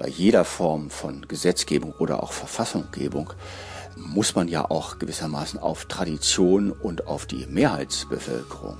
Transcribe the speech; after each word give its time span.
bei 0.00 0.08
jeder 0.08 0.46
Form 0.46 0.88
von 0.88 1.28
Gesetzgebung 1.28 1.92
oder 1.98 2.22
auch 2.22 2.32
Verfassunggebung 2.32 3.34
muss 3.96 4.34
man 4.34 4.48
ja 4.48 4.64
auch 4.64 4.98
gewissermaßen 4.98 5.60
auf 5.60 5.84
Tradition 5.84 6.72
und 6.72 7.06
auf 7.06 7.26
die 7.26 7.44
Mehrheitsbevölkerung 7.46 8.78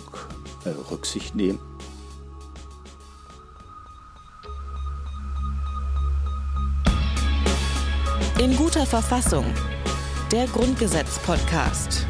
äh, 0.64 0.70
Rücksicht 0.90 1.34
nehmen. 1.34 1.60
In 8.38 8.56
guter 8.56 8.86
Verfassung. 8.86 9.44
Der 10.32 10.46
Grundgesetz-Podcast. 10.46 12.06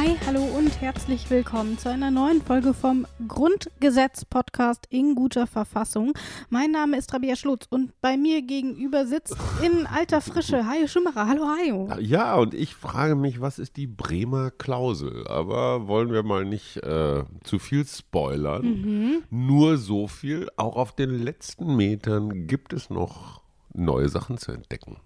Hi, 0.00 0.16
hallo 0.26 0.42
und 0.56 0.80
herzlich 0.80 1.28
willkommen 1.28 1.76
zu 1.76 1.90
einer 1.90 2.10
neuen 2.10 2.40
Folge 2.40 2.72
vom 2.72 3.06
Grundgesetz-Podcast 3.28 4.86
in 4.88 5.14
guter 5.14 5.46
Verfassung. 5.46 6.14
Mein 6.48 6.70
Name 6.70 6.96
ist 6.96 7.12
Rabia 7.12 7.36
Schlutz 7.36 7.66
und 7.68 7.92
bei 8.00 8.16
mir 8.16 8.40
gegenüber 8.40 9.04
sitzt 9.04 9.36
in 9.62 9.86
alter 9.86 10.22
Frische 10.22 10.66
Hajo 10.66 10.86
Schimmerer. 10.86 11.26
Hallo 11.28 11.44
Hajo. 11.48 11.90
Ja, 12.00 12.34
und 12.36 12.54
ich 12.54 12.74
frage 12.74 13.14
mich, 13.14 13.42
was 13.42 13.58
ist 13.58 13.76
die 13.76 13.86
Bremer 13.86 14.50
Klausel? 14.50 15.28
Aber 15.28 15.86
wollen 15.86 16.10
wir 16.10 16.22
mal 16.22 16.46
nicht 16.46 16.78
äh, 16.78 17.24
zu 17.44 17.58
viel 17.58 17.84
spoilern. 17.84 18.62
Mhm. 18.62 19.22
Nur 19.28 19.76
so 19.76 20.08
viel, 20.08 20.48
auch 20.56 20.76
auf 20.76 20.96
den 20.96 21.10
letzten 21.10 21.76
Metern 21.76 22.46
gibt 22.46 22.72
es 22.72 22.88
noch 22.88 23.42
neue 23.74 24.08
Sachen 24.08 24.38
zu 24.38 24.50
entdecken. 24.50 24.96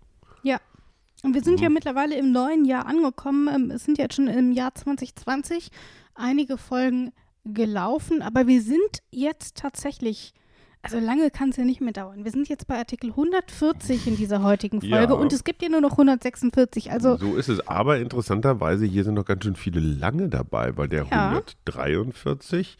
Ja, 0.44 0.60
und 1.24 1.34
wir 1.34 1.42
sind 1.42 1.56
mhm. 1.56 1.62
ja 1.62 1.68
mittlerweile 1.70 2.16
im 2.16 2.32
neuen 2.32 2.64
Jahr 2.64 2.86
angekommen. 2.86 3.48
Ähm, 3.48 3.70
es 3.70 3.84
sind 3.84 3.98
jetzt 3.98 4.14
schon 4.14 4.28
im 4.28 4.52
Jahr 4.52 4.74
2020 4.74 5.70
einige 6.14 6.58
Folgen 6.58 7.12
gelaufen, 7.44 8.22
aber 8.22 8.46
wir 8.46 8.62
sind 8.62 9.02
jetzt 9.10 9.56
tatsächlich, 9.56 10.34
also 10.82 10.98
lange 10.98 11.30
kann 11.30 11.48
es 11.48 11.56
ja 11.56 11.64
nicht 11.64 11.80
mehr 11.80 11.92
dauern. 11.92 12.24
Wir 12.24 12.30
sind 12.30 12.48
jetzt 12.48 12.66
bei 12.66 12.76
Artikel 12.76 13.10
140 13.10 14.06
in 14.06 14.16
dieser 14.16 14.42
heutigen 14.42 14.80
Folge 14.80 15.14
ja. 15.14 15.18
und 15.18 15.32
es 15.32 15.44
gibt 15.44 15.62
ja 15.62 15.70
nur 15.70 15.80
noch 15.80 15.92
146. 15.92 16.92
Also 16.92 17.16
so 17.16 17.34
ist 17.36 17.48
es. 17.48 17.66
Aber 17.66 17.98
interessanterweise, 17.98 18.84
hier 18.84 19.04
sind 19.04 19.14
noch 19.14 19.24
ganz 19.24 19.44
schön 19.44 19.56
viele 19.56 19.80
lange 19.80 20.28
dabei, 20.28 20.76
weil 20.76 20.88
der 20.88 21.06
ja. 21.10 21.30
143 21.30 22.76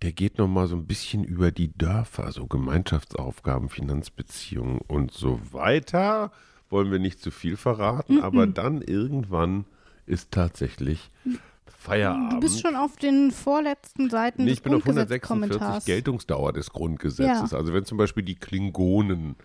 der 0.00 0.10
geht 0.10 0.38
noch 0.38 0.48
mal 0.48 0.66
so 0.66 0.74
ein 0.74 0.86
bisschen 0.86 1.22
über 1.22 1.52
die 1.52 1.72
Dörfer, 1.78 2.32
so 2.32 2.48
Gemeinschaftsaufgaben, 2.48 3.68
Finanzbeziehungen 3.68 4.80
und 4.80 5.12
so 5.12 5.38
weiter 5.52 6.32
wollen 6.72 6.90
wir 6.90 6.98
nicht 6.98 7.20
zu 7.20 7.30
viel 7.30 7.56
verraten, 7.56 8.16
mm 8.16 8.22
aber 8.22 8.46
dann 8.46 8.82
irgendwann 8.82 9.66
ist 10.06 10.30
tatsächlich 10.30 11.10
Feierabend. 11.66 12.34
Du 12.34 12.40
bist 12.40 12.60
schon 12.60 12.76
auf 12.76 12.96
den 12.96 13.30
vorletzten 13.30 14.08
Seiten 14.08 14.44
nee, 14.44 14.50
des 14.50 14.58
ich 14.58 14.62
bin 14.62 14.74
auf 14.74 14.82
146 14.82 15.84
Geltungsdauer 15.84 16.52
des 16.52 16.70
Grundgesetzes. 16.70 17.50
Ja. 17.50 17.58
Also 17.58 17.72
wenn 17.72 17.84
zum 17.84 17.98
Beispiel 17.98 18.22
die 18.22 18.36
Klingonen 18.36 19.36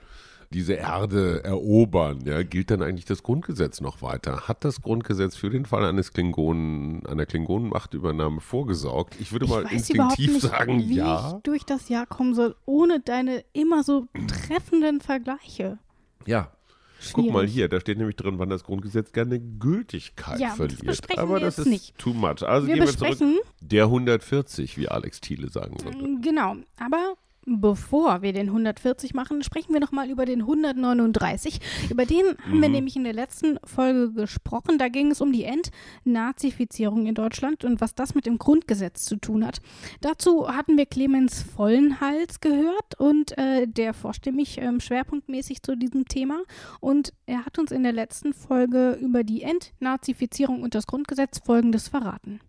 diese 0.52 0.74
Erde 0.74 1.44
erobern, 1.44 2.22
ja, 2.26 2.42
gilt 2.44 2.72
dann 2.72 2.82
eigentlich 2.82 3.06
das 3.06 3.24
Grundgesetz 3.24 3.82
noch 3.82 4.02
weiter? 4.02 4.48
Hat 4.48 4.64
das 4.64 4.82
Grundgesetz 4.82 5.36
für 5.36 5.50
den 5.50 5.66
Fall 5.66 5.84
eines 5.84 6.14
Klingonen, 6.14 7.06
einer 7.06 7.26
Klingonenmachtübernahme 7.26 8.40
vorgesorgt? 8.40 9.16
Ich 9.20 9.32
würde 9.32 9.46
ich 9.46 9.52
mal 9.52 9.64
instinktiv 9.64 10.34
nicht, 10.34 10.42
sagen, 10.42 10.80
wie 10.80 10.96
ja. 10.96 11.34
ich 11.36 11.44
durch 11.44 11.66
das 11.66 11.90
Jahr 11.90 12.06
kommen 12.06 12.34
soll, 12.34 12.56
ohne 12.66 13.00
deine 13.00 13.44
immer 13.52 13.84
so 13.84 14.08
treffenden 14.28 15.02
Vergleiche. 15.02 15.80
Ja, 16.26 16.52
Schwierig. 17.00 17.14
Guck 17.14 17.32
mal 17.32 17.46
hier, 17.46 17.70
da 17.70 17.80
steht 17.80 17.98
nämlich 17.98 18.16
drin, 18.16 18.40
wann 18.40 18.50
das 18.50 18.64
Grundgesetz 18.64 19.12
gerne 19.12 19.40
Gültigkeit 19.40 20.40
ja, 20.40 20.50
verliert. 20.50 20.88
Das 20.88 21.18
Aber 21.18 21.40
das 21.40 21.60
ist 21.60 21.68
nicht. 21.68 21.98
too 21.98 22.14
much. 22.14 22.44
Also 22.44 22.68
wir 22.68 22.76
gehen 22.76 22.86
wir 22.86 22.98
zurück. 22.98 23.46
Der 23.62 23.86
140, 23.86 24.78
wie 24.78 24.88
Alex 24.88 25.22
Thiele 25.22 25.50
sagen 25.50 25.78
würde. 25.84 26.22
Genau. 26.22 26.56
Aber 26.80 27.16
Bevor 27.50 28.22
wir 28.24 28.34
den 28.34 28.48
140 28.48 29.14
machen, 29.14 29.42
sprechen 29.42 29.72
wir 29.72 29.80
nochmal 29.80 30.10
über 30.10 30.26
den 30.26 30.42
139. 30.42 31.62
Über 31.90 32.06
den 32.06 32.26
mhm. 32.26 32.44
haben 32.44 32.62
wir 32.62 32.68
mhm. 32.68 32.76
nämlich 32.76 32.98
in 32.98 33.06
der 33.06 33.14
letzten 33.14 33.58
Folge 33.64 34.12
gesprochen. 34.12 34.78
Da 34.78 34.90
ging 34.90 35.12
es 35.12 35.22
um 35.22 35.32
die 35.32 35.46
Entnazifizierung 35.46 37.06
in 37.06 37.16
Deutschland 37.16 37.64
und 37.64 37.80
was 37.80 37.96
das 37.96 38.16
mit 38.16 38.26
dem 38.26 38.38
Grundgesetz 38.38 39.06
zu 39.06 39.16
tun 39.16 39.46
hat. 39.46 39.62
Dazu 40.02 40.50
hatten 40.54 40.76
wir 40.76 40.86
Clemens 40.86 41.42
Vollenhals 41.42 42.42
gehört 42.42 43.00
und 43.00 43.38
äh, 43.38 43.66
der 43.66 43.94
forschte 43.94 44.34
mich 44.34 44.58
ähm, 44.60 44.82
schwerpunktmäßig 44.82 45.64
zu 45.64 45.78
diesem 45.78 46.04
Thema. 46.04 46.42
Und 46.82 47.14
er 47.28 47.46
hat 47.46 47.60
uns 47.60 47.72
in 47.72 47.84
der 47.84 47.94
letzten 47.94 48.34
Folge 48.34 48.98
über 49.00 49.24
die 49.24 49.44
Entnazifizierung 49.44 50.64
und 50.64 50.76
das 50.76 50.86
Grundgesetz 50.86 51.40
Folgendes 51.40 51.88
verraten 51.88 52.42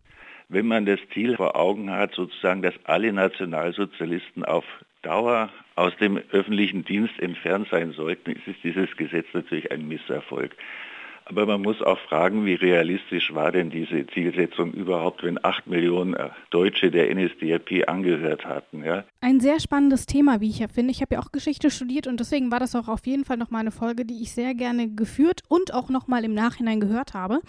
wenn 0.49 0.67
man 0.67 0.87
das 0.87 0.99
Ziel 1.13 1.37
vor 1.37 1.57
Augen 1.57 1.91
hat, 1.91 2.15
sozusagen, 2.15 2.63
dass 2.63 2.75
alle 2.85 3.13
Nationalsozialisten 3.13 4.45
auf 4.45 4.65
Dauer 5.03 5.51
aus 5.77 5.97
dem 5.97 6.19
öffentlichen 6.33 6.85
Dienst 6.85 7.19
entfernt 7.21 7.69
sein 7.71 7.93
sollten, 7.93 8.33
ist 8.33 8.63
dieses 8.65 8.97
Gesetz 8.97 9.27
natürlich 9.33 9.71
ein 9.71 9.87
Misserfolg. 9.87 10.57
Aber 11.29 11.45
man 11.45 11.61
muss 11.61 11.83
auch 11.83 11.99
fragen, 12.09 12.47
wie 12.47 12.55
realistisch 12.55 13.35
war 13.35 13.53
denn 13.53 13.69
diese 13.69 14.07
Zielsetzung 14.07 14.73
überhaupt, 14.73 15.23
wenn 15.23 15.43
acht 15.45 15.67
Millionen 15.67 16.15
äh, 16.15 16.31
Deutsche 16.51 16.91
der 16.91 17.15
NSDAP 17.15 17.87
angehört 17.87 18.47
hatten. 18.47 18.83
Ja? 18.83 19.05
Ein 19.21 19.41
sehr 19.41 19.61
spannendes 19.61 20.07
Thema, 20.07 20.41
wie 20.41 20.49
ich 20.49 20.61
ja 20.61 20.69
finde. 20.69 20.91
Ich 20.91 21.03
habe 21.03 21.17
ja 21.17 21.21
auch 21.21 21.31
Geschichte 21.31 21.71
studiert 21.71 22.07
und 22.07 22.19
deswegen 22.19 22.51
war 22.51 22.61
das 22.61 22.75
auch 22.75 22.89
auf 22.89 23.07
jeden 23.07 23.27
Fall 23.27 23.37
nochmal 23.37 23.61
eine 23.61 23.71
Folge, 23.71 24.07
die 24.07 24.23
ich 24.23 24.33
sehr 24.33 24.55
gerne 24.55 24.89
geführt 24.89 25.43
und 25.49 25.75
auch 25.75 25.91
nochmal 25.91 26.25
im 26.25 26.33
Nachhinein 26.33 26.81
gehört 26.81 27.13
habe. 27.13 27.41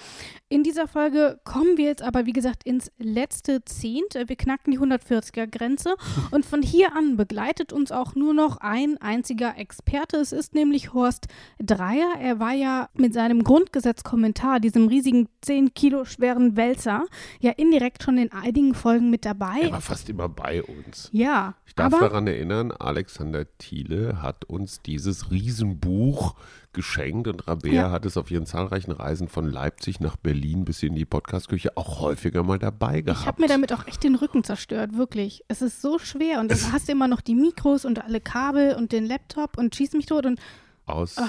In 0.50 0.64
dieser 0.64 0.88
Folge 0.88 1.40
kommen 1.46 1.78
wir 1.78 1.86
jetzt 1.86 2.04
aber, 2.04 2.26
wie 2.26 2.34
gesagt, 2.34 2.64
ins 2.64 2.92
letzte 2.98 3.64
Zehnt. 3.64 4.16
Wir 4.16 4.36
knacken 4.36 4.72
die 4.72 4.80
140er-Grenze 4.80 5.96
und 6.32 6.46
von 6.46 6.62
hier 6.62 6.96
an 6.96 7.16
begleitet 7.16 7.72
uns 7.72 7.94
auch 7.94 8.16
nur 8.16 8.34
noch 8.34 8.58
ein 8.58 8.98
einziger 9.00 9.58
Experte. 9.58 10.18
Es 10.18 10.34
ist 10.34 10.54
nämlich 10.54 10.94
Horst 10.94 11.28
Dreier. 11.60 12.16
Er 12.20 12.40
war 12.40 12.54
ja 12.54 12.90
mit 12.94 13.14
seinem 13.14 13.44
Grund 13.44 13.69
Grundgesetzkommentar, 13.70 14.60
diesem 14.60 14.88
riesigen 14.88 15.30
10 15.42 15.74
Kilo 15.76 16.04
schweren 16.04 16.56
Wälzer, 16.56 17.06
ja 17.40 17.52
indirekt 17.52 18.02
schon 18.02 18.18
in 18.18 18.32
einigen 18.32 18.74
Folgen 18.74 19.12
mit 19.12 19.26
dabei. 19.26 19.62
Er 19.62 19.72
war 19.74 19.82
fast 19.82 20.10
immer 20.10 20.28
bei 20.28 20.64
uns. 20.64 21.10
Ja. 21.12 21.54
Ich 21.68 21.76
darf 21.76 21.92
daran 21.92 22.26
erinnern, 22.26 22.72
Alexander 22.72 23.46
Thiele 23.60 24.24
hat 24.24 24.46
uns 24.46 24.82
dieses 24.82 25.30
Riesenbuch 25.30 26.36
geschenkt 26.74 27.28
und 27.28 27.48
Rabea 27.48 27.74
ja. 27.74 27.92
hat 27.92 28.06
es 28.06 28.18
auf 28.18 28.32
ihren 28.32 28.46
zahlreichen 28.48 28.92
Reisen 28.92 29.28
von 29.28 29.50
Leipzig 29.50 30.00
nach 30.00 30.18
Berlin 30.18 30.66
bis 30.66 30.82
in 30.82 30.96
die 30.96 31.06
Podcastküche 31.06 31.78
auch 31.78 32.00
häufiger 32.00 32.44
mal 32.44 32.60
dabei 32.60 33.02
gehabt. 33.02 33.22
Ich 33.22 33.28
habe 33.28 33.42
mir 33.42 33.48
damit 33.48 33.72
auch 33.72 33.88
echt 33.88 34.04
den 34.04 34.16
Rücken 34.16 34.44
zerstört, 34.44 34.98
wirklich. 34.98 35.44
Es 35.48 35.62
ist 35.62 35.82
so 35.82 36.00
schwer 36.00 36.40
und 36.40 36.50
dann 36.50 36.72
hast 36.72 36.88
du 36.88 36.92
immer 36.92 37.08
noch 37.08 37.22
die 37.22 37.36
Mikros 37.36 37.86
und 37.86 38.04
alle 38.04 38.20
Kabel 38.20 38.76
und 38.76 38.92
den 38.92 39.06
Laptop 39.06 39.58
und 39.58 39.76
schieß 39.76 39.94
mich 39.94 40.08
tot 40.08 40.26
und 40.26 40.40
aus. 40.86 41.18
Oh 41.20 41.26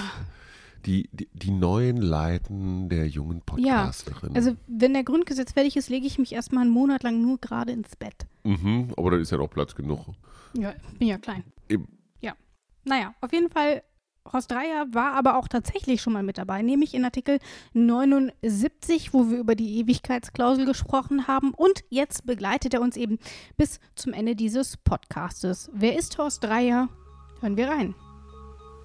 die, 0.85 1.09
die, 1.11 1.29
die, 1.33 1.51
neuen 1.51 1.97
Leiten 1.97 2.89
der 2.89 3.07
jungen 3.07 3.41
Podcasterin. 3.41 4.29
Ja, 4.31 4.35
also 4.35 4.55
wenn 4.67 4.93
der 4.93 5.03
Grundgesetz 5.03 5.53
fertig 5.53 5.77
ist, 5.77 5.89
lege 5.89 6.07
ich 6.07 6.17
mich 6.17 6.33
erstmal 6.33 6.63
einen 6.63 6.71
Monat 6.71 7.03
lang 7.03 7.21
nur 7.21 7.39
gerade 7.39 7.71
ins 7.71 7.95
Bett. 7.95 8.25
Mhm, 8.43 8.93
aber 8.97 9.11
dann 9.11 9.21
ist 9.21 9.31
ja 9.31 9.37
noch 9.37 9.49
Platz 9.49 9.75
genug. 9.75 9.99
Ja, 10.53 10.73
bin 10.97 11.07
ja 11.07 11.17
klein. 11.17 11.43
Eben. 11.69 11.87
Ja. 12.21 12.33
Naja, 12.83 13.13
auf 13.21 13.31
jeden 13.31 13.49
Fall, 13.49 13.83
Horst 14.31 14.51
Dreier 14.51 14.87
war 14.91 15.13
aber 15.13 15.37
auch 15.37 15.47
tatsächlich 15.47 16.01
schon 16.01 16.13
mal 16.13 16.23
mit 16.23 16.37
dabei, 16.37 16.61
nämlich 16.61 16.93
in 16.93 17.05
Artikel 17.05 17.39
79, 17.73 19.13
wo 19.13 19.29
wir 19.29 19.39
über 19.39 19.55
die 19.55 19.79
Ewigkeitsklausel 19.79 20.65
gesprochen 20.65 21.27
haben. 21.27 21.53
Und 21.53 21.83
jetzt 21.89 22.25
begleitet 22.25 22.73
er 22.73 22.81
uns 22.81 22.97
eben 22.97 23.19
bis 23.57 23.79
zum 23.95 24.13
Ende 24.13 24.35
dieses 24.35 24.77
Podcastes. 24.77 25.69
Wer 25.73 25.97
ist 25.97 26.17
Horst 26.17 26.43
Dreier? 26.43 26.89
Hören 27.39 27.57
wir 27.57 27.69
rein. 27.69 27.95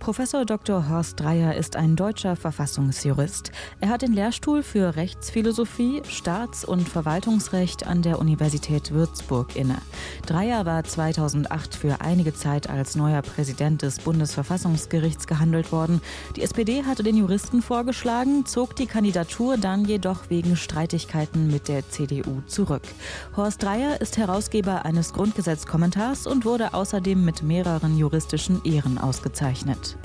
Professor 0.07 0.45
Dr. 0.45 0.89
Horst 0.89 1.19
Dreier 1.19 1.57
ist 1.57 1.75
ein 1.75 1.97
deutscher 1.97 2.37
Verfassungsjurist. 2.37 3.51
Er 3.81 3.89
hat 3.89 4.03
den 4.03 4.13
Lehrstuhl 4.13 4.63
für 4.63 4.95
Rechtsphilosophie, 4.95 6.01
Staats- 6.09 6.65
und 6.65 6.89
Verwaltungsrecht 6.89 7.89
an 7.89 8.03
der 8.03 8.21
Universität 8.21 8.93
Würzburg 8.93 9.57
inne. 9.57 9.79
Dreier 10.25 10.65
war 10.65 10.85
2008 10.85 11.75
für 11.75 12.01
einige 12.03 12.33
Zeit 12.33 12.71
als 12.71 12.95
neuer 12.95 13.21
Präsident 13.21 13.83
des 13.83 13.99
Bundesverfassungsgerichts 13.99 15.27
gehandelt 15.27 15.73
worden. 15.73 16.01
Die 16.37 16.43
SPD 16.43 16.85
hatte 16.85 17.03
den 17.03 17.17
Juristen 17.17 17.61
vorgeschlagen, 17.61 18.47
zog 18.47 18.77
die 18.77 18.87
Kandidatur 18.87 19.57
dann 19.57 19.87
jedoch 19.87 20.31
wegen 20.31 20.55
Streitigkeiten 20.55 21.49
mit 21.49 21.67
der 21.67 21.89
CDU 21.89 22.43
zurück. 22.47 22.83
Horst 23.37 23.61
Dreier 23.61 24.01
ist 24.01 24.19
Herausgeber 24.19 24.85
eines 24.85 25.13
Grundgesetzkommentars 25.15 26.29
und 26.29 26.45
wurde 26.45 26.75
außerdem 26.75 27.25
mit 27.25 27.43
mehreren 27.43 27.99
juristischen 27.99 28.65
Ehren 28.65 28.99
ausgezeichnet. 28.99 29.96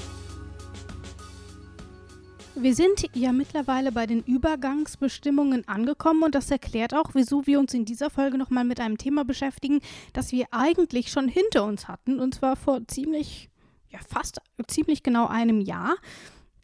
Wir 2.61 2.75
sind 2.75 3.09
ja 3.15 3.31
mittlerweile 3.31 3.91
bei 3.91 4.05
den 4.05 4.21
Übergangsbestimmungen 4.21 5.67
angekommen 5.67 6.21
und 6.21 6.35
das 6.35 6.51
erklärt 6.51 6.93
auch, 6.93 7.11
wieso 7.13 7.47
wir 7.47 7.59
uns 7.59 7.73
in 7.73 7.85
dieser 7.85 8.11
Folge 8.11 8.37
nochmal 8.37 8.65
mit 8.65 8.79
einem 8.79 8.99
Thema 8.99 9.25
beschäftigen, 9.25 9.79
das 10.13 10.31
wir 10.31 10.45
eigentlich 10.51 11.11
schon 11.11 11.27
hinter 11.27 11.63
uns 11.63 11.87
hatten 11.87 12.19
und 12.19 12.35
zwar 12.35 12.55
vor 12.55 12.81
ziemlich, 12.87 13.49
ja 13.89 13.99
fast 14.07 14.41
ziemlich 14.67 15.01
genau 15.01 15.25
einem 15.25 15.59
Jahr 15.59 15.95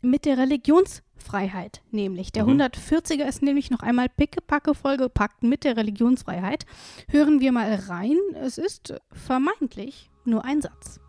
mit 0.01 0.25
der 0.25 0.37
Religionsfreiheit 0.37 1.81
nämlich. 1.89 2.31
Der 2.31 2.45
mhm. 2.45 2.61
140er 2.61 3.25
ist 3.25 3.41
nämlich 3.41 3.71
noch 3.71 3.79
einmal 3.79 4.07
pickepacke 4.07 4.75
vollgepackt 4.75 5.41
mit 5.41 5.63
der 5.63 5.77
Religionsfreiheit. 5.77 6.65
Hören 7.09 7.39
wir 7.39 7.51
mal 7.51 7.73
rein. 7.73 8.17
Es 8.35 8.57
ist 8.57 8.93
vermeintlich 9.11 10.11
nur 10.25 10.45
ein 10.45 10.61
Satz. 10.61 10.99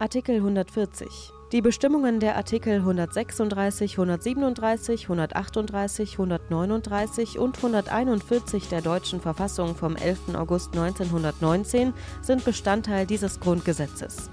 Artikel 0.00 0.36
140. 0.36 1.30
Die 1.52 1.60
Bestimmungen 1.60 2.20
der 2.20 2.34
Artikel 2.36 2.76
136, 2.76 3.98
137, 3.98 5.02
138, 5.02 6.12
139 6.12 7.38
und 7.38 7.58
141 7.58 8.68
der 8.68 8.80
deutschen 8.80 9.20
Verfassung 9.20 9.76
vom 9.76 9.96
11. 9.96 10.36
August 10.36 10.72
1919 10.72 11.92
sind 12.22 12.46
Bestandteil 12.46 13.04
dieses 13.04 13.40
Grundgesetzes. 13.40 14.30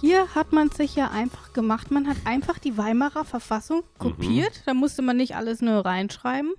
Hier 0.00 0.34
hat 0.34 0.54
man 0.54 0.68
es 0.68 0.78
sich 0.78 0.96
ja 0.96 1.10
einfach 1.10 1.52
gemacht. 1.52 1.90
Man 1.90 2.08
hat 2.08 2.16
einfach 2.24 2.58
die 2.58 2.78
Weimarer 2.78 3.26
Verfassung 3.26 3.82
kopiert. 3.98 4.52
Mhm. 4.60 4.62
Da 4.64 4.72
musste 4.72 5.02
man 5.02 5.18
nicht 5.18 5.36
alles 5.36 5.60
nur 5.60 5.84
reinschreiben. 5.84 6.54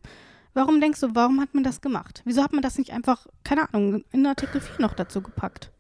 Warum 0.54 0.80
denkst 0.80 1.00
du, 1.00 1.16
warum 1.16 1.42
hat 1.42 1.56
man 1.56 1.64
das 1.64 1.82
gemacht? 1.82 2.22
Wieso 2.24 2.44
hat 2.44 2.54
man 2.54 2.62
das 2.62 2.78
nicht 2.78 2.94
einfach, 2.94 3.26
keine 3.44 3.74
Ahnung, 3.74 4.04
in 4.12 4.28
Artikel 4.28 4.62
4 4.62 4.80
noch 4.80 4.94
dazu 4.94 5.24
gepackt? 5.24 5.72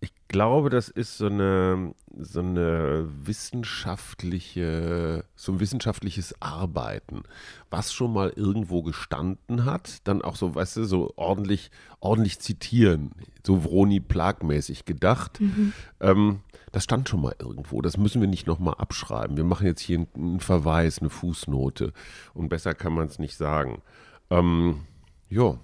Ich 0.00 0.12
glaube, 0.28 0.68
das 0.68 0.88
ist 0.88 1.16
so 1.16 1.26
eine, 1.26 1.94
so 2.18 2.40
eine 2.40 3.08
wissenschaftliche, 3.22 5.24
so 5.34 5.52
ein 5.52 5.60
wissenschaftliches 5.60 6.34
Arbeiten, 6.40 7.22
was 7.70 7.92
schon 7.92 8.12
mal 8.12 8.32
irgendwo 8.36 8.82
gestanden 8.82 9.64
hat, 9.64 10.06
dann 10.06 10.22
auch 10.22 10.36
so, 10.36 10.54
weißt 10.54 10.76
du, 10.76 10.84
so 10.84 11.12
ordentlich, 11.16 11.70
ordentlich 12.00 12.40
zitieren, 12.40 13.12
so 13.44 13.60
Vroni 13.60 14.00
Plag-mäßig 14.00 14.84
gedacht. 14.84 15.40
Mhm. 15.40 15.72
Ähm, 16.00 16.40
das 16.72 16.84
stand 16.84 17.08
schon 17.08 17.22
mal 17.22 17.34
irgendwo. 17.38 17.80
Das 17.80 17.96
müssen 17.96 18.20
wir 18.20 18.28
nicht 18.28 18.46
nochmal 18.46 18.74
abschreiben. 18.74 19.38
Wir 19.38 19.44
machen 19.44 19.66
jetzt 19.66 19.80
hier 19.80 20.06
einen 20.14 20.40
Verweis, 20.40 20.98
eine 20.98 21.08
Fußnote. 21.08 21.94
Und 22.34 22.50
besser 22.50 22.74
kann 22.74 22.92
man 22.92 23.06
es 23.06 23.18
nicht 23.18 23.36
sagen. 23.36 23.80
Ähm, 24.28 24.82
ja. 25.30 25.58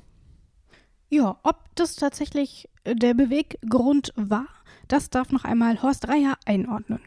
Ja, 1.11 1.38
ob 1.43 1.58
das 1.75 1.96
tatsächlich 1.96 2.70
der 2.84 3.14
Beweggrund 3.14 4.12
war, 4.17 4.46
das 4.88 5.11
darf 5.11 5.31
noch 5.31 5.44
einmal 5.44 5.82
Horst 5.82 6.05
Dreier 6.06 6.37
einordnen. 6.44 7.00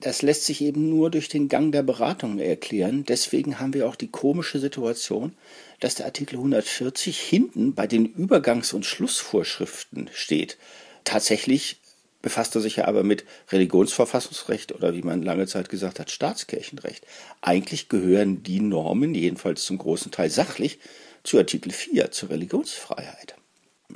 Das 0.00 0.22
lässt 0.22 0.46
sich 0.46 0.60
eben 0.62 0.88
nur 0.88 1.10
durch 1.10 1.28
den 1.28 1.48
Gang 1.48 1.70
der 1.70 1.84
Beratung 1.84 2.40
erklären. 2.40 3.04
Deswegen 3.04 3.60
haben 3.60 3.72
wir 3.72 3.88
auch 3.88 3.94
die 3.94 4.10
komische 4.10 4.58
Situation, 4.58 5.32
dass 5.78 5.94
der 5.94 6.06
Artikel 6.06 6.36
140 6.36 7.20
hinten 7.20 7.74
bei 7.74 7.86
den 7.86 8.06
Übergangs- 8.06 8.74
und 8.74 8.84
Schlussvorschriften 8.84 10.10
steht. 10.12 10.58
Tatsächlich 11.04 11.80
befasst 12.20 12.54
er 12.56 12.60
sich 12.60 12.76
ja 12.76 12.86
aber 12.86 13.04
mit 13.04 13.24
Religionsverfassungsrecht 13.50 14.72
oder 14.72 14.94
wie 14.94 15.02
man 15.02 15.22
lange 15.22 15.46
Zeit 15.46 15.68
gesagt 15.68 16.00
hat, 16.00 16.10
Staatskirchenrecht. 16.10 17.06
Eigentlich 17.40 17.88
gehören 17.88 18.42
die 18.42 18.60
Normen, 18.60 19.14
jedenfalls 19.14 19.64
zum 19.64 19.78
großen 19.78 20.10
Teil 20.10 20.30
sachlich, 20.30 20.80
zu 21.22 21.38
Artikel 21.38 21.70
4, 21.70 22.10
zur 22.10 22.30
Religionsfreiheit. 22.30 23.36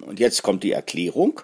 Und 0.02 0.20
jetzt 0.20 0.42
kommt 0.42 0.62
die 0.62 0.72
Erklärung. 0.72 1.40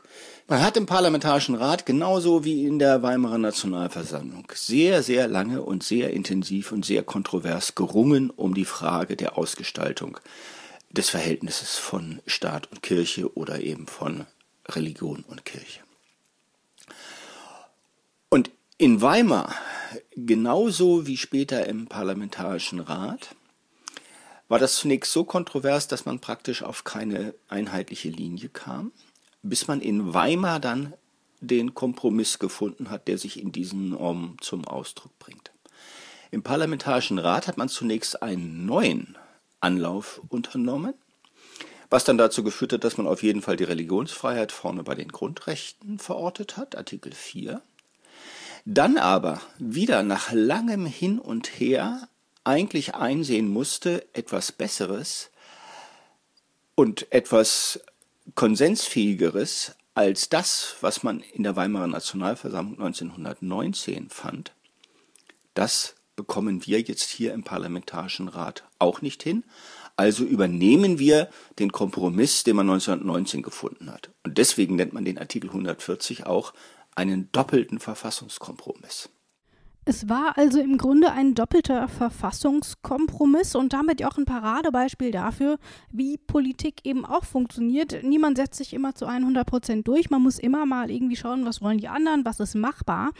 Man 0.48 0.60
hat 0.60 0.76
im 0.76 0.86
Parlamentarischen 0.86 1.54
Rat 1.54 1.86
genauso 1.86 2.44
wie 2.44 2.66
in 2.66 2.78
der 2.78 3.02
Weimarer 3.02 3.38
Nationalversammlung 3.38 4.46
sehr, 4.54 5.02
sehr 5.02 5.28
lange 5.28 5.62
und 5.62 5.82
sehr 5.82 6.10
intensiv 6.10 6.72
und 6.72 6.84
sehr 6.84 7.02
kontrovers 7.02 7.74
gerungen 7.74 8.30
um 8.30 8.54
die 8.54 8.64
Frage 8.64 9.16
der 9.16 9.38
Ausgestaltung 9.38 10.18
des 10.90 11.08
Verhältnisses 11.08 11.78
von 11.78 12.20
Staat 12.26 12.70
und 12.70 12.82
Kirche 12.82 13.34
oder 13.34 13.60
eben 13.60 13.86
von 13.86 14.26
Religion 14.68 15.24
und 15.26 15.44
Kirche. 15.44 15.80
Und 18.28 18.50
in 18.78 19.00
Weimar, 19.00 19.54
genauso 20.16 21.06
wie 21.06 21.16
später 21.16 21.66
im 21.66 21.86
Parlamentarischen 21.86 22.80
Rat, 22.80 23.34
war 24.52 24.58
das 24.58 24.76
zunächst 24.76 25.10
so 25.10 25.24
kontrovers, 25.24 25.88
dass 25.88 26.04
man 26.04 26.18
praktisch 26.18 26.62
auf 26.62 26.84
keine 26.84 27.32
einheitliche 27.48 28.10
Linie 28.10 28.50
kam, 28.50 28.92
bis 29.42 29.66
man 29.66 29.80
in 29.80 30.12
Weimar 30.12 30.60
dann 30.60 30.92
den 31.40 31.72
Kompromiss 31.72 32.38
gefunden 32.38 32.90
hat, 32.90 33.08
der 33.08 33.16
sich 33.16 33.40
in 33.40 33.50
diesen 33.50 33.88
Normen 33.88 34.36
zum 34.42 34.68
Ausdruck 34.68 35.18
bringt. 35.18 35.52
Im 36.30 36.42
Parlamentarischen 36.42 37.18
Rat 37.18 37.48
hat 37.48 37.56
man 37.56 37.70
zunächst 37.70 38.22
einen 38.22 38.66
neuen 38.66 39.16
Anlauf 39.60 40.20
unternommen, 40.28 40.92
was 41.88 42.04
dann 42.04 42.18
dazu 42.18 42.44
geführt 42.44 42.74
hat, 42.74 42.84
dass 42.84 42.98
man 42.98 43.06
auf 43.06 43.22
jeden 43.22 43.40
Fall 43.40 43.56
die 43.56 43.64
Religionsfreiheit 43.64 44.52
vorne 44.52 44.82
bei 44.82 44.94
den 44.94 45.08
Grundrechten 45.08 45.98
verortet 45.98 46.58
hat, 46.58 46.76
Artikel 46.76 47.14
4. 47.14 47.62
Dann 48.66 48.98
aber 48.98 49.40
wieder 49.58 50.02
nach 50.02 50.30
langem 50.30 50.84
Hin 50.84 51.18
und 51.18 51.58
Her 51.58 52.06
eigentlich 52.44 52.94
einsehen 52.94 53.48
musste, 53.48 54.06
etwas 54.14 54.52
Besseres 54.52 55.30
und 56.74 57.10
etwas 57.12 57.80
Konsensfähigeres 58.34 59.74
als 59.94 60.28
das, 60.28 60.76
was 60.80 61.02
man 61.02 61.20
in 61.20 61.42
der 61.42 61.56
Weimarer 61.56 61.86
Nationalversammlung 61.86 62.80
1919 62.80 64.08
fand, 64.08 64.52
das 65.54 65.94
bekommen 66.16 66.66
wir 66.66 66.80
jetzt 66.80 67.10
hier 67.10 67.34
im 67.34 67.44
Parlamentarischen 67.44 68.28
Rat 68.28 68.64
auch 68.78 69.02
nicht 69.02 69.22
hin. 69.22 69.44
Also 69.96 70.24
übernehmen 70.24 70.98
wir 70.98 71.28
den 71.58 71.72
Kompromiss, 71.72 72.44
den 72.44 72.56
man 72.56 72.68
1919 72.70 73.42
gefunden 73.42 73.90
hat. 73.90 74.10
Und 74.24 74.38
deswegen 74.38 74.76
nennt 74.76 74.92
man 74.92 75.04
den 75.04 75.18
Artikel 75.18 75.48
140 75.48 76.26
auch 76.26 76.54
einen 76.94 77.30
doppelten 77.32 77.78
Verfassungskompromiss. 77.78 79.10
Es 79.84 80.08
war 80.08 80.38
also 80.38 80.60
im 80.60 80.78
Grunde 80.78 81.10
ein 81.10 81.34
doppelter 81.34 81.88
Verfassungskompromiss 81.88 83.56
und 83.56 83.72
damit 83.72 84.04
auch 84.04 84.16
ein 84.16 84.26
Paradebeispiel 84.26 85.10
dafür, 85.10 85.58
wie 85.90 86.18
Politik 86.18 86.82
eben 86.84 87.04
auch 87.04 87.24
funktioniert. 87.24 88.04
Niemand 88.04 88.36
setzt 88.36 88.58
sich 88.58 88.74
immer 88.74 88.94
zu 88.94 89.06
100 89.06 89.44
Prozent 89.44 89.88
durch. 89.88 90.08
Man 90.08 90.22
muss 90.22 90.38
immer 90.38 90.66
mal 90.66 90.88
irgendwie 90.88 91.16
schauen, 91.16 91.44
was 91.44 91.62
wollen 91.62 91.78
die 91.78 91.88
anderen, 91.88 92.24
was 92.24 92.38
ist 92.38 92.54
machbar. 92.54 93.10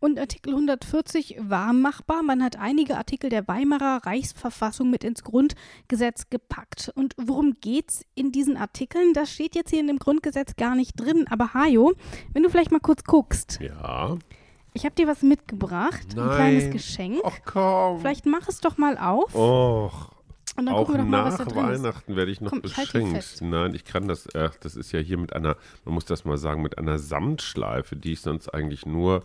Und 0.00 0.18
Artikel 0.18 0.54
140 0.54 1.36
war 1.38 1.72
machbar. 1.72 2.24
Man 2.24 2.42
hat 2.42 2.56
einige 2.56 2.98
Artikel 2.98 3.30
der 3.30 3.46
Weimarer 3.46 4.04
Reichsverfassung 4.04 4.90
mit 4.90 5.04
ins 5.04 5.22
Grundgesetz 5.22 6.30
gepackt. 6.30 6.90
Und 6.96 7.14
worum 7.16 7.54
geht's 7.60 8.04
in 8.16 8.32
diesen 8.32 8.56
Artikeln? 8.56 9.12
Das 9.12 9.32
steht 9.32 9.54
jetzt 9.54 9.70
hier 9.70 9.80
in 9.80 9.86
dem 9.86 10.00
Grundgesetz 10.00 10.56
gar 10.56 10.74
nicht 10.74 10.98
drin. 10.98 11.26
Aber 11.30 11.54
Hajo, 11.54 11.92
wenn 12.32 12.42
du 12.42 12.50
vielleicht 12.50 12.72
mal 12.72 12.80
kurz 12.80 13.04
guckst. 13.04 13.60
Ja. 13.62 14.18
Ich 14.74 14.84
habe 14.84 14.94
dir 14.94 15.06
was 15.08 15.22
mitgebracht, 15.22 16.08
Nein. 16.14 16.28
ein 16.28 16.34
kleines 16.36 16.70
Geschenk. 16.72 17.20
Ach 17.24 17.38
komm. 17.44 18.00
Vielleicht 18.00 18.26
mach 18.26 18.48
es 18.48 18.60
doch 18.60 18.78
mal 18.78 18.96
auf. 18.98 19.34
Och. 19.34 20.12
Und 20.56 20.66
dann 20.66 20.74
Auch 20.74 20.86
gucken 20.86 20.94
wir 20.94 21.04
doch 21.04 21.10
mal, 21.10 21.24
was 21.24 21.38
nach 21.38 21.46
da 21.46 21.52
drin 21.54 21.70
ist. 21.72 21.82
Weihnachten 21.82 22.16
werde 22.16 22.32
ich 22.32 22.40
noch 22.40 22.50
Komm, 22.50 22.58
ihn 22.58 22.62
beschenkt. 22.62 23.40
Nein, 23.42 23.74
ich 23.74 23.84
kann 23.84 24.08
das, 24.08 24.26
ach, 24.34 24.56
das 24.56 24.74
ist 24.74 24.90
ja 24.90 24.98
hier 24.98 25.16
mit 25.16 25.32
einer, 25.32 25.56
man 25.84 25.94
muss 25.94 26.04
das 26.04 26.24
mal 26.24 26.36
sagen, 26.36 26.62
mit 26.62 26.78
einer 26.78 26.98
Samtschleife, 26.98 27.94
die 27.94 28.12
ich 28.12 28.22
sonst 28.22 28.48
eigentlich 28.52 28.84
nur 28.84 29.24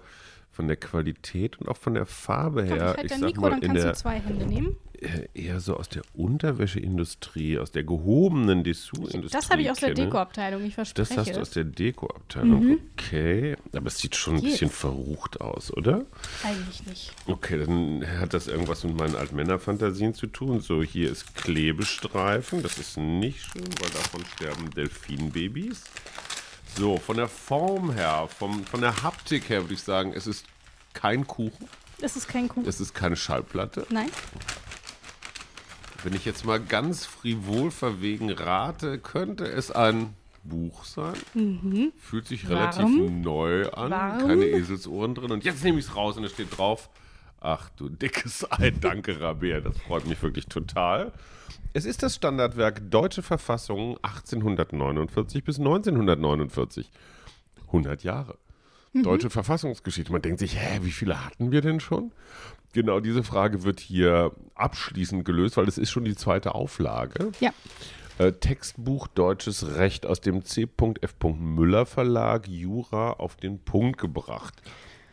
von 0.54 0.68
der 0.68 0.78
Qualität 0.78 1.60
und 1.60 1.68
auch 1.68 1.78
von 1.78 1.96
der 1.96 2.06
Farbe 2.06 2.64
her, 2.64 2.86
halte 2.90 3.02
ich 3.02 3.10
dein 3.12 3.20
sag 3.22 3.28
Mikro, 3.28 3.42
mal, 3.42 3.50
dann 3.52 3.62
kannst 3.62 3.84
der, 3.84 3.92
du 3.92 3.98
zwei 3.98 4.20
Hände 4.20 4.46
nehmen. 4.46 4.76
äh, 5.02 5.28
eher 5.34 5.60
so 5.60 5.76
aus 5.78 5.90
der 5.90 6.04
Unterwäscheindustrie, 6.14 7.58
aus 7.58 7.72
der 7.72 7.84
gehobenen 7.84 8.64
Dessous-Industrie 8.64 9.36
Das 9.36 9.50
habe 9.50 9.64
ich 9.64 9.72
aus 9.72 9.80
der 9.80 9.94
kenne. 9.94 10.06
Dekoabteilung, 10.06 10.64
ich 10.64 10.76
verspreche. 10.76 11.10
Das 11.10 11.18
hast 11.18 11.36
du 11.36 11.42
aus 11.42 11.50
der 11.50 11.64
Deko-Abteilung, 11.64 12.78
okay. 12.94 13.56
Aber 13.76 13.88
es 13.88 13.98
sieht 13.98 14.16
schon 14.16 14.36
ein 14.36 14.42
Geht. 14.42 14.52
bisschen 14.52 14.70
verrucht 14.70 15.42
aus, 15.42 15.74
oder? 15.76 16.06
Eigentlich 16.44 16.86
nicht. 16.86 17.12
Okay, 17.26 17.58
dann 17.66 18.06
hat 18.20 18.34
das 18.36 18.48
irgendwas 18.48 18.84
mit 18.84 18.96
meinen 18.96 19.16
Altmännerfantasien 19.16 20.14
zu 20.14 20.28
tun. 20.28 20.62
So, 20.62 20.84
hier 20.84 21.12
ist 21.12 21.36
Klebestreifen. 21.36 22.62
Das 22.62 22.78
ist 22.78 22.98
nicht 22.98 23.42
schön, 23.42 23.66
weil 23.82 23.90
davon 23.90 24.24
sterben 24.36 24.70
Delfinbabys. 24.70 25.84
So, 26.78 26.98
von 26.98 27.18
der 27.18 27.28
Form 27.28 27.92
her, 27.94 28.28
vom, 28.40 28.64
von 28.66 28.82
der 28.82 29.04
Haptik 29.04 29.50
her 29.50 29.62
würde 29.64 29.76
ich 29.76 29.82
sagen, 29.84 30.14
es 30.16 30.26
ist 30.28 30.46
kein 30.94 31.28
Kuchen, 31.28 31.68
Das 32.00 32.16
ist 32.16 32.28
kein 32.28 32.48
Kuchen. 32.48 32.68
es 32.68 32.80
ist 32.82 32.94
keine 32.96 33.16
Schallplatte. 33.16 33.86
Nein? 33.90 34.10
Wenn 36.04 36.14
ich 36.16 36.26
jetzt 36.26 36.46
mal 36.46 36.60
ganz 36.60 37.06
frivol 37.06 37.72
verwegen 37.72 38.32
rate, 38.32 38.98
könnte 39.00 39.46
es 39.46 39.72
ein 39.72 40.14
Buch 40.44 40.84
sein. 40.84 41.14
Fühlt 42.00 42.28
sich 42.28 42.50
relativ 42.50 42.80
Warum? 42.82 43.22
neu 43.22 43.70
an, 43.70 43.92
Warum? 43.92 44.28
keine 44.28 44.46
Eselsohren 44.46 45.16
drin. 45.16 45.32
Und 45.32 45.46
jetzt 45.46 45.64
nehme 45.64 45.80
ich 45.80 45.86
es 45.86 45.96
raus 45.96 46.18
und 46.18 46.26
es 46.26 46.34
steht 46.34 46.58
drauf. 46.58 46.90
Ach 47.44 47.70
du 47.76 47.90
dickes 47.90 48.48
Ei, 48.52 48.72
danke 48.72 49.20
Rabea, 49.20 49.60
das 49.60 49.78
freut 49.78 50.08
mich 50.08 50.22
wirklich 50.24 50.46
total. 50.48 51.12
Es 51.74 51.86
ist 51.86 52.02
das 52.02 52.16
Standardwerk 52.16 52.90
Deutsche 52.90 53.22
Verfassung 53.22 53.98
1849 54.02 55.44
bis 55.44 55.60
1949. 55.60 56.90
100 57.68 58.04
Jahre. 58.04 58.38
Deutsche 58.94 59.32
Verfassungsgeschichte. 59.32 60.12
Man 60.12 60.22
denkt 60.22 60.40
sich, 60.40 60.56
hä, 60.56 60.80
wie 60.84 60.92
viele 60.92 61.26
hatten 61.26 61.52
wir 61.52 61.62
denn 61.62 61.80
schon? 61.80 62.12
Genau 62.74 63.00
diese 63.00 63.24
Frage 63.24 63.64
wird 63.64 63.80
hier 63.80 64.32
abschließend 64.56 65.26
gelöst, 65.26 65.58
weil 65.58 65.68
es 65.68 65.80
ist 65.80 65.90
schon 65.90 66.06
die 66.06 66.16
zweite 66.16 66.54
Auflage. 66.54 67.32
Ja. 67.40 67.52
Äh, 68.20 68.34
Textbuch 68.34 69.08
Deutsches 69.08 69.76
Recht 69.76 70.06
aus 70.06 70.22
dem 70.22 70.46
C.F. 70.46 71.16
Müller 71.40 71.88
Verlag, 71.88 72.48
Jura 72.48 73.14
auf 73.14 73.36
den 73.36 73.60
Punkt 73.60 74.00
gebracht. 74.00 74.62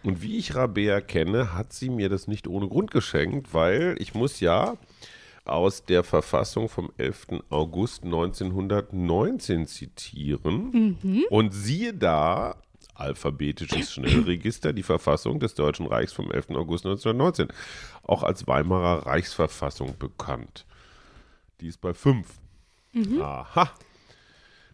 Und 0.03 0.23
wie 0.23 0.39
ich 0.39 0.55
Rabea 0.55 1.01
kenne, 1.01 1.55
hat 1.55 1.73
sie 1.73 1.91
mir 1.91 2.09
das 2.09 2.27
nicht 2.27 2.49
ohne 2.49 2.69
Grund 2.69 2.91
geschenkt, 2.91 3.53
weil 3.53 3.97
ich 3.99 4.15
muss 4.15 4.41
ja 4.41 4.77
aus 5.45 5.85
der 5.85 6.05
Verfassung 6.05 6.69
vom 6.69 6.91
11. 6.97 7.43
August 7.51 8.05
1919 8.05 9.67
zitieren. 9.67 10.97
Mhm. 11.03 11.25
Und 11.29 11.53
siehe 11.53 11.93
da, 11.93 12.57
alphabetisches 12.95 13.93
Schnellregister, 13.93 14.73
die 14.73 14.83
Verfassung 14.83 15.41
des 15.41 15.55
Deutschen 15.55 15.87
Reichs 15.87 16.13
vom 16.13 16.31
11. 16.31 16.51
August 16.51 16.85
1919, 16.85 17.49
auch 18.03 18.23
als 18.23 18.47
Weimarer 18.47 19.07
Reichsverfassung 19.07 19.97
bekannt. 19.99 20.67
Die 21.61 21.69
ist 21.69 21.81
bei 21.81 21.95
5. 21.95 22.27
Mhm. 22.93 23.21
Aha. 23.21 23.71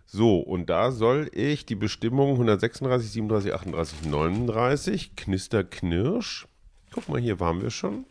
So, 0.06 0.38
und 0.38 0.70
da 0.70 0.92
soll 0.92 1.28
ich 1.32 1.66
die 1.66 1.74
Bestimmung 1.74 2.30
136, 2.32 3.10
37, 3.10 3.52
38, 3.54 4.04
39, 4.04 5.16
Knister, 5.16 5.64
Knirsch. 5.64 6.46
Guck 6.92 7.08
mal, 7.08 7.20
hier 7.20 7.40
waren 7.40 7.60
wir 7.60 7.70
schon. 7.70 8.04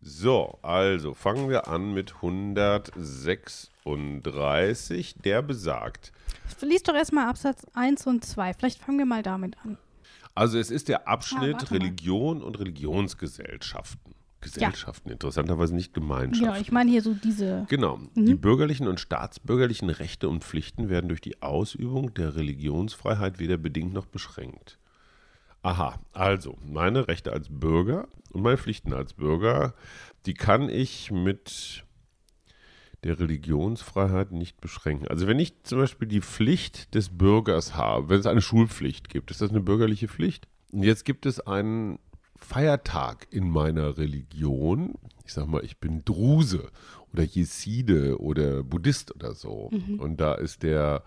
So, 0.00 0.58
also 0.62 1.12
fangen 1.14 1.50
wir 1.50 1.68
an 1.68 1.92
mit 1.92 2.14
136. 2.16 5.16
Der 5.22 5.42
besagt, 5.42 6.12
Lies 6.60 6.82
doch 6.82 6.94
erstmal 6.94 7.28
Absatz 7.28 7.66
1 7.74 8.06
und 8.06 8.24
2. 8.24 8.54
Vielleicht 8.54 8.80
fangen 8.80 8.98
wir 8.98 9.06
mal 9.06 9.22
damit 9.22 9.56
an. 9.64 9.76
also 10.34 10.58
es 10.58 10.70
ist 10.70 10.88
der 10.88 11.06
Abschnitt 11.06 11.54
warte 11.54 11.74
mal. 11.74 11.80
Religion 11.80 12.42
und 12.42 12.58
Religionsgesellschaften. 12.58 14.15
Gesellschaften, 14.46 15.10
interessanterweise 15.10 15.74
nicht 15.74 15.92
Gemeinschaften. 15.92 16.46
Genau, 16.46 16.60
ich 16.60 16.72
meine 16.72 16.90
hier 16.90 17.02
so 17.02 17.14
diese. 17.14 17.66
Genau. 17.68 17.98
Die 18.14 18.34
bürgerlichen 18.34 18.88
und 18.88 19.00
staatsbürgerlichen 19.00 19.90
Rechte 19.90 20.28
und 20.28 20.44
Pflichten 20.44 20.88
werden 20.88 21.08
durch 21.08 21.20
die 21.20 21.42
Ausübung 21.42 22.14
der 22.14 22.36
Religionsfreiheit 22.36 23.38
weder 23.38 23.56
bedingt 23.56 23.92
noch 23.92 24.06
beschränkt. 24.06 24.78
Aha, 25.62 25.98
also 26.12 26.56
meine 26.64 27.08
Rechte 27.08 27.32
als 27.32 27.48
Bürger 27.50 28.08
und 28.32 28.42
meine 28.42 28.56
Pflichten 28.56 28.92
als 28.92 29.14
Bürger, 29.14 29.74
die 30.24 30.34
kann 30.34 30.68
ich 30.68 31.10
mit 31.10 31.84
der 33.02 33.18
Religionsfreiheit 33.18 34.32
nicht 34.32 34.60
beschränken. 34.60 35.08
Also 35.08 35.26
wenn 35.26 35.38
ich 35.38 35.62
zum 35.64 35.78
Beispiel 35.78 36.08
die 36.08 36.20
Pflicht 36.20 36.94
des 36.94 37.10
Bürgers 37.10 37.74
habe, 37.74 38.08
wenn 38.08 38.20
es 38.20 38.26
eine 38.26 38.42
Schulpflicht 38.42 39.08
gibt, 39.08 39.30
ist 39.30 39.40
das 39.40 39.50
eine 39.50 39.60
bürgerliche 39.60 40.08
Pflicht? 40.08 40.46
Und 40.72 40.82
jetzt 40.82 41.04
gibt 41.04 41.26
es 41.26 41.40
einen 41.40 41.98
Feiertag 42.38 43.26
in 43.30 43.50
meiner 43.50 43.98
Religion. 43.98 44.94
Ich 45.24 45.32
sag 45.32 45.46
mal, 45.46 45.64
ich 45.64 45.78
bin 45.78 46.04
Druse 46.04 46.70
oder 47.12 47.24
Jeside 47.24 48.20
oder 48.20 48.62
Buddhist 48.62 49.14
oder 49.14 49.34
so. 49.34 49.70
Und 49.98 50.20
da 50.20 50.34
ist 50.34 50.62
der, 50.62 51.02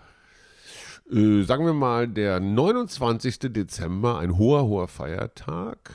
äh, 1.11 1.43
sagen 1.43 1.65
wir 1.65 1.73
mal, 1.73 2.07
der 2.07 2.39
29. 2.39 3.39
Dezember 3.53 4.19
ein 4.19 4.37
hoher, 4.37 4.65
hoher 4.65 4.87
Feiertag. 4.87 5.93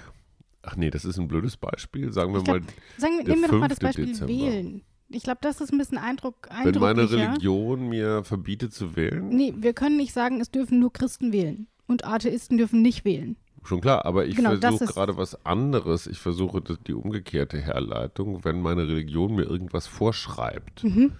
Ach 0.63 0.77
nee, 0.77 0.91
das 0.91 1.05
ist 1.05 1.19
ein 1.19 1.29
blödes 1.29 1.57
Beispiel. 1.57 2.13
Sagen 2.13 2.33
wir 2.33 2.43
glaub, 2.43 2.61
mal, 2.61 2.67
sagen 2.97 3.17
nehmen 3.19 3.43
wir 3.43 3.49
doch 3.49 3.59
mal 3.59 3.69
das 3.69 3.79
5. 3.79 3.89
Beispiel 3.89 4.07
Dezember. 4.07 4.33
Wählen. 4.33 4.83
Ich 5.11 5.23
glaube, 5.23 5.39
das 5.43 5.61
ist 5.61 5.73
ein 5.73 5.79
bisschen 5.79 5.99
Eindruck, 5.99 6.49
wenn 6.63 6.81
meine. 6.81 7.11
Religion 7.11 7.89
mir 7.89 8.25
verbietet 8.25 8.73
zu 8.73 8.97
wählen. 8.97 9.29
Nee, 9.29 9.53
wir 9.57 9.75
können 9.75 9.97
nicht 9.97 10.13
sagen, 10.13 10.41
es 10.41 10.51
dürfen 10.51 10.81
nur 10.81 10.93
Christen 10.93 11.33
wählen. 11.33 11.69
Und 11.87 12.07
Atheisten 12.07 12.57
dürfen 12.57 12.81
nicht 12.81 13.05
wählen. 13.05 13.37
Schon 13.65 13.81
klar, 13.81 14.05
aber 14.05 14.27
ich 14.27 14.37
Genau, 14.37 14.57
das 14.57 14.77
versuche 14.77 14.93
gerade 14.95 15.17
was 15.17 15.45
anderes. 15.47 16.07
Ich 16.07 16.19
versuche 16.19 16.61
das- 16.61 16.79
die 16.87 16.93
umgekehrte 16.95 17.59
Herleitung, 17.59 18.45
wenn 18.45 18.61
meine 18.61 18.87
Religion 18.87 19.35
mir 19.35 19.45
irgendwas 19.45 19.87
vorschreibt. 19.87 20.85
Mhm. 20.85 21.13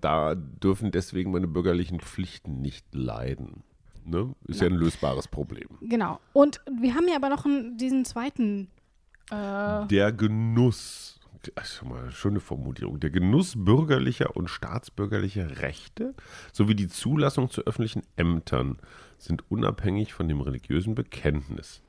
Da 0.00 0.34
dürfen 0.36 0.92
deswegen 0.92 1.32
meine 1.32 1.48
bürgerlichen 1.48 1.98
Pflichten 2.00 2.62
nicht 2.62 2.86
leiden. 2.94 3.64
Ne? 4.04 4.34
Ist 4.46 4.60
ja 4.60 4.68
ein 4.68 4.74
lösbares 4.74 5.26
Problem. 5.28 5.68
Genau. 5.82 6.20
Und 6.32 6.60
wir 6.80 6.94
haben 6.94 7.08
ja 7.08 7.16
aber 7.16 7.28
noch 7.28 7.44
einen, 7.44 7.76
diesen 7.76 8.04
zweiten. 8.04 8.68
Äh, 9.30 9.86
Der 9.88 10.12
Genuss, 10.12 11.20
schon 11.64 11.88
mal, 11.90 12.10
schöne 12.12 12.40
Formulierung, 12.40 13.00
der 13.00 13.10
Genuss 13.10 13.54
bürgerlicher 13.56 14.34
und 14.36 14.48
staatsbürgerlicher 14.48 15.60
Rechte 15.60 16.14
sowie 16.52 16.74
die 16.74 16.88
Zulassung 16.88 17.50
zu 17.50 17.62
öffentlichen 17.66 18.02
Ämtern 18.16 18.78
sind 19.18 19.44
unabhängig 19.50 20.14
von 20.14 20.28
dem 20.28 20.40
religiösen 20.40 20.94
Bekenntnis. 20.94 21.82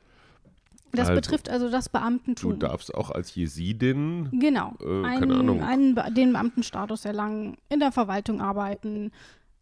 Das 0.92 1.10
Also, 1.10 1.22
betrifft 1.22 1.50
also 1.50 1.70
das 1.70 1.86
Du 1.86 1.92
Beamtentum. 1.92 2.60
darfst 2.60 2.94
auch 2.96 3.12
als 3.12 3.36
Jesidin 3.36 4.30
Genau. 4.32 4.74
Äh, 4.82 5.06
einen, 5.06 5.62
einen, 5.62 5.96
Be- 5.96 6.12
den 6.12 6.34
Beamtenstatus 6.34 7.06
erlangen, 7.06 7.58
in 7.70 7.80
der 7.80 7.92
Verwaltung 7.92 8.42
arbeiten, 8.42 9.12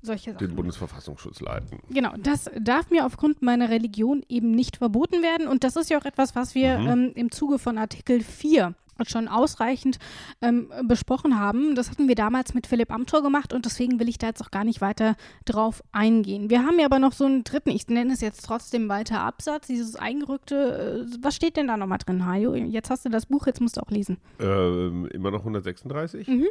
solche 0.01 0.33
Sachen. 0.33 0.47
den 0.47 0.55
Bundesverfassungsschutz 0.55 1.41
leiten. 1.41 1.79
Genau, 1.89 2.13
das 2.17 2.49
darf 2.59 2.89
mir 2.91 3.05
aufgrund 3.05 3.41
meiner 3.41 3.69
Religion 3.69 4.23
eben 4.29 4.51
nicht 4.51 4.77
verboten 4.77 5.21
werden. 5.23 5.47
Und 5.47 5.63
das 5.63 5.75
ist 5.75 5.89
ja 5.89 5.99
auch 5.99 6.05
etwas, 6.05 6.35
was 6.35 6.55
wir 6.55 6.77
Mhm. 6.77 6.87
ähm, 6.87 7.11
im 7.15 7.31
Zuge 7.31 7.59
von 7.59 7.77
Artikel 7.77 8.21
4 8.21 8.75
schon 9.05 9.27
ausreichend 9.27 9.97
ähm, 10.41 10.71
besprochen 10.83 11.39
haben. 11.39 11.75
Das 11.75 11.91
hatten 11.91 12.07
wir 12.07 12.15
damals 12.15 12.53
mit 12.53 12.67
Philipp 12.67 12.91
Amthor 12.91 13.21
gemacht 13.21 13.53
und 13.53 13.65
deswegen 13.65 13.99
will 13.99 14.09
ich 14.09 14.17
da 14.17 14.27
jetzt 14.27 14.41
auch 14.41 14.51
gar 14.51 14.63
nicht 14.63 14.81
weiter 14.81 15.15
drauf 15.45 15.83
eingehen. 15.91 16.49
Wir 16.49 16.65
haben 16.65 16.79
ja 16.79 16.85
aber 16.85 16.99
noch 16.99 17.13
so 17.13 17.25
einen 17.25 17.43
dritten, 17.43 17.69
ich 17.69 17.87
nenne 17.87 18.13
es 18.13 18.21
jetzt 18.21 18.45
trotzdem 18.45 18.89
weiter 18.89 19.21
Absatz, 19.21 19.67
dieses 19.67 19.95
eingerückte, 19.95 21.05
äh, 21.07 21.17
was 21.21 21.35
steht 21.35 21.57
denn 21.57 21.67
da 21.67 21.77
nochmal 21.77 21.99
drin, 21.99 22.25
Hajo? 22.25 22.55
Jetzt 22.55 22.89
hast 22.89 23.05
du 23.05 23.09
das 23.09 23.25
Buch, 23.25 23.47
jetzt 23.47 23.61
musst 23.61 23.77
du 23.77 23.81
auch 23.81 23.91
lesen. 23.91 24.17
Ähm, 24.39 25.07
immer 25.07 25.31
noch 25.31 25.39
136. 25.39 26.27
Mhm. 26.27 26.47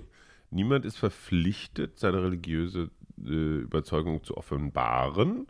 Niemand 0.50 0.84
ist 0.84 0.96
verpflichtet, 0.96 1.98
seine 1.98 2.22
religiöse 2.22 2.90
äh, 3.24 3.58
Überzeugung 3.60 4.22
zu 4.22 4.36
offenbaren. 4.36 5.46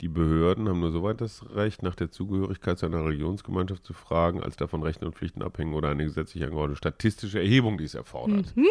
Die 0.00 0.08
Behörden 0.08 0.68
haben 0.68 0.80
nur 0.80 0.92
soweit 0.92 1.20
das 1.20 1.44
Recht, 1.54 1.82
nach 1.82 1.96
der 1.96 2.10
Zugehörigkeit 2.10 2.78
zu 2.78 2.86
einer 2.86 3.04
Religionsgemeinschaft 3.04 3.84
zu 3.84 3.92
fragen, 3.92 4.42
als 4.42 4.56
davon 4.56 4.82
Rechte 4.82 5.04
und 5.04 5.14
Pflichten 5.16 5.42
abhängen 5.42 5.74
oder 5.74 5.88
eine 5.90 6.04
gesetzlich 6.04 6.44
angeordnete 6.44 6.78
statistische 6.78 7.40
Erhebung, 7.40 7.78
die 7.78 7.84
es 7.84 7.94
erfordert. 7.94 8.56
Mhm. 8.56 8.68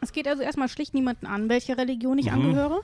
Es 0.00 0.12
geht 0.12 0.28
also 0.28 0.44
erstmal 0.44 0.68
schlicht 0.68 0.94
niemanden 0.94 1.26
an, 1.26 1.48
welche 1.48 1.76
Religion 1.76 2.12
Mhm. 2.12 2.18
ich 2.20 2.30
angehöre 2.30 2.82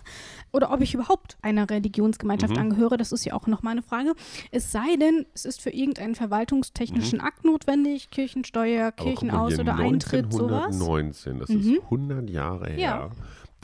oder 0.50 0.72
ob 0.72 0.80
ich 0.80 0.94
überhaupt 0.94 1.36
einer 1.42 1.70
Religionsgemeinschaft 1.70 2.54
Mhm. 2.54 2.58
angehöre. 2.62 2.96
Das 2.96 3.12
ist 3.12 3.24
ja 3.24 3.34
auch 3.34 3.46
nochmal 3.46 3.70
eine 3.70 3.82
Frage. 3.82 4.14
Es 4.50 4.72
sei 4.72 4.96
denn, 4.98 5.24
es 5.32 5.44
ist 5.44 5.60
für 5.62 5.70
irgendeinen 5.70 6.16
verwaltungstechnischen 6.16 7.20
Akt 7.20 7.44
notwendig, 7.44 8.10
Kirchensteuer, 8.10 8.88
Mhm. 8.90 8.96
Kirchenaus 9.04 9.56
oder 9.60 9.76
Eintritt, 9.76 10.32
sowas. 10.32 10.74
1919, 10.74 11.38
das 11.38 11.50
Mhm. 11.50 11.60
ist 11.60 11.82
100 11.90 12.28
Jahre 12.30 12.66
her. 12.70 12.78
Ja. 12.80 13.10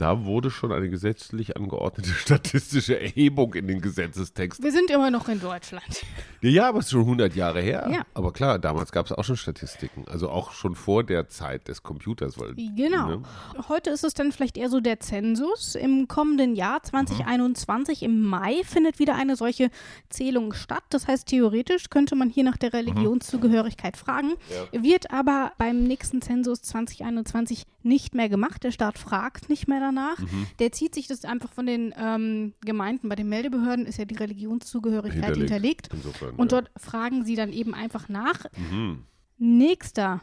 Da 0.01 0.25
wurde 0.25 0.49
schon 0.49 0.71
eine 0.71 0.89
gesetzlich 0.89 1.55
angeordnete 1.55 2.09
statistische 2.17 2.99
Erhebung 2.99 3.53
in 3.53 3.67
den 3.67 3.81
Gesetzestext 3.81 4.63
Wir 4.63 4.71
sind 4.71 4.89
immer 4.89 5.11
noch 5.11 5.29
in 5.29 5.39
Deutschland. 5.39 6.03
Ja, 6.41 6.49
ja, 6.49 6.69
aber 6.69 6.79
es 6.79 6.85
ist 6.85 6.91
schon 6.93 7.01
100 7.01 7.35
Jahre 7.35 7.61
her. 7.61 7.87
Ja. 7.93 8.01
Aber 8.15 8.33
klar, 8.33 8.57
damals 8.57 8.91
gab 8.91 9.05
es 9.05 9.11
auch 9.11 9.23
schon 9.23 9.37
Statistiken. 9.37 10.05
Also 10.07 10.29
auch 10.29 10.53
schon 10.53 10.73
vor 10.73 11.03
der 11.03 11.29
Zeit 11.29 11.67
des 11.67 11.83
Computers. 11.83 12.39
Weil, 12.39 12.55
Genau. 12.55 13.09
Ne? 13.09 13.21
Heute 13.69 13.91
ist 13.91 14.03
es 14.03 14.15
dann 14.15 14.31
vielleicht 14.31 14.57
eher 14.57 14.69
so 14.69 14.79
der 14.79 14.99
Zensus. 14.99 15.75
Im 15.75 16.07
kommenden 16.07 16.55
Jahr 16.55 16.81
2021, 16.81 18.01
im 18.01 18.23
Mai, 18.23 18.63
findet 18.65 18.97
wieder 18.97 19.13
eine 19.13 19.35
solche 19.35 19.69
Zählung 20.09 20.53
statt. 20.53 20.83
Das 20.89 21.07
heißt, 21.07 21.27
theoretisch 21.27 21.91
könnte 21.91 22.15
man 22.15 22.31
hier 22.31 22.43
nach 22.43 22.57
der 22.57 22.73
Religionszugehörigkeit 22.73 23.97
fragen. 23.97 24.33
Wird 24.71 25.11
aber 25.11 25.51
beim 25.59 25.83
nächsten 25.83 26.23
Zensus 26.23 26.63
2021 26.63 27.67
nicht 27.83 28.15
mehr 28.15 28.29
gemacht. 28.29 28.63
Der 28.63 28.71
Staat 28.71 28.97
fragt 28.97 29.49
nicht 29.49 29.67
mehr 29.67 29.79
danach. 29.79 30.19
Mhm. 30.19 30.47
Der 30.59 30.71
zieht 30.71 30.95
sich 30.95 31.07
das 31.07 31.25
einfach 31.25 31.51
von 31.51 31.65
den 31.65 31.93
ähm, 31.97 32.53
Gemeinden. 32.61 33.09
Bei 33.09 33.15
den 33.15 33.29
Meldebehörden 33.29 33.85
ist 33.85 33.97
ja 33.97 34.05
die 34.05 34.15
Religionszugehörigkeit 34.15 35.35
Hinterlegt. 35.35 35.87
hinterlegt. 35.87 35.89
Insofern. 35.93 36.35
Und 36.35 36.51
ja. 36.51 36.61
dort 36.61 36.71
fragen 36.81 37.25
sie 37.25 37.35
dann 37.35 37.51
eben 37.51 37.73
einfach 37.73 38.09
nach. 38.09 38.45
Mhm. 38.71 39.05
Nächster 39.37 40.21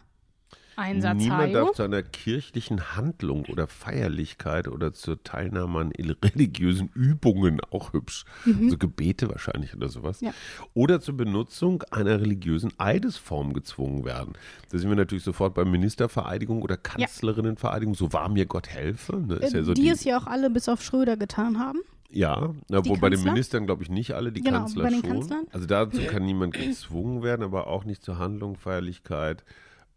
Einsatz, 0.78 1.16
Niemand 1.18 1.54
darf 1.54 1.72
zu 1.72 1.82
einer 1.82 2.02
kirchlichen 2.02 2.96
Handlung 2.96 3.44
oder 3.46 3.66
Feierlichkeit 3.66 4.68
oder 4.68 4.92
zur 4.92 5.22
Teilnahme 5.22 5.80
an 5.80 5.92
religiösen 6.24 6.90
Übungen, 6.94 7.60
auch 7.70 7.92
hübsch, 7.92 8.24
so 8.68 8.78
Gebete 8.78 9.28
wahrscheinlich 9.28 9.74
oder 9.74 9.88
sowas, 9.88 10.20
Mhm. 10.20 10.28
Ja. 10.28 10.32
oder 10.74 11.00
zur 11.00 11.16
Benutzung 11.16 11.82
einer 11.90 12.20
religiösen 12.20 12.72
Eidesform 12.78 13.52
gezwungen 13.52 14.04
werden. 14.04 14.34
Da 14.70 14.78
sind 14.78 14.88
wir 14.88 14.96
natürlich 14.96 15.24
sofort 15.24 15.54
bei 15.54 15.64
Ministervereidigung 15.64 16.62
oder 16.62 16.76
Kanzlerinnenvereidigung, 16.76 17.94
so 17.94 18.12
wahr 18.12 18.28
mir 18.28 18.46
Gott 18.46 18.68
helfe. 18.68 19.16
Ne? 19.16 19.34
Ist 19.36 19.52
ja 19.54 19.62
so 19.62 19.74
die, 19.74 19.82
die, 19.82 19.88
es 19.88 20.04
ja 20.04 20.18
auch 20.18 20.26
alle 20.26 20.48
bis 20.50 20.68
auf 20.68 20.82
Schröder 20.82 21.16
getan 21.16 21.58
haben. 21.58 21.80
Ja, 22.10 22.54
na, 22.68 22.80
Die 22.80 22.88
wo 22.88 22.94
bei 22.96 23.10
den 23.10 23.16
Kanzler? 23.18 23.32
Ministern 23.32 23.66
glaube 23.66 23.82
ich 23.82 23.90
nicht 23.90 24.12
alle, 24.14 24.32
die 24.32 24.40
Genau, 24.40 24.60
Kanzler 24.60 24.84
bei 24.84 24.90
den 24.90 25.00
schon. 25.00 25.10
Kanzlern. 25.10 25.44
Also 25.52 25.66
dazu 25.66 26.00
kann 26.06 26.24
niemand 26.24 26.54
gezwungen 26.54 27.22
werden, 27.22 27.42
aber 27.42 27.66
auch 27.66 27.84
nicht 27.84 28.02
zur 28.02 28.18
Handlung, 28.18 28.56
Feierlichkeit. 28.56 29.44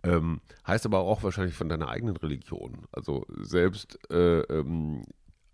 Ähm, 0.04 0.42
heißt 0.66 0.86
aber 0.86 1.00
auch 1.00 1.22
wahrscheinlich 1.24 1.56
von 1.56 1.70
deiner 1.70 1.90
eigenen 1.90 2.18
Religion. 2.18 2.86
Also 2.92 3.26
selbst, 3.42 4.00
äh, 4.12 4.40
ähm, 4.42 5.04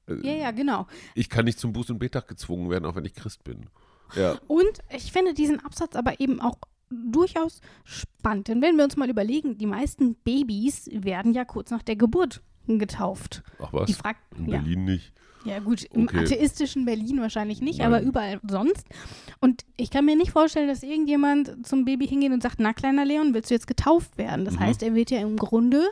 Ja, 0.07 0.33
ja, 0.35 0.51
genau. 0.51 0.87
ich 1.15 1.29
kann 1.29 1.45
nicht 1.45 1.59
zum 1.59 1.73
Buß- 1.73 1.91
und 1.91 1.99
Betag 1.99 2.27
gezwungen 2.27 2.69
werden, 2.69 2.85
auch 2.85 2.95
wenn 2.95 3.05
ich 3.05 3.13
Christ 3.13 3.43
bin. 3.43 3.65
Ja, 4.15 4.37
Und 4.47 4.79
ich 4.89 5.11
finde 5.11 5.33
diesen 5.33 5.59
Absatz 5.59 5.95
aber 5.95 6.21
eben 6.21 6.39
auch 6.39 6.57
durchaus 6.89 7.59
spannend. 7.83 8.47
Denn 8.47 8.61
wenn 8.61 8.77
wir 8.77 8.85
uns 8.85 8.95
mal 8.95 9.09
überlegen, 9.09 9.57
die 9.57 9.65
meisten 9.65 10.15
Babys 10.15 10.89
werden 10.93 11.33
ja 11.33 11.43
kurz 11.43 11.71
nach 11.71 11.83
der 11.83 11.97
Geburt 11.97 12.41
getauft. 12.67 13.43
ach 13.59 13.73
was, 13.73 13.87
Die 13.87 13.93
fragt, 13.93 14.21
in 14.37 14.45
ja. 14.45 14.59
Berlin 14.59 14.85
nicht. 14.85 15.13
Ja 15.47 15.59
gut, 15.59 15.83
im 15.93 16.03
Okay. 16.03 16.19
atheistischen 16.19 16.85
Berlin 16.85 17.19
wahrscheinlich 17.21 17.61
nicht, 17.61 17.79
Nein. 17.79 17.87
aber 17.87 18.01
überall 18.01 18.39
sonst. 18.49 18.85
Und 19.39 19.63
ich 19.77 19.89
kann 19.91 20.05
mir 20.05 20.15
nicht 20.15 20.31
vorstellen, 20.31 20.67
dass 20.67 20.83
irgendjemand 20.83 21.65
zum 21.65 21.85
Baby 21.85 22.07
hingeht 22.07 22.31
und 22.31 22.43
sagt, 22.43 22.59
na 22.59 22.73
kleiner 22.73 23.05
Leon, 23.05 23.33
willst 23.33 23.49
du 23.49 23.55
jetzt 23.55 23.67
getauft 23.67 24.17
werden? 24.17 24.45
Das 24.45 24.55
Mhm. 24.55 24.59
heißt, 24.61 24.83
er 24.83 24.93
wird 24.95 25.11
ja 25.11 25.19
im 25.19 25.37
Grunde 25.37 25.83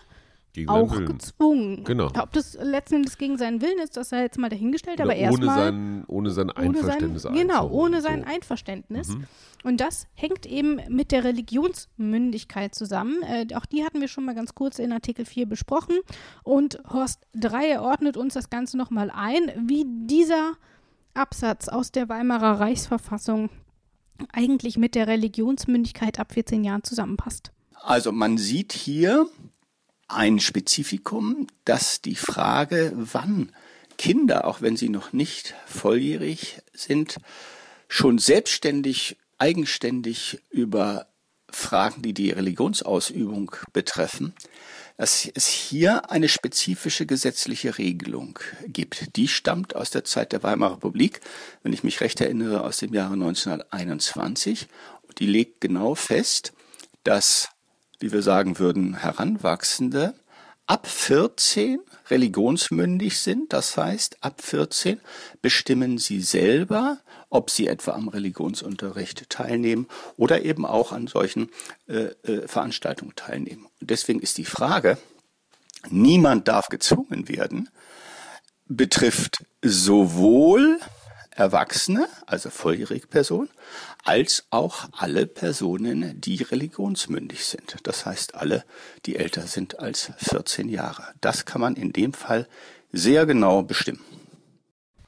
gegen 0.56 0.70
auch 0.70 0.96
gezwungen. 1.06 1.84
Genau. 1.84 2.08
Ob 2.08 2.32
das 2.32 2.58
letzten 2.60 2.96
Endes 2.96 3.18
gegen 3.18 3.38
seinen 3.38 3.62
Willen 3.62 3.78
ist, 3.80 3.98
das 3.98 4.10
sei 4.10 4.22
jetzt 4.22 4.40
mal 4.40 4.50
dahingestellt, 4.50 5.00
Oder 5.00 5.12
aber 5.12 5.16
erstmal. 5.16 5.58
Sein, 5.58 6.04
ohne 6.08 6.32
sein 6.32 6.50
Einverständnis. 6.50 7.26
Ohne 7.26 7.38
sein, 7.38 7.48
genau, 7.48 7.70
ohne 7.70 8.02
sein 8.02 8.24
so. 8.26 8.34
Einverständnis. 8.34 9.10
Mhm. 9.10 9.26
Und 9.64 9.82
das 9.82 10.08
hängt 10.14 10.46
eben 10.46 10.80
mit 10.90 11.12
der 11.12 11.24
Religionsmündigkeit 11.24 12.74
zusammen. 12.74 13.22
Äh, 13.24 13.48
auch 13.56 13.66
die 13.66 13.84
hatten 13.84 14.00
wir 14.00 14.08
schon 14.08 14.26
mal 14.26 14.36
ganz 14.36 14.56
kurz 14.56 14.80
in 14.80 14.92
Artikel 14.92 15.26
4 15.26 15.46
besprochen. 15.46 15.98
Und 16.44 16.80
Horst 16.92 17.28
Dreier 17.34 17.82
ordnet 17.82 18.16
uns 18.16 18.34
das 18.34 18.50
Ganze 18.50 18.78
nochmal 18.78 19.12
ein, 19.14 19.52
wie 19.58 19.86
dieser 19.88 20.54
Absatz 21.14 21.68
aus 21.68 21.92
der 21.92 22.10
Weimarer 22.10 22.60
Reichsverfassung 22.60 23.50
eigentlich 24.32 24.78
mit 24.78 24.96
der 24.96 25.08
Religionsmündigkeit 25.08 26.20
ab 26.20 26.34
14 26.34 26.64
Jahren 26.64 26.84
zusammenpasst. 26.84 27.52
Also 27.82 28.12
man 28.12 28.38
sieht 28.38 28.74
hier, 28.74 29.28
ein 30.08 30.40
Spezifikum, 30.40 31.48
dass 31.66 32.02
die 32.02 32.16
Frage, 32.16 32.92
wann 32.96 33.52
Kinder, 33.98 34.46
auch 34.46 34.62
wenn 34.62 34.78
sie 34.78 34.90
noch 34.90 35.14
nicht 35.14 35.56
volljährig 35.66 36.62
sind, 36.74 37.18
schon 37.88 38.18
selbstständig, 38.18 39.18
eigenständig 39.38 40.42
über 40.50 41.08
Fragen, 41.50 42.02
die 42.02 42.14
die 42.14 42.32
Religionsausübung 42.32 43.56
betreffen, 43.72 44.34
dass 44.98 45.30
es 45.34 45.48
hier 45.48 46.10
eine 46.10 46.30
spezifische 46.30 47.06
gesetzliche 47.06 47.78
Regelung 47.78 48.40
gibt. 48.68 49.16
Die 49.16 49.28
stammt 49.28 49.76
aus 49.76 49.90
der 49.90 50.04
Zeit 50.04 50.32
der 50.32 50.44
Weimarer 50.44 50.76
Republik, 50.76 51.22
wenn 51.64 51.74
ich 51.74 51.84
mich 51.84 52.02
recht 52.02 52.22
erinnere, 52.22 52.64
aus 52.64 52.78
dem 52.78 52.94
Jahre 52.94 53.14
1921. 53.14 54.68
Und 55.04 55.20
die 55.20 55.28
legt 55.28 55.62
genau 55.62 55.96
fest, 55.96 56.54
dass 57.04 57.50
wie 58.00 58.12
wir 58.12 58.22
sagen 58.22 58.60
würden, 58.60 58.96
Heranwachsende 58.96 60.14
ab 60.68 60.88
14 60.88 61.80
religionsmündig 62.10 63.20
sind. 63.20 63.54
Das 63.54 63.78
heißt, 63.78 64.18
ab 64.22 64.42
14 64.42 65.00
bestimmen 65.42 65.98
sie 65.98 66.22
selber, 66.22 67.00
ob 67.30 67.50
sie 67.50 67.68
etwa 67.68 67.92
am 67.92 68.08
Religionsunterricht 68.08 69.30
teilnehmen 69.30 69.88
oder 70.18 70.44
eben 70.44 70.66
auch 70.66 70.92
an 70.92 71.08
solchen 71.08 71.50
äh, 71.88 72.10
äh, 72.24 72.48
Veranstaltungen 72.48 73.16
teilnehmen. 73.16 73.68
Und 73.82 73.90
deswegen 73.90 74.20
ist 74.20 74.38
die 74.38 74.46
Frage, 74.46 74.98
niemand 75.90 76.48
darf 76.48 76.68
gezwungen 76.68 77.28
werden, 77.30 77.70
betrifft 78.68 79.44
sowohl 79.62 80.80
Erwachsene, 81.36 82.08
also 82.26 82.50
volljährige 82.50 83.08
Personen, 83.08 83.50
als 84.04 84.46
auch 84.52 84.88
alle 84.94 85.28
Personen, 85.28 86.20
die 86.22 86.42
religionsmündig 86.42 87.46
sind. 87.46 87.76
Das 87.84 88.06
heißt 88.06 88.36
alle, 88.36 88.64
die 89.06 89.18
älter 89.18 89.46
sind 89.48 89.80
als 89.80 90.12
14 90.18 90.70
Jahre. 90.70 91.04
Das 91.20 91.46
kann 91.46 91.60
man 91.62 91.76
in 91.76 91.92
dem 91.92 92.14
Fall 92.14 92.48
sehr 92.94 93.26
genau 93.26 93.64
bestimmen. 93.64 94.15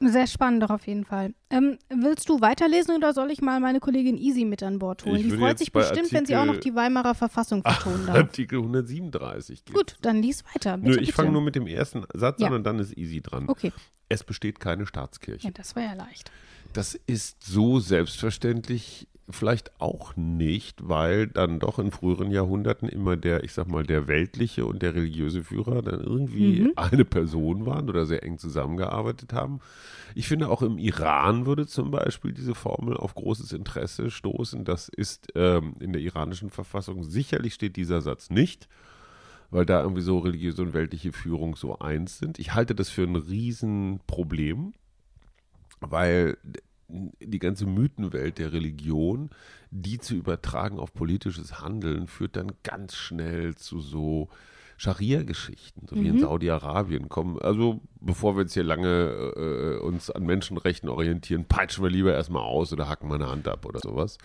Sehr 0.00 0.26
spannend 0.26 0.62
doch 0.62 0.70
auf 0.70 0.86
jeden 0.86 1.04
Fall. 1.04 1.34
Ähm, 1.50 1.78
willst 1.88 2.28
du 2.28 2.40
weiterlesen 2.40 2.94
oder 2.96 3.12
soll 3.12 3.30
ich 3.30 3.40
mal 3.40 3.60
meine 3.60 3.80
Kollegin 3.80 4.16
Easy 4.16 4.44
mit 4.44 4.62
an 4.62 4.78
Bord 4.78 5.04
holen? 5.04 5.22
Die 5.22 5.30
freut 5.30 5.58
sich 5.58 5.72
bestimmt, 5.72 5.98
Artikel, 5.98 6.18
wenn 6.18 6.26
sie 6.26 6.36
auch 6.36 6.44
noch 6.44 6.58
die 6.58 6.74
Weimarer 6.74 7.14
Verfassung 7.14 7.62
vertonen 7.62 8.06
darf. 8.06 8.16
Artikel 8.16 8.58
137. 8.58 9.64
Geht's. 9.64 9.76
Gut, 9.76 9.96
dann 10.02 10.22
lies 10.22 10.44
weiter. 10.54 10.76
Bitte, 10.78 10.96
Nö, 10.96 11.02
ich 11.02 11.12
fange 11.12 11.32
nur 11.32 11.42
mit 11.42 11.54
dem 11.54 11.66
ersten 11.66 12.04
Satz 12.14 12.40
ja. 12.40 12.48
an 12.48 12.54
und 12.54 12.64
dann 12.64 12.78
ist 12.78 12.96
Easy 12.96 13.20
dran. 13.20 13.48
Okay. 13.48 13.72
Es 14.08 14.24
besteht 14.24 14.60
keine 14.60 14.86
Staatskirche. 14.86 15.46
Ja, 15.46 15.52
das 15.52 15.76
war 15.76 15.82
ja 15.82 15.94
leicht. 15.94 16.30
Das 16.72 16.94
ist 16.94 17.44
so 17.44 17.80
selbstverständlich 17.80 19.08
vielleicht 19.30 19.78
auch 19.80 20.16
nicht, 20.16 20.88
weil 20.88 21.26
dann 21.26 21.58
doch 21.58 21.78
in 21.78 21.90
früheren 21.90 22.30
Jahrhunderten 22.30 22.88
immer 22.88 23.16
der, 23.16 23.44
ich 23.44 23.52
sag 23.52 23.68
mal, 23.68 23.84
der 23.84 24.08
weltliche 24.08 24.64
und 24.64 24.82
der 24.82 24.94
religiöse 24.94 25.44
Führer 25.44 25.82
dann 25.82 26.00
irgendwie 26.00 26.62
mhm. 26.62 26.72
eine 26.76 27.04
Person 27.04 27.66
waren 27.66 27.88
oder 27.88 28.06
sehr 28.06 28.22
eng 28.22 28.38
zusammengearbeitet 28.38 29.32
haben. 29.32 29.60
Ich 30.14 30.28
finde 30.28 30.48
auch 30.48 30.62
im 30.62 30.78
Iran 30.78 31.46
würde 31.46 31.66
zum 31.66 31.90
Beispiel 31.90 32.32
diese 32.32 32.54
Formel 32.54 32.96
auf 32.96 33.14
großes 33.14 33.52
Interesse 33.52 34.10
stoßen. 34.10 34.64
Das 34.64 34.88
ist 34.88 35.28
ähm, 35.34 35.74
in 35.80 35.92
der 35.92 36.02
iranischen 36.02 36.50
Verfassung 36.50 37.02
sicherlich 37.02 37.54
steht 37.54 37.76
dieser 37.76 38.00
Satz 38.00 38.30
nicht 38.30 38.68
weil 39.50 39.64
da 39.64 39.82
irgendwie 39.82 40.02
so 40.02 40.18
religiöse 40.18 40.60
und 40.60 40.74
weltliche 40.74 41.12
Führung 41.12 41.56
so 41.56 41.78
eins 41.78 42.18
sind. 42.18 42.38
Ich 42.38 42.54
halte 42.54 42.74
das 42.74 42.90
für 42.90 43.04
ein 43.04 43.16
Riesenproblem, 43.16 44.74
weil 45.80 46.36
die 46.88 47.38
ganze 47.38 47.66
Mythenwelt 47.66 48.38
der 48.38 48.52
Religion, 48.52 49.30
die 49.70 49.98
zu 49.98 50.14
übertragen 50.14 50.78
auf 50.78 50.94
politisches 50.94 51.60
Handeln, 51.60 52.06
führt 52.06 52.36
dann 52.36 52.52
ganz 52.62 52.94
schnell 52.94 53.54
zu 53.54 53.80
so 53.80 54.28
Scharia-Geschichten, 54.78 55.86
so 55.88 55.96
wie 55.96 56.00
mhm. 56.02 56.06
in 56.06 56.20
Saudi-Arabien 56.20 57.08
kommen. 57.08 57.38
Also 57.40 57.80
bevor 58.00 58.36
wir 58.36 58.42
jetzt 58.42 58.54
hier 58.54 58.62
lange 58.62 58.88
äh, 59.36 59.84
uns 59.84 60.08
an 60.08 60.24
Menschenrechten 60.24 60.88
orientieren, 60.88 61.44
peitschen 61.46 61.82
wir 61.82 61.90
lieber 61.90 62.14
erstmal 62.14 62.44
aus 62.44 62.72
oder 62.72 62.88
hacken 62.88 63.08
meine 63.08 63.28
Hand 63.28 63.48
ab 63.48 63.66
oder 63.66 63.80
sowas. 63.80 64.18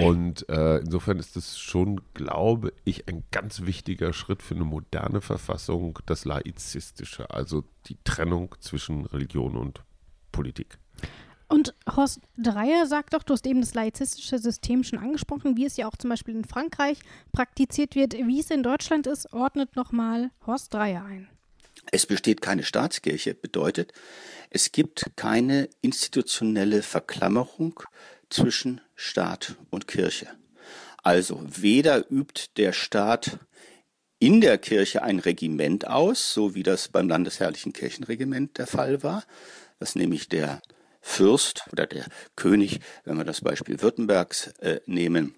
Und 0.00 0.48
äh, 0.48 0.78
insofern 0.78 1.18
ist 1.18 1.36
es 1.36 1.58
schon, 1.58 2.00
glaube 2.14 2.72
ich, 2.84 3.08
ein 3.08 3.24
ganz 3.30 3.62
wichtiger 3.62 4.14
Schritt 4.14 4.42
für 4.42 4.54
eine 4.54 4.64
moderne 4.64 5.20
Verfassung, 5.20 5.98
das 6.06 6.24
Laizistische, 6.24 7.28
also 7.30 7.64
die 7.86 7.98
Trennung 8.04 8.54
zwischen 8.60 9.04
Religion 9.04 9.56
und 9.56 9.82
Politik. 10.30 10.78
Und 11.52 11.74
Horst 11.96 12.20
Dreier 12.38 12.86
sagt 12.86 13.12
doch, 13.12 13.22
du 13.22 13.34
hast 13.34 13.46
eben 13.46 13.60
das 13.60 13.74
laizistische 13.74 14.38
System 14.38 14.84
schon 14.84 14.98
angesprochen, 14.98 15.54
wie 15.54 15.66
es 15.66 15.76
ja 15.76 15.86
auch 15.86 15.98
zum 15.98 16.08
Beispiel 16.08 16.34
in 16.34 16.46
Frankreich 16.46 16.98
praktiziert 17.30 17.94
wird. 17.94 18.14
Wie 18.14 18.40
es 18.40 18.50
in 18.50 18.62
Deutschland 18.62 19.06
ist, 19.06 19.34
ordnet 19.34 19.76
nochmal 19.76 20.30
Horst 20.46 20.72
Dreier 20.72 21.04
ein. 21.04 21.28
Es 21.90 22.06
besteht 22.06 22.40
keine 22.40 22.62
Staatskirche, 22.62 23.34
bedeutet, 23.34 23.92
es 24.48 24.72
gibt 24.72 25.10
keine 25.14 25.68
institutionelle 25.82 26.80
Verklammerung 26.82 27.82
zwischen 28.30 28.80
Staat 28.94 29.56
und 29.68 29.86
Kirche. 29.86 30.28
Also 31.02 31.42
weder 31.46 32.10
übt 32.10 32.44
der 32.56 32.72
Staat 32.72 33.38
in 34.18 34.40
der 34.40 34.56
Kirche 34.56 35.02
ein 35.02 35.18
Regiment 35.18 35.86
aus, 35.86 36.32
so 36.32 36.54
wie 36.54 36.62
das 36.62 36.88
beim 36.88 37.10
Landesherrlichen 37.10 37.74
Kirchenregiment 37.74 38.56
der 38.56 38.66
Fall 38.66 39.02
war, 39.02 39.22
dass 39.80 39.96
nämlich 39.96 40.30
der 40.30 40.62
Fürst 41.02 41.64
oder 41.72 41.86
der 41.86 42.06
König, 42.36 42.80
wenn 43.04 43.18
wir 43.18 43.24
das 43.24 43.42
Beispiel 43.42 43.82
Württembergs 43.82 44.46
äh, 44.60 44.80
nehmen, 44.86 45.34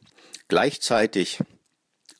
gleichzeitig 0.46 1.40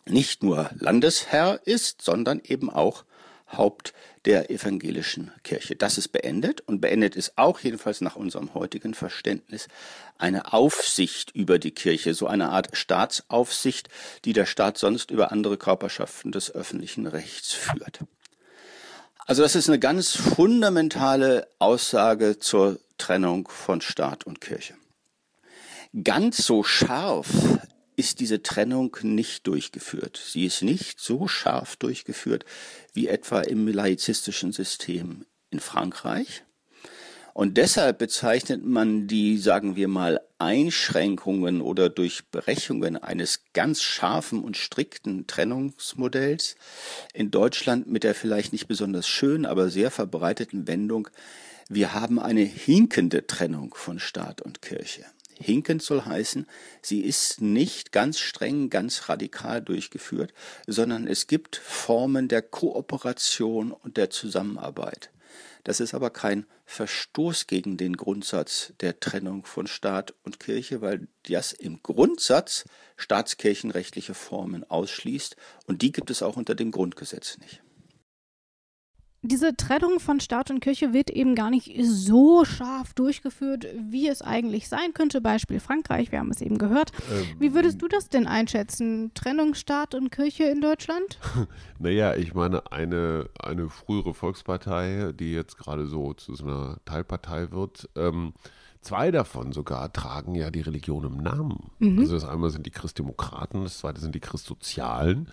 nicht 0.07 0.43
nur 0.43 0.71
Landesherr 0.75 1.61
ist, 1.65 2.03
sondern 2.03 2.41
eben 2.43 2.71
auch 2.71 3.05
Haupt 3.53 3.93
der 4.25 4.51
evangelischen 4.51 5.31
Kirche. 5.43 5.77
Das 5.77 5.99
ist 5.99 6.09
beendet 6.09 6.63
und 6.63 6.81
beendet 6.81 7.15
ist 7.15 7.37
auch 7.37 7.61
jedenfalls 7.61 8.01
nach 8.01 8.17
unserem 8.17 8.55
heutigen 8.55 8.95
Verständnis 8.95 9.69
eine 10.19 10.53
Aufsicht 10.53 11.31
über 11.33 11.59
die 11.59 11.73
Kirche, 11.73 12.15
so 12.15 12.27
eine 12.27 12.49
Art 12.49 12.77
Staatsaufsicht, 12.77 13.89
die 14.25 14.33
der 14.33 14.47
Staat 14.47 14.79
sonst 14.79 15.11
über 15.11 15.31
andere 15.31 15.59
Körperschaften 15.59 16.33
des 16.33 16.51
öffentlichen 16.51 17.07
Rechts 17.07 17.53
führt. 17.53 18.01
Also 19.27 19.43
das 19.43 19.55
ist 19.55 19.69
eine 19.69 19.79
ganz 19.79 20.11
fundamentale 20.17 21.49
Aussage 21.59 22.39
zur 22.39 22.79
Trennung 22.99 23.49
von 23.49 23.81
Staat 23.81 24.25
und 24.25 24.41
Kirche. 24.41 24.75
Ganz 26.03 26.39
so 26.39 26.65
scharf 26.65 27.29
ist 27.97 28.21
diese 28.21 28.43
Trennung 28.43 28.97
nicht 29.03 29.47
durchgeführt. 29.47 30.21
Sie 30.25 30.47
ist 30.47 30.63
nicht 30.63 30.99
so 30.99 31.29
scharf 31.29 31.77
durchgeführt 31.77 32.45
wie 32.93 33.07
etwa 33.07 33.41
im 33.41 33.69
laizistischen 33.69 34.53
System 34.53 35.25
in 35.51 35.61
Frankreich. 35.61 36.43
Und 37.35 37.57
deshalb 37.57 37.99
bezeichnet 37.99 38.65
man 38.65 39.09
die, 39.09 39.39
sagen 39.39 39.75
wir 39.75 39.89
mal, 39.89 40.21
Einschränkungen 40.39 41.63
oder 41.63 41.89
Durchbrechungen 41.89 42.97
eines 42.97 43.43
ganz 43.53 43.83
scharfen 43.83 44.41
und 44.45 44.57
strikten 44.57 45.27
Trennungsmodells 45.27 46.55
in 47.13 47.33
Deutschland 47.33 47.89
mit 47.89 48.05
der 48.05 48.15
vielleicht 48.15 48.53
nicht 48.53 48.69
besonders 48.69 49.09
schönen, 49.09 49.47
aber 49.47 49.69
sehr 49.69 49.91
verbreiteten 49.91 50.69
Wendung, 50.69 51.09
wir 51.69 51.95
haben 51.95 52.19
eine 52.19 52.43
hinkende 52.43 53.27
Trennung 53.27 53.75
von 53.75 53.99
Staat 53.99 54.43
und 54.43 54.63
Kirche. 54.63 55.05
Hinkend 55.37 55.83
soll 55.83 56.05
heißen, 56.05 56.47
sie 56.81 57.01
ist 57.01 57.41
nicht 57.41 57.93
ganz 57.93 58.19
streng, 58.19 58.71
ganz 58.71 59.09
radikal 59.09 59.61
durchgeführt, 59.61 60.33
sondern 60.67 61.07
es 61.07 61.27
gibt 61.27 61.57
Formen 61.57 62.29
der 62.29 62.43
Kooperation 62.43 63.73
und 63.73 63.97
der 63.97 64.11
Zusammenarbeit. 64.11 65.11
Das 65.65 65.81
ist 65.81 65.95
aber 65.95 66.11
kein 66.11 66.47
Verstoß 66.67 67.47
gegen 67.47 67.77
den 67.77 67.97
Grundsatz 67.97 68.75
der 68.81 69.01
Trennung 69.01 69.45
von 69.45 69.67
Staat 69.67 70.15
und 70.23 70.39
Kirche, 70.39 70.83
weil 70.83 71.09
das 71.27 71.53
im 71.53 71.83
Grundsatz 71.83 72.65
staatskirchenrechtliche 72.97 74.15
Formen 74.15 74.63
ausschließt 74.69 75.37
und 75.67 75.83
die 75.83 75.91
gibt 75.91 76.11
es 76.11 76.23
auch 76.23 76.37
unter 76.37 76.55
dem 76.55 76.71
Grundgesetz 76.71 77.39
nicht. 77.39 77.63
Diese 79.25 79.57
Trennung 79.57 80.01
von 80.01 80.21
Staat 80.21 80.51
und 80.51 80.61
Kirche 80.61 80.93
wird 80.93 81.09
eben 81.09 81.35
gar 81.35 81.51
nicht 81.51 81.75
so 81.83 82.45
scharf 82.45 82.93
durchgeführt, 82.93 83.67
wie 83.79 84.07
es 84.07 84.21
eigentlich 84.21 84.69
sein 84.69 84.93
könnte. 84.93 85.23
Beispiel 85.23 85.61
Frankreich, 85.61 86.13
wir 86.13 86.19
haben 86.19 86.31
es 86.31 86.43
eben 86.43 86.59
gehört. 86.59 86.93
Ähm, 87.11 87.27
wie 87.39 87.55
würdest 87.55 87.81
du 87.81 87.89
das 87.89 88.11
denn 88.11 88.27
einschätzen? 88.27 89.13
Trennung 89.15 89.55
Staat 89.55 89.95
und 89.95 90.11
Kirche 90.11 90.45
in 90.45 90.61
Deutschland? 90.61 91.19
naja, 91.79 92.15
ich 92.15 92.35
meine, 92.35 92.71
eine, 92.71 93.31
eine 93.41 93.71
frühere 93.71 94.13
Volkspartei, 94.13 95.13
die 95.19 95.33
jetzt 95.33 95.57
gerade 95.57 95.87
so 95.87 96.13
zu 96.13 96.35
so 96.35 96.45
einer 96.45 96.79
Teilpartei 96.85 97.51
wird, 97.51 97.89
ähm, 97.97 98.35
Zwei 98.85 99.11
davon 99.11 99.53
sogar 99.53 99.91
tragen 99.95 100.35
ja 100.35 100.51
die 100.51 100.61
Religion 100.61 101.05
im 101.05 101.17
Namen. 101.17 101.71
Mhm. 101.79 102.01
Also 102.01 102.13
das 102.13 102.27
einmal 102.27 102.51
sind 102.51 102.67
die 102.67 102.71
Christdemokraten, 102.71 103.63
das 103.63 103.79
zweite 103.79 103.99
sind 103.99 104.15
die 104.15 104.21
Christsozialen. 104.21 105.31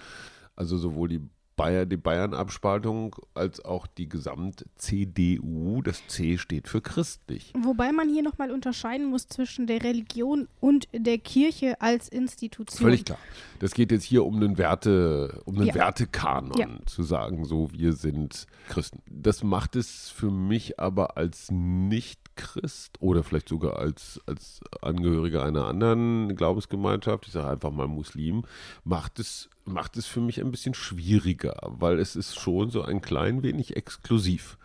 Also 0.55 0.77
sowohl 0.77 1.09
die 1.09 1.29
Bayern, 1.55 1.89
die 1.89 1.97
Bayern-Abspaltung 1.97 3.15
als 3.33 3.63
auch 3.63 3.87
die 3.87 4.07
Gesamt-CDU. 4.07 5.81
Das 5.81 6.07
C 6.07 6.37
steht 6.37 6.67
für 6.67 6.81
christlich. 6.81 7.53
Wobei 7.57 7.91
man 7.91 8.09
hier 8.09 8.23
nochmal 8.23 8.51
unterscheiden 8.51 9.07
muss 9.07 9.27
zwischen 9.27 9.67
der 9.67 9.83
Religion 9.83 10.47
und 10.59 10.87
der 10.93 11.17
Kirche 11.17 11.79
als 11.81 12.09
Institution. 12.09 12.87
Völlig 12.87 13.05
klar. 13.05 13.19
Das 13.59 13.73
geht 13.73 13.91
jetzt 13.91 14.03
hier 14.03 14.25
um 14.25 14.37
einen, 14.37 14.57
Werte, 14.57 15.41
um 15.45 15.57
einen 15.57 15.67
ja. 15.67 15.75
Wertekanon, 15.75 16.57
ja. 16.57 16.67
zu 16.85 17.03
sagen, 17.03 17.45
so 17.45 17.71
wir 17.71 17.93
sind 17.93 18.47
Christen. 18.69 19.01
Das 19.09 19.43
macht 19.43 19.75
es 19.75 20.09
für 20.09 20.31
mich 20.31 20.79
aber 20.79 21.17
als 21.17 21.51
nicht 21.51 22.20
Christ 22.35 22.97
oder 22.99 23.23
vielleicht 23.23 23.49
sogar 23.49 23.77
als, 23.77 24.19
als 24.25 24.61
Angehöriger 24.81 25.43
einer 25.43 25.65
anderen 25.65 26.35
Glaubensgemeinschaft, 26.35 27.27
ich 27.27 27.33
sage 27.33 27.49
einfach 27.49 27.71
mal 27.71 27.87
Muslim, 27.87 28.43
macht 28.83 29.19
es, 29.19 29.49
macht 29.65 29.97
es 29.97 30.05
für 30.05 30.21
mich 30.21 30.39
ein 30.39 30.51
bisschen 30.51 30.73
schwieriger, 30.73 31.57
weil 31.63 31.99
es 31.99 32.15
ist 32.15 32.39
schon 32.39 32.69
so 32.69 32.81
ein 32.81 33.01
klein 33.01 33.43
wenig 33.43 33.75
exklusiv. 33.75 34.57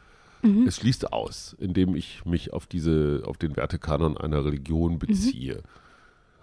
Mhm. 0.42 0.66
Es 0.66 0.76
schließt 0.76 1.12
aus, 1.12 1.56
indem 1.58 1.94
ich 1.94 2.24
mich 2.24 2.52
auf 2.52 2.66
diese, 2.66 3.22
auf 3.24 3.38
den 3.38 3.56
Wertekanon 3.56 4.16
einer 4.16 4.44
Religion 4.44 4.94
mhm. 4.94 4.98
beziehe. 4.98 5.56
Mhm. 5.56 5.85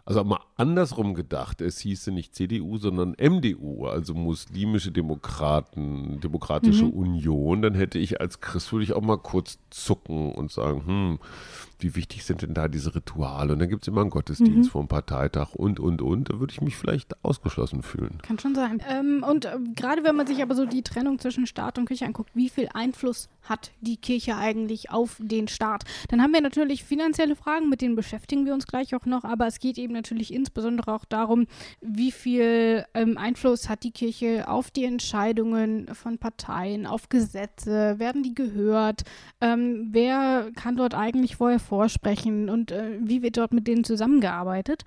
Also 0.05 0.23
mal 0.25 0.41
andersrum 0.57 1.13
gedacht, 1.13 1.61
es 1.61 1.79
hieße 1.79 2.11
nicht 2.11 2.35
CDU, 2.35 2.77
sondern 2.77 3.15
MDU, 3.17 3.85
also 3.85 4.13
Muslimische 4.13 4.91
Demokraten, 4.91 6.19
Demokratische 6.19 6.85
mhm. 6.85 6.91
Union, 6.91 7.61
dann 7.61 7.73
hätte 7.73 7.99
ich 7.99 8.19
als 8.19 8.41
Christ, 8.41 8.73
würde 8.73 8.83
ich 8.83 8.93
auch 8.93 9.01
mal 9.01 9.17
kurz 9.17 9.59
zucken 9.69 10.33
und 10.33 10.51
sagen, 10.51 10.85
hm, 10.85 11.19
wie 11.79 11.95
wichtig 11.95 12.23
sind 12.23 12.41
denn 12.41 12.53
da 12.53 12.67
diese 12.67 12.95
Rituale? 12.95 13.53
Und 13.53 13.59
dann 13.59 13.69
gibt 13.69 13.83
es 13.83 13.87
immer 13.87 14.01
einen 14.01 14.09
Gottesdienst 14.09 14.69
mhm. 14.69 14.71
vor 14.71 14.83
dem 14.83 14.87
Parteitag 14.87 15.53
und, 15.53 15.79
und, 15.79 16.01
und. 16.01 16.29
Da 16.29 16.39
würde 16.39 16.51
ich 16.51 16.61
mich 16.61 16.75
vielleicht 16.75 17.23
ausgeschlossen 17.23 17.83
fühlen. 17.83 18.19
Kann 18.21 18.39
schon 18.39 18.55
sein. 18.55 18.81
Ähm, 18.89 19.23
und 19.27 19.45
äh, 19.45 19.57
gerade 19.75 20.03
wenn 20.03 20.15
man 20.15 20.27
sich 20.27 20.41
aber 20.41 20.55
so 20.55 20.65
die 20.65 20.81
Trennung 20.81 21.19
zwischen 21.19 21.45
Staat 21.45 21.77
und 21.77 21.85
Kirche 21.85 22.05
anguckt, 22.05 22.31
wie 22.33 22.49
viel 22.49 22.69
Einfluss 22.73 23.29
hat 23.43 23.71
die 23.81 23.97
Kirche 23.97 24.37
eigentlich 24.37 24.91
auf 24.91 25.17
den 25.19 25.47
Staat? 25.47 25.83
Dann 26.09 26.21
haben 26.21 26.33
wir 26.33 26.41
natürlich 26.41 26.83
finanzielle 26.83 27.35
Fragen, 27.35 27.69
mit 27.69 27.81
denen 27.81 27.95
beschäftigen 27.95 28.45
wir 28.45 28.53
uns 28.53 28.65
gleich 28.65 28.95
auch 28.95 29.05
noch, 29.05 29.23
aber 29.23 29.47
es 29.47 29.59
geht 29.59 29.77
eben 29.77 29.92
natürlich 29.93 30.34
insbesondere 30.34 30.93
auch 30.93 31.06
darum, 31.06 31.47
wie 31.82 32.12
viel 32.12 32.86
ähm, 32.93 33.17
Einfluss 33.17 33.69
hat 33.69 33.84
die 33.84 33.91
Kirche 33.91 34.47
auf 34.47 34.71
die 34.71 34.86
Entscheidungen 34.86 35.93
von 35.93 36.17
Parteien, 36.17 36.86
auf 36.86 37.10
Gesetze, 37.10 37.99
werden 37.99 38.23
die 38.23 38.36
gehört, 38.36 39.03
ähm, 39.41 39.89
wer 39.91 40.51
kann 40.56 40.75
dort 40.75 40.93
eigentlich 40.93 41.38
vorher 41.38 41.60
vorsprechen 41.60 42.49
und 42.49 42.71
äh, 42.71 42.99
wie 42.99 43.21
wird 43.21 43.38
dort 43.38 43.53
mit 43.53 43.67
denen 43.67 43.84
zusammengearbeitet. 43.84 44.84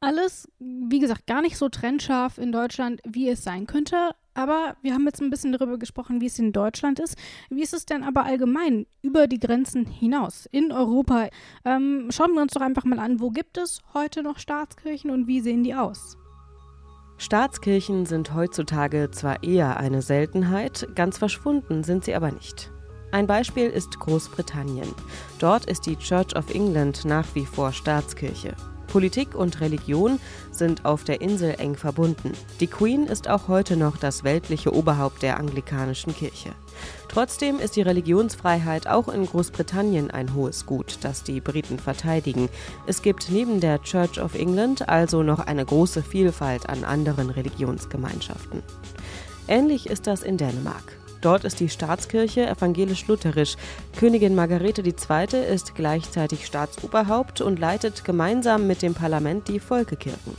Alles, 0.00 0.48
wie 0.58 0.98
gesagt, 0.98 1.26
gar 1.26 1.42
nicht 1.42 1.58
so 1.58 1.68
trennscharf 1.68 2.38
in 2.38 2.52
Deutschland, 2.52 3.00
wie 3.06 3.28
es 3.28 3.44
sein 3.44 3.66
könnte. 3.66 4.14
Aber 4.40 4.74
wir 4.80 4.94
haben 4.94 5.04
jetzt 5.04 5.20
ein 5.20 5.28
bisschen 5.28 5.52
darüber 5.52 5.76
gesprochen, 5.76 6.22
wie 6.22 6.26
es 6.26 6.38
in 6.38 6.52
Deutschland 6.52 6.98
ist. 6.98 7.14
Wie 7.50 7.60
ist 7.60 7.74
es 7.74 7.84
denn 7.84 8.02
aber 8.02 8.24
allgemein 8.24 8.86
über 9.02 9.26
die 9.26 9.38
Grenzen 9.38 9.84
hinaus 9.84 10.46
in 10.50 10.72
Europa? 10.72 11.28
Ähm, 11.66 12.08
schauen 12.10 12.32
wir 12.32 12.40
uns 12.40 12.54
doch 12.54 12.62
einfach 12.62 12.84
mal 12.84 12.98
an, 12.98 13.20
wo 13.20 13.28
gibt 13.28 13.58
es 13.58 13.82
heute 13.92 14.22
noch 14.22 14.38
Staatskirchen 14.38 15.10
und 15.10 15.26
wie 15.26 15.42
sehen 15.42 15.62
die 15.62 15.74
aus? 15.74 16.16
Staatskirchen 17.18 18.06
sind 18.06 18.32
heutzutage 18.34 19.10
zwar 19.10 19.42
eher 19.42 19.76
eine 19.76 20.00
Seltenheit, 20.00 20.88
ganz 20.94 21.18
verschwunden 21.18 21.84
sind 21.84 22.06
sie 22.06 22.14
aber 22.14 22.32
nicht. 22.32 22.70
Ein 23.12 23.26
Beispiel 23.26 23.68
ist 23.68 24.00
Großbritannien. 24.00 24.88
Dort 25.38 25.66
ist 25.66 25.84
die 25.84 25.96
Church 25.96 26.34
of 26.34 26.48
England 26.54 27.04
nach 27.04 27.26
wie 27.34 27.44
vor 27.44 27.72
Staatskirche. 27.72 28.54
Politik 28.90 29.34
und 29.34 29.60
Religion 29.60 30.20
sind 30.50 30.84
auf 30.84 31.04
der 31.04 31.20
Insel 31.20 31.54
eng 31.58 31.76
verbunden. 31.76 32.32
Die 32.60 32.66
Queen 32.66 33.06
ist 33.06 33.28
auch 33.28 33.48
heute 33.48 33.76
noch 33.76 33.96
das 33.96 34.24
weltliche 34.24 34.74
Oberhaupt 34.74 35.22
der 35.22 35.38
anglikanischen 35.38 36.14
Kirche. 36.14 36.50
Trotzdem 37.08 37.58
ist 37.58 37.76
die 37.76 37.82
Religionsfreiheit 37.82 38.86
auch 38.86 39.08
in 39.08 39.26
Großbritannien 39.26 40.10
ein 40.10 40.34
hohes 40.34 40.66
Gut, 40.66 40.98
das 41.02 41.22
die 41.22 41.40
Briten 41.40 41.78
verteidigen. 41.78 42.48
Es 42.86 43.02
gibt 43.02 43.30
neben 43.30 43.60
der 43.60 43.82
Church 43.82 44.20
of 44.20 44.34
England 44.34 44.88
also 44.88 45.22
noch 45.22 45.40
eine 45.40 45.64
große 45.64 46.02
Vielfalt 46.02 46.68
an 46.68 46.84
anderen 46.84 47.30
Religionsgemeinschaften. 47.30 48.62
Ähnlich 49.48 49.88
ist 49.88 50.06
das 50.06 50.22
in 50.22 50.36
Dänemark. 50.36 50.99
Dort 51.20 51.44
ist 51.44 51.60
die 51.60 51.68
Staatskirche 51.68 52.48
evangelisch-lutherisch. 52.48 53.56
Königin 53.98 54.34
Margarete 54.34 54.82
II. 54.82 55.52
ist 55.52 55.74
gleichzeitig 55.74 56.46
Staatsoberhaupt 56.46 57.40
und 57.40 57.58
leitet 57.58 58.04
gemeinsam 58.04 58.66
mit 58.66 58.82
dem 58.82 58.94
Parlament 58.94 59.48
die 59.48 59.60
Volkekirchen. 59.60 60.34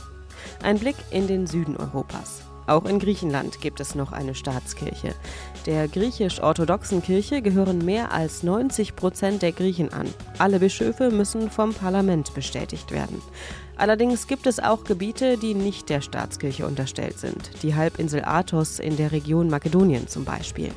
Ein 0.62 0.78
Blick 0.78 0.96
in 1.10 1.28
den 1.28 1.46
Süden 1.46 1.76
Europas. 1.76 2.42
Auch 2.66 2.84
in 2.84 3.00
Griechenland 3.00 3.60
gibt 3.60 3.80
es 3.80 3.94
noch 3.94 4.12
eine 4.12 4.34
Staatskirche. 4.34 5.14
Der 5.66 5.88
griechisch-orthodoxen 5.88 7.02
Kirche 7.02 7.42
gehören 7.42 7.84
mehr 7.84 8.12
als 8.12 8.42
90 8.42 8.94
Prozent 8.94 9.42
der 9.42 9.52
Griechen 9.52 9.92
an. 9.92 10.06
Alle 10.38 10.60
Bischöfe 10.60 11.10
müssen 11.10 11.50
vom 11.50 11.74
Parlament 11.74 12.34
bestätigt 12.34 12.92
werden. 12.92 13.20
Allerdings 13.76 14.26
gibt 14.26 14.46
es 14.46 14.60
auch 14.60 14.84
Gebiete, 14.84 15.38
die 15.38 15.54
nicht 15.54 15.88
der 15.88 16.00
Staatskirche 16.00 16.66
unterstellt 16.66 17.18
sind. 17.18 17.50
Die 17.62 17.74
Halbinsel 17.74 18.24
Athos 18.24 18.78
in 18.78 18.96
der 18.96 19.12
Region 19.12 19.48
Makedonien 19.48 20.08
zum 20.08 20.24
Beispiel. 20.24 20.70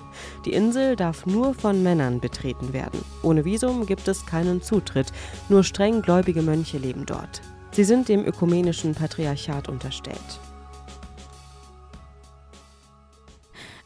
Die 0.46 0.54
Insel 0.54 0.96
darf 0.96 1.26
nur 1.26 1.54
von 1.54 1.84
Männern 1.84 2.20
betreten 2.20 2.74
werden. 2.74 3.04
Ohne 3.22 3.46
Visum 3.46 3.86
gibt 3.86 4.08
es 4.08 4.26
keinen 4.26 4.62
Zutritt. 4.62 5.12
Nur 5.50 5.64
streng 5.64 6.02
gläubige 6.02 6.42
Mönche 6.42 6.78
leben 6.78 7.06
dort. 7.06 7.42
Sie 7.72 7.84
sind 7.84 8.08
dem 8.08 8.26
ökumenischen 8.26 8.96
Patriarchat 8.96 9.68
unterstellt. 9.68 10.40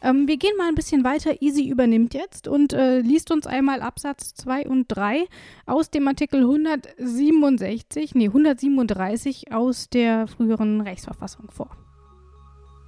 Ähm, 0.02 0.26
wir 0.26 0.36
gehen 0.36 0.56
mal 0.56 0.68
ein 0.68 0.74
bisschen 0.74 1.04
weiter. 1.04 1.42
Easy 1.42 1.68
übernimmt 1.68 2.14
jetzt 2.14 2.48
und 2.48 2.72
äh, 2.72 3.00
liest 3.00 3.30
uns 3.30 3.46
einmal 3.46 3.82
Absatz 3.82 4.34
2 4.34 4.68
und 4.68 4.86
3 4.88 5.26
aus 5.66 5.90
dem 5.90 6.08
Artikel 6.08 6.40
167, 6.40 8.14
nee, 8.14 8.26
137 8.26 9.52
aus 9.52 9.88
der 9.90 10.26
früheren 10.26 10.80
Rechtsverfassung 10.80 11.50
vor. 11.50 11.70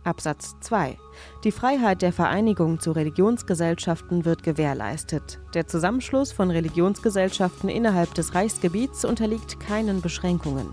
Absatz 0.05 0.57
2. 0.61 0.99
Die 1.45 1.53
Freiheit 1.53 2.03
der 2.03 2.13
Vereinigung 2.13 2.81
zu 2.81 2.91
Religionsgesellschaften 2.93 4.25
wird 4.25 4.43
gewährleistet. 4.43 5.39
Der 5.55 5.69
Zusammenschluss 5.69 6.33
von 6.33 6.51
Religionsgesellschaften 6.51 7.69
innerhalb 7.69 8.13
des 8.15 8.35
Reichsgebiets 8.35 9.05
unterliegt 9.05 9.61
keinen 9.61 10.01
Beschränkungen. 10.01 10.69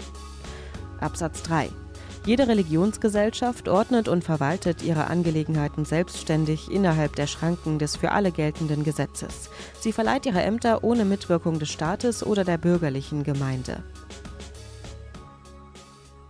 Absatz 1.00 1.44
3. 1.44 1.70
Jede 2.26 2.48
Religionsgesellschaft 2.48 3.68
ordnet 3.70 4.08
und 4.08 4.24
verwaltet 4.24 4.84
ihre 4.84 5.08
Angelegenheiten 5.08 5.86
selbstständig 5.86 6.70
innerhalb 6.70 7.16
der 7.16 7.28
Schranken 7.28 7.80
des 7.80 7.96
für 7.96 8.12
alle 8.12 8.32
geltenden 8.32 8.84
Gesetzes. 8.84 9.50
Sie 9.80 9.94
verleiht 9.94 10.26
ihre 10.26 10.42
Ämter 10.42 10.84
ohne 10.84 11.06
Mitwirkung 11.06 11.60
des 11.60 11.70
Staates 11.70 12.26
oder 12.26 12.44
der 12.44 12.58
bürgerlichen 12.58 13.24
Gemeinde. 13.24 13.84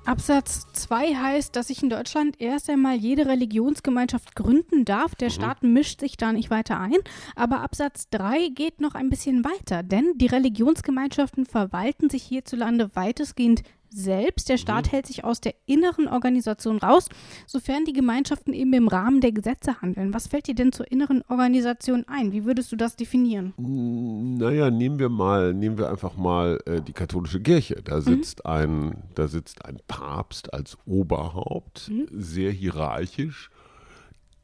Absatz 0.10 0.66
2 0.74 1.14
heißt, 1.14 1.56
dass 1.56 1.68
sich 1.68 1.84
in 1.84 1.90
Deutschland 1.92 2.42
erst 2.42 2.68
einmal 2.68 2.96
jede 2.96 3.28
Religionsgemeinschaft 3.28 4.36
gründen 4.36 4.84
darf. 4.84 5.14
Der 5.14 5.28
mhm. 5.28 5.34
Staat 5.34 5.62
mischt 5.62 6.00
sich 6.00 6.18
da 6.18 6.34
nicht 6.34 6.50
weiter 6.50 6.80
ein. 6.80 6.98
Aber 7.36 7.62
Absatz 7.62 8.10
3 8.10 8.50
geht 8.50 8.82
noch 8.82 8.96
ein 8.96 9.10
bisschen 9.10 9.44
weiter, 9.44 9.84
denn 9.84 10.14
die 10.16 10.26
Religionsgemeinschaften 10.26 11.46
verwalten 11.46 12.10
sich 12.10 12.24
hierzulande 12.24 12.90
weitestgehend 12.96 13.62
selbst. 13.90 14.50
Der 14.50 14.58
Staat 14.58 14.88
mhm. 14.88 14.90
hält 14.92 15.08
sich 15.08 15.24
aus 15.24 15.42
der 15.42 15.54
inneren 15.66 16.08
Organisation 16.08 16.78
raus, 16.78 17.08
sofern 17.48 17.86
die 17.86 17.94
Gemeinschaften 17.94 18.54
eben 18.54 18.74
im 18.74 18.88
Rahmen 18.88 19.22
der 19.22 19.32
Gesetze 19.32 19.82
handeln. 19.82 20.14
Was 20.14 20.28
fällt 20.28 20.48
dir 20.48 20.56
denn 20.56 20.72
zur 20.72 20.92
inneren 20.92 21.24
Organisation 21.28 22.06
ein? 22.08 22.32
Wie 22.32 22.46
würdest 22.46 22.72
du 22.72 22.76
das 22.76 22.96
definieren? 22.96 23.54
Mm, 23.58 24.36
naja, 24.36 24.70
nehmen 24.70 25.00
wir 25.00 25.10
mal, 25.10 25.54
nehmen 25.54 25.78
wir 25.78 25.90
einfach 25.90 26.16
mal 26.18 26.60
äh, 26.66 26.82
die 26.82 26.94
katholische 26.94 27.42
Kirche. 27.42 27.82
Da 27.84 27.98
mhm. 27.98 28.02
sitzt 28.02 28.46
mhm. 28.46 28.52
ein, 28.52 29.04
da 29.16 29.28
sitzt 29.28 29.66
ein 29.66 29.80
Papst 29.88 30.54
als 30.54 30.78
Oberhaupt, 30.86 31.90
mhm. 31.90 32.08
sehr 32.12 32.52
hierarchisch. 32.52 33.50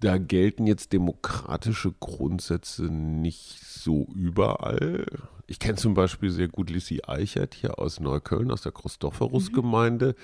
Da 0.01 0.17
gelten 0.17 0.67
jetzt 0.67 0.93
demokratische 0.93 1.93
Grundsätze 1.99 2.83
nicht 2.83 3.59
so 3.63 4.07
überall. 4.13 5.05
Ich 5.47 5.59
kenne 5.59 5.75
zum 5.75 5.93
Beispiel 5.93 6.31
sehr 6.31 6.47
gut 6.47 6.69
Lissy 6.69 7.01
Eichert 7.05 7.53
hier 7.53 7.77
aus 7.77 7.99
Neukölln, 7.99 8.51
aus 8.51 8.61
der 8.61 8.71
Christophorus-Gemeinde, 8.71 10.15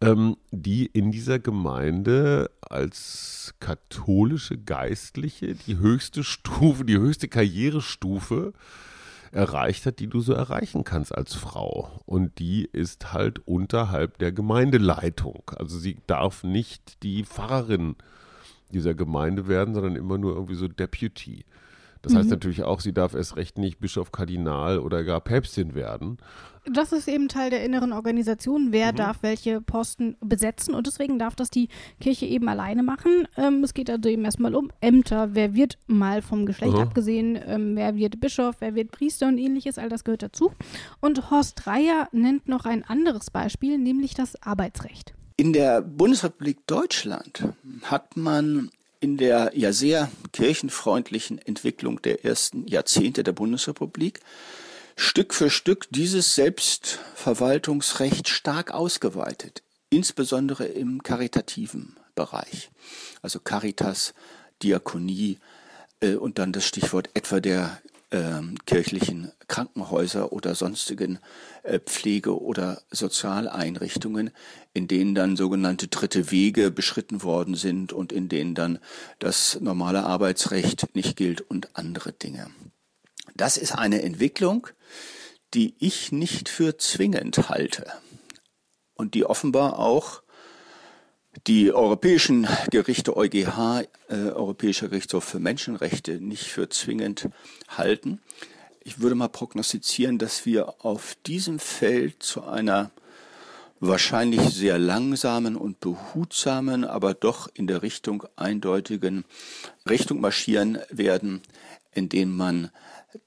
mhm. 0.00 0.08
ähm, 0.08 0.36
die 0.50 0.86
in 0.86 1.12
dieser 1.12 1.38
Gemeinde 1.38 2.50
als 2.62 3.54
katholische 3.60 4.56
Geistliche 4.56 5.54
die 5.54 5.76
höchste 5.76 6.24
Stufe, 6.24 6.84
die 6.84 6.96
höchste 6.96 7.28
Karrierestufe 7.28 8.54
erreicht 9.32 9.84
hat, 9.84 9.98
die 9.98 10.06
du 10.06 10.20
so 10.20 10.32
erreichen 10.32 10.84
kannst 10.84 11.14
als 11.14 11.34
Frau. 11.34 12.00
Und 12.06 12.38
die 12.38 12.68
ist 12.72 13.12
halt 13.12 13.46
unterhalb 13.46 14.18
der 14.18 14.32
Gemeindeleitung. 14.32 15.42
Also 15.56 15.78
sie 15.78 15.98
darf 16.06 16.44
nicht 16.44 17.02
die 17.02 17.24
Pfarrerin 17.24 17.96
dieser 18.72 18.94
Gemeinde 18.94 19.46
werden, 19.46 19.74
sondern 19.74 19.96
immer 19.96 20.18
nur 20.18 20.34
irgendwie 20.34 20.54
so 20.54 20.68
Deputy. 20.68 21.44
Das 22.04 22.12
mhm. 22.12 22.18
heißt 22.18 22.30
natürlich 22.30 22.62
auch, 22.62 22.80
sie 22.80 22.92
darf 22.92 23.14
erst 23.14 23.36
recht 23.36 23.56
nicht 23.56 23.80
Bischof, 23.80 24.12
Kardinal 24.12 24.78
oder 24.78 25.04
gar 25.04 25.22
Päpstin 25.22 25.74
werden. 25.74 26.18
Das 26.70 26.92
ist 26.92 27.08
eben 27.08 27.28
Teil 27.28 27.48
der 27.48 27.64
inneren 27.64 27.92
Organisation, 27.92 28.72
wer 28.72 28.92
mhm. 28.92 28.96
darf 28.96 29.22
welche 29.22 29.62
Posten 29.62 30.16
besetzen 30.20 30.74
und 30.74 30.86
deswegen 30.86 31.18
darf 31.18 31.34
das 31.34 31.48
die 31.48 31.68
Kirche 32.00 32.26
eben 32.26 32.46
alleine 32.48 32.82
machen. 32.82 33.26
Ähm, 33.38 33.64
es 33.64 33.72
geht 33.72 33.88
also 33.88 34.08
eben 34.08 34.24
erstmal 34.26 34.54
um 34.54 34.70
Ämter, 34.82 35.34
wer 35.34 35.54
wird 35.54 35.78
mal 35.86 36.20
vom 36.20 36.44
Geschlecht 36.44 36.74
mhm. 36.74 36.80
abgesehen, 36.80 37.38
ähm, 37.46 37.74
wer 37.74 37.96
wird 37.96 38.20
Bischof, 38.20 38.56
wer 38.58 38.74
wird 38.74 38.90
Priester 38.90 39.28
und 39.28 39.38
ähnliches, 39.38 39.78
all 39.78 39.88
das 39.88 40.04
gehört 40.04 40.22
dazu. 40.22 40.52
Und 41.00 41.30
Horst 41.30 41.62
Dreier 41.64 42.08
nennt 42.12 42.48
noch 42.48 42.66
ein 42.66 42.84
anderes 42.84 43.30
Beispiel, 43.30 43.78
nämlich 43.78 44.12
das 44.12 44.40
Arbeitsrecht. 44.42 45.14
In 45.36 45.54
der 45.54 45.80
Bundesrepublik 45.80 46.66
Deutschland 46.66 47.48
hat 47.82 48.16
man 48.18 48.70
in 49.04 49.16
der 49.18 49.52
ja 49.54 49.70
sehr 49.74 50.10
kirchenfreundlichen 50.32 51.36
Entwicklung 51.38 52.00
der 52.00 52.24
ersten 52.24 52.66
Jahrzehnte 52.66 53.22
der 53.22 53.32
Bundesrepublik 53.32 54.20
Stück 54.96 55.34
für 55.34 55.50
Stück 55.50 55.88
dieses 55.90 56.34
Selbstverwaltungsrecht 56.34 58.30
stark 58.30 58.70
ausgeweitet, 58.72 59.62
insbesondere 59.90 60.64
im 60.64 61.02
karitativen 61.02 61.98
Bereich. 62.14 62.70
Also 63.20 63.40
Caritas, 63.40 64.14
Diakonie 64.62 65.38
äh, 66.00 66.14
und 66.14 66.38
dann 66.38 66.52
das 66.52 66.66
Stichwort 66.66 67.10
etwa 67.12 67.40
der 67.40 67.82
äh, 68.14 68.42
kirchlichen 68.64 69.32
Krankenhäuser 69.48 70.32
oder 70.32 70.54
sonstigen 70.54 71.18
äh, 71.64 71.80
Pflege- 71.80 72.40
oder 72.40 72.80
Sozialeinrichtungen, 72.90 74.30
in 74.72 74.86
denen 74.86 75.16
dann 75.16 75.36
sogenannte 75.36 75.88
dritte 75.88 76.30
Wege 76.30 76.70
beschritten 76.70 77.24
worden 77.24 77.56
sind 77.56 77.92
und 77.92 78.12
in 78.12 78.28
denen 78.28 78.54
dann 78.54 78.78
das 79.18 79.58
normale 79.60 80.04
Arbeitsrecht 80.04 80.94
nicht 80.94 81.16
gilt 81.16 81.40
und 81.40 81.76
andere 81.76 82.12
Dinge. 82.12 82.50
Das 83.34 83.56
ist 83.56 83.72
eine 83.72 84.02
Entwicklung, 84.02 84.68
die 85.52 85.74
ich 85.80 86.12
nicht 86.12 86.48
für 86.48 86.78
zwingend 86.78 87.48
halte 87.48 87.86
und 88.94 89.14
die 89.14 89.24
offenbar 89.24 89.78
auch 89.80 90.22
die 91.46 91.72
europäischen 91.72 92.46
Gerichte 92.70 93.16
EuGH, 93.16 93.86
äh, 94.08 94.14
Europäischer 94.14 94.88
Gerichtshof 94.88 95.24
für 95.24 95.40
Menschenrechte, 95.40 96.20
nicht 96.20 96.44
für 96.44 96.68
zwingend 96.68 97.28
halten. 97.68 98.20
Ich 98.82 99.00
würde 99.00 99.14
mal 99.14 99.28
prognostizieren, 99.28 100.18
dass 100.18 100.46
wir 100.46 100.84
auf 100.84 101.16
diesem 101.26 101.58
Feld 101.58 102.22
zu 102.22 102.44
einer 102.44 102.90
wahrscheinlich 103.80 104.40
sehr 104.54 104.78
langsamen 104.78 105.56
und 105.56 105.80
behutsamen, 105.80 106.84
aber 106.84 107.14
doch 107.14 107.48
in 107.54 107.66
der 107.66 107.82
Richtung 107.82 108.24
eindeutigen 108.36 109.24
Richtung 109.88 110.20
marschieren 110.20 110.78
werden, 110.90 111.42
indem 111.92 112.36
man 112.36 112.70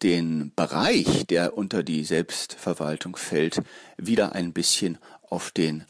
den 0.02 0.52
Bereich, 0.56 1.26
der 1.28 1.58
unter 1.58 1.84
die 1.84 2.04
Selbstverwaltung 2.04 3.16
fällt, 3.16 3.62
wieder 3.98 4.34
ein 4.34 4.54
bisschen 4.54 4.98
auf 5.30 5.52
den 5.52 5.86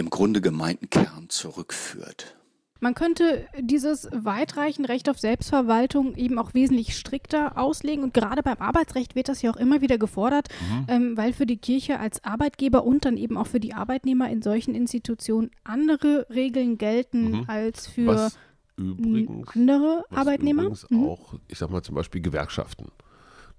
im 0.00 0.10
Grunde 0.10 0.40
gemeinten 0.40 0.90
Kern 0.90 1.28
zurückführt. 1.28 2.36
Man 2.80 2.94
könnte 2.94 3.46
dieses 3.60 4.08
weitreichende 4.10 4.88
Recht 4.88 5.10
auf 5.10 5.18
Selbstverwaltung 5.18 6.16
eben 6.16 6.38
auch 6.38 6.54
wesentlich 6.54 6.96
strikter 6.96 7.58
auslegen. 7.58 8.02
Und 8.02 8.14
gerade 8.14 8.42
beim 8.42 8.56
Arbeitsrecht 8.56 9.14
wird 9.14 9.28
das 9.28 9.42
ja 9.42 9.50
auch 9.50 9.56
immer 9.56 9.82
wieder 9.82 9.98
gefordert, 9.98 10.48
mhm. 10.70 10.86
ähm, 10.88 11.16
weil 11.16 11.34
für 11.34 11.44
die 11.44 11.58
Kirche 11.58 12.00
als 12.00 12.24
Arbeitgeber 12.24 12.84
und 12.84 13.04
dann 13.04 13.18
eben 13.18 13.36
auch 13.36 13.46
für 13.46 13.60
die 13.60 13.74
Arbeitnehmer 13.74 14.30
in 14.30 14.40
solchen 14.40 14.74
Institutionen 14.74 15.50
andere 15.62 16.26
Regeln 16.30 16.78
gelten 16.78 17.32
mhm. 17.32 17.44
als 17.48 17.86
für 17.86 18.06
was 18.06 18.38
übrigens, 18.76 19.48
andere 19.54 20.04
was 20.08 20.18
Arbeitnehmer. 20.18 20.62
Übrigens 20.62 20.90
mhm. 20.90 21.04
auch, 21.04 21.34
ich 21.48 21.58
sag 21.58 21.68
mal 21.68 21.82
zum 21.82 21.94
Beispiel 21.94 22.22
Gewerkschaften. 22.22 22.90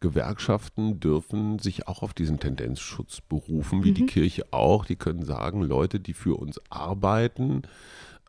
Gewerkschaften 0.02 1.00
dürfen 1.00 1.60
sich 1.60 1.88
auch 1.88 2.04
auf 2.04 2.14
diesen 2.14 2.40
Tendenzschutz 2.40 3.22
berufen, 3.22 3.84
wie 3.84 3.92
mhm. 3.92 3.96
die 3.96 4.06
Kirche 4.08 4.46
auch. 4.52 4.86
Die 4.86 4.98
können 4.98 5.24
sagen, 5.24 5.62
Leute, 5.62 6.00
die 6.00 6.14
für 6.14 6.38
uns 6.38 6.60
arbeiten, 6.70 7.62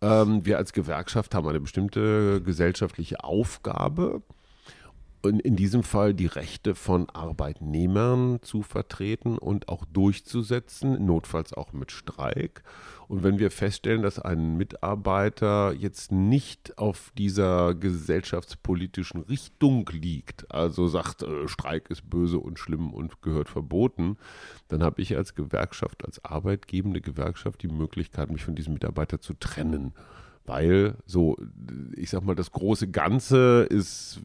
ähm, 0.00 0.44
wir 0.44 0.58
als 0.58 0.72
Gewerkschaft 0.72 1.34
haben 1.34 1.48
eine 1.48 1.60
bestimmte 1.60 2.42
gesellschaftliche 2.42 3.24
Aufgabe 3.24 4.22
und 5.22 5.40
in 5.40 5.54
diesem 5.56 5.84
Fall 5.84 6.14
die 6.14 6.26
Rechte 6.26 6.74
von 6.74 7.08
Arbeitnehmern 7.08 8.40
zu 8.42 8.62
vertreten 8.62 9.38
und 9.38 9.68
auch 9.68 9.84
durchzusetzen, 9.84 11.06
notfalls 11.06 11.52
auch 11.52 11.72
mit 11.72 11.92
Streik. 11.92 12.64
Und 13.12 13.22
wenn 13.22 13.38
wir 13.38 13.50
feststellen, 13.50 14.00
dass 14.00 14.18
ein 14.18 14.56
Mitarbeiter 14.56 15.74
jetzt 15.74 16.12
nicht 16.12 16.78
auf 16.78 17.12
dieser 17.18 17.74
gesellschaftspolitischen 17.74 19.20
Richtung 19.20 19.86
liegt, 19.92 20.50
also 20.50 20.88
sagt, 20.88 21.20
äh, 21.20 21.46
Streik 21.46 21.90
ist 21.90 22.08
böse 22.08 22.38
und 22.38 22.58
schlimm 22.58 22.90
und 22.90 23.20
gehört 23.20 23.50
verboten, 23.50 24.16
dann 24.68 24.82
habe 24.82 25.02
ich 25.02 25.14
als 25.14 25.34
Gewerkschaft, 25.34 26.06
als 26.06 26.24
arbeitgebende 26.24 27.02
Gewerkschaft 27.02 27.62
die 27.62 27.68
Möglichkeit, 27.68 28.30
mich 28.30 28.46
von 28.46 28.54
diesem 28.54 28.72
Mitarbeiter 28.72 29.20
zu 29.20 29.34
trennen 29.34 29.92
weil 30.44 30.96
so, 31.06 31.36
ich 31.94 32.10
sag 32.10 32.24
mal, 32.24 32.34
das 32.34 32.50
große 32.50 32.88
Ganze 32.88 33.66
ist 33.70 34.20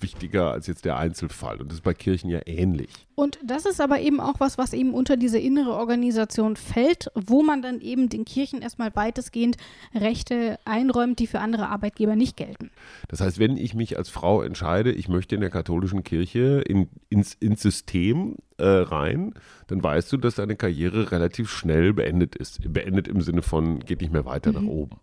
wichtiger 0.00 0.50
als 0.50 0.66
jetzt 0.66 0.84
der 0.84 0.96
Einzelfall. 0.96 1.60
Und 1.60 1.68
das 1.68 1.78
ist 1.78 1.84
bei 1.84 1.94
Kirchen 1.94 2.28
ja 2.28 2.40
ähnlich. 2.46 2.90
Und 3.14 3.38
das 3.42 3.64
ist 3.64 3.80
aber 3.80 4.00
eben 4.00 4.20
auch 4.20 4.40
was, 4.40 4.58
was 4.58 4.72
eben 4.72 4.92
unter 4.92 5.16
diese 5.16 5.38
innere 5.38 5.72
Organisation 5.72 6.56
fällt, 6.56 7.10
wo 7.14 7.42
man 7.42 7.62
dann 7.62 7.80
eben 7.80 8.08
den 8.08 8.24
Kirchen 8.24 8.60
erstmal 8.60 8.94
weitestgehend 8.94 9.56
Rechte 9.94 10.58
einräumt, 10.64 11.18
die 11.18 11.26
für 11.26 11.40
andere 11.40 11.68
Arbeitgeber 11.68 12.14
nicht 12.14 12.36
gelten. 12.36 12.70
Das 13.08 13.20
heißt, 13.20 13.38
wenn 13.38 13.56
ich 13.56 13.74
mich 13.74 13.96
als 13.96 14.10
Frau 14.10 14.42
entscheide, 14.42 14.92
ich 14.92 15.08
möchte 15.08 15.34
in 15.34 15.40
der 15.40 15.50
katholischen 15.50 16.04
Kirche 16.04 16.62
in, 16.66 16.88
ins, 17.08 17.34
ins 17.34 17.62
System 17.62 18.36
äh, 18.58 18.66
rein, 18.66 19.32
dann 19.68 19.82
weißt 19.82 20.12
du, 20.12 20.18
dass 20.18 20.34
deine 20.34 20.56
Karriere 20.56 21.10
relativ 21.10 21.50
schnell 21.50 21.94
beendet 21.94 22.36
ist. 22.36 22.60
Beendet 22.70 23.08
im 23.08 23.22
Sinne 23.22 23.42
von, 23.42 23.80
geht 23.80 24.02
nicht 24.02 24.12
mehr 24.12 24.26
weiter 24.26 24.52
mhm. 24.52 24.56
nach 24.58 24.70
oben. 24.70 24.96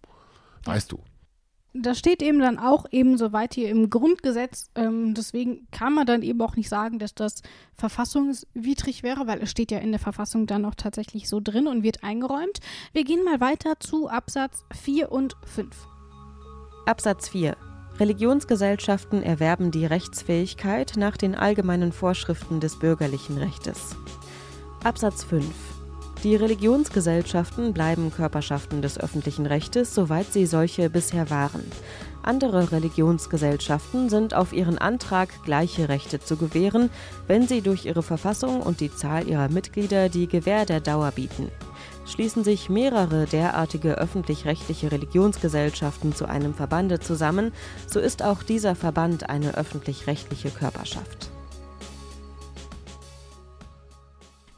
Weißt 0.65 0.91
du. 0.91 0.99
Das 1.75 1.97
steht 1.97 2.21
eben 2.21 2.39
dann 2.39 2.59
auch 2.59 2.85
eben 2.91 3.17
soweit 3.17 3.55
hier 3.55 3.69
im 3.69 3.89
Grundgesetz. 3.89 4.69
Ähm, 4.75 5.15
deswegen 5.15 5.67
kann 5.71 5.93
man 5.93 6.05
dann 6.05 6.21
eben 6.21 6.39
auch 6.41 6.55
nicht 6.55 6.69
sagen, 6.69 6.99
dass 6.99 7.15
das 7.15 7.41
verfassungswidrig 7.73 9.01
wäre, 9.01 9.25
weil 9.25 9.41
es 9.41 9.49
steht 9.49 9.71
ja 9.71 9.79
in 9.79 9.91
der 9.91 9.99
Verfassung 9.99 10.45
dann 10.45 10.65
auch 10.65 10.75
tatsächlich 10.75 11.27
so 11.27 11.39
drin 11.39 11.65
und 11.65 11.81
wird 11.81 12.03
eingeräumt. 12.03 12.59
Wir 12.93 13.03
gehen 13.03 13.23
mal 13.23 13.41
weiter 13.41 13.79
zu 13.79 14.07
Absatz 14.07 14.65
4 14.83 15.11
und 15.11 15.35
5. 15.45 15.75
Absatz 16.85 17.29
4. 17.29 17.57
Religionsgesellschaften 17.99 19.23
erwerben 19.23 19.71
die 19.71 19.87
Rechtsfähigkeit 19.87 20.93
nach 20.95 21.17
den 21.17 21.33
allgemeinen 21.33 21.91
Vorschriften 21.91 22.59
des 22.59 22.77
bürgerlichen 22.77 23.39
Rechtes. 23.39 23.95
Absatz 24.83 25.23
5. 25.23 25.45
Die 26.23 26.37
Religionsgesellschaften 26.37 27.73
bleiben 27.73 28.09
Körperschaften 28.09 28.81
des 28.81 28.97
öffentlichen 28.97 29.45
Rechtes, 29.45 29.93
soweit 29.93 30.31
sie 30.31 30.45
solche 30.45 30.89
bisher 30.89 31.29
waren. 31.29 31.69
Andere 32.21 32.71
Religionsgesellschaften 32.71 34.07
sind 34.07 34.33
auf 34.33 34.53
ihren 34.53 34.77
Antrag, 34.77 35.43
gleiche 35.43 35.89
Rechte 35.89 36.21
zu 36.21 36.37
gewähren, 36.37 36.89
wenn 37.27 37.45
sie 37.45 37.59
durch 37.59 37.85
ihre 37.85 38.03
Verfassung 38.03 38.61
und 38.61 38.79
die 38.79 38.95
Zahl 38.95 39.27
ihrer 39.27 39.49
Mitglieder 39.49 40.07
die 40.07 40.27
Gewähr 40.27 40.65
der 40.65 40.79
Dauer 40.79 41.11
bieten. 41.11 41.49
Schließen 42.05 42.45
sich 42.45 42.69
mehrere 42.69 43.25
derartige 43.25 43.97
öffentlich-rechtliche 43.97 44.93
Religionsgesellschaften 44.93 46.15
zu 46.15 46.25
einem 46.25 46.53
Verbande 46.53 47.01
zusammen, 47.01 47.51
so 47.85 47.99
ist 47.99 48.23
auch 48.23 48.43
dieser 48.43 48.75
Verband 48.75 49.29
eine 49.29 49.55
öffentlich-rechtliche 49.55 50.51
Körperschaft. 50.51 51.32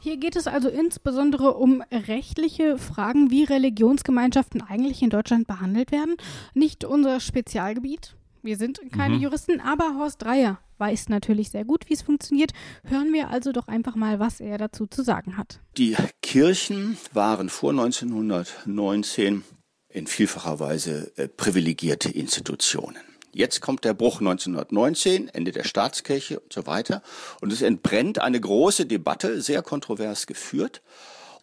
Hier 0.06 0.18
geht 0.18 0.36
es 0.36 0.46
also 0.46 0.68
insbesondere 0.68 1.54
um 1.54 1.82
rechtliche 1.90 2.78
Fragen, 2.78 3.32
wie 3.32 3.42
Religionsgemeinschaften 3.42 4.62
eigentlich 4.62 5.02
in 5.02 5.10
Deutschland 5.10 5.48
behandelt 5.48 5.90
werden. 5.90 6.14
Nicht 6.54 6.84
unser 6.84 7.18
Spezialgebiet. 7.18 8.14
Wir 8.40 8.56
sind 8.56 8.80
keine 8.92 9.16
mhm. 9.16 9.22
Juristen, 9.22 9.60
aber 9.60 9.96
Horst 9.98 10.22
Dreier 10.22 10.60
weiß 10.78 11.08
natürlich 11.08 11.50
sehr 11.50 11.64
gut, 11.64 11.88
wie 11.88 11.94
es 11.94 12.02
funktioniert. 12.02 12.52
Hören 12.84 13.12
wir 13.12 13.30
also 13.30 13.50
doch 13.50 13.66
einfach 13.66 13.96
mal, 13.96 14.20
was 14.20 14.38
er 14.38 14.58
dazu 14.58 14.86
zu 14.86 15.02
sagen 15.02 15.36
hat. 15.36 15.58
Die 15.76 15.96
Kirchen 16.22 16.96
waren 17.12 17.48
vor 17.48 17.70
1919 17.70 19.42
in 19.88 20.06
vielfacher 20.06 20.60
Weise 20.60 21.10
äh, 21.16 21.26
privilegierte 21.26 22.10
Institutionen. 22.10 23.02
Jetzt 23.36 23.60
kommt 23.60 23.84
der 23.84 23.92
Bruch 23.92 24.20
1919, 24.20 25.28
Ende 25.28 25.52
der 25.52 25.64
Staatskirche 25.64 26.40
und 26.40 26.54
so 26.54 26.66
weiter. 26.66 27.02
Und 27.42 27.52
es 27.52 27.60
entbrennt 27.60 28.18
eine 28.18 28.40
große 28.40 28.86
Debatte, 28.86 29.42
sehr 29.42 29.60
kontrovers 29.60 30.26
geführt, 30.26 30.80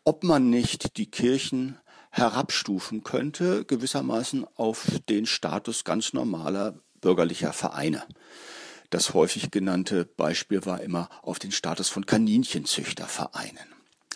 ob 0.04 0.24
man 0.24 0.50
nicht 0.50 0.98
die 0.98 1.06
Kirchen 1.06 1.78
herabstufen 2.10 3.04
könnte, 3.04 3.64
gewissermaßen 3.66 4.48
auf 4.56 4.88
den 5.08 5.28
Status 5.28 5.84
ganz 5.84 6.14
normaler 6.14 6.80
bürgerlicher 7.00 7.54
Vereine. 7.54 8.02
Das 8.90 9.14
häufig 9.14 9.52
genannte 9.52 10.06
Beispiel 10.06 10.66
war 10.66 10.82
immer 10.82 11.10
auf 11.22 11.38
den 11.38 11.52
Status 11.52 11.90
von 11.90 12.08
Kaninchenzüchtervereinen. 12.08 13.68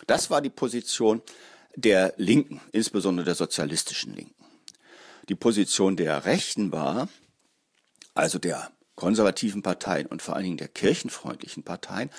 Das 0.08 0.30
war 0.30 0.40
die 0.40 0.50
Position 0.50 1.22
der 1.76 2.12
Linken, 2.16 2.60
insbesondere 2.72 3.26
der 3.26 3.34
sozialistischen 3.36 4.16
Linken. 4.16 4.34
Die 5.28 5.36
Position 5.36 5.96
der 5.96 6.24
Rechten 6.24 6.72
war, 6.72 7.08
also 8.18 8.38
der 8.38 8.70
konservativen 8.96 9.62
Parteien 9.62 10.06
und 10.06 10.22
vor 10.22 10.34
allen 10.34 10.44
Dingen 10.44 10.56
der 10.56 10.68
kirchenfreundlichen 10.68 11.62
Parteien, 11.62 12.10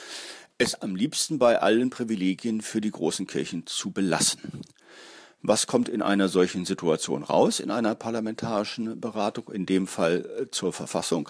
es 0.58 0.76
am 0.76 0.96
liebsten 0.96 1.38
bei 1.38 1.62
allen 1.62 1.90
Privilegien 1.90 2.62
für 2.62 2.82
die 2.82 2.92
großen 2.92 3.28
Kirchen 3.28 3.68
zu 3.68 3.92
belassen. 3.92 4.62
Was 5.42 5.68
kommt 5.68 5.88
in 5.88 6.02
einer 6.02 6.28
solchen 6.28 6.66
Situation 6.66 7.24
raus, 7.24 7.60
in 7.60 7.72
einer 7.72 7.96
parlamentarischen 7.96 9.00
Beratung, 9.00 9.50
in 9.52 9.66
dem 9.66 9.88
Fall 9.88 10.26
äh, 10.40 10.52
zur 10.52 10.74
Verfassung? 10.74 11.30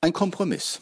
Ein 0.00 0.12
Kompromiss. 0.12 0.80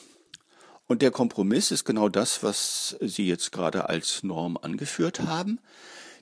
Und 0.86 1.02
der 1.02 1.10
Kompromiss 1.10 1.70
ist 1.70 1.84
genau 1.84 2.08
das, 2.08 2.42
was 2.42 2.96
Sie 3.00 3.28
jetzt 3.28 3.52
gerade 3.52 3.88
als 3.88 4.22
Norm 4.22 4.56
angeführt 4.56 5.20
haben. 5.20 5.60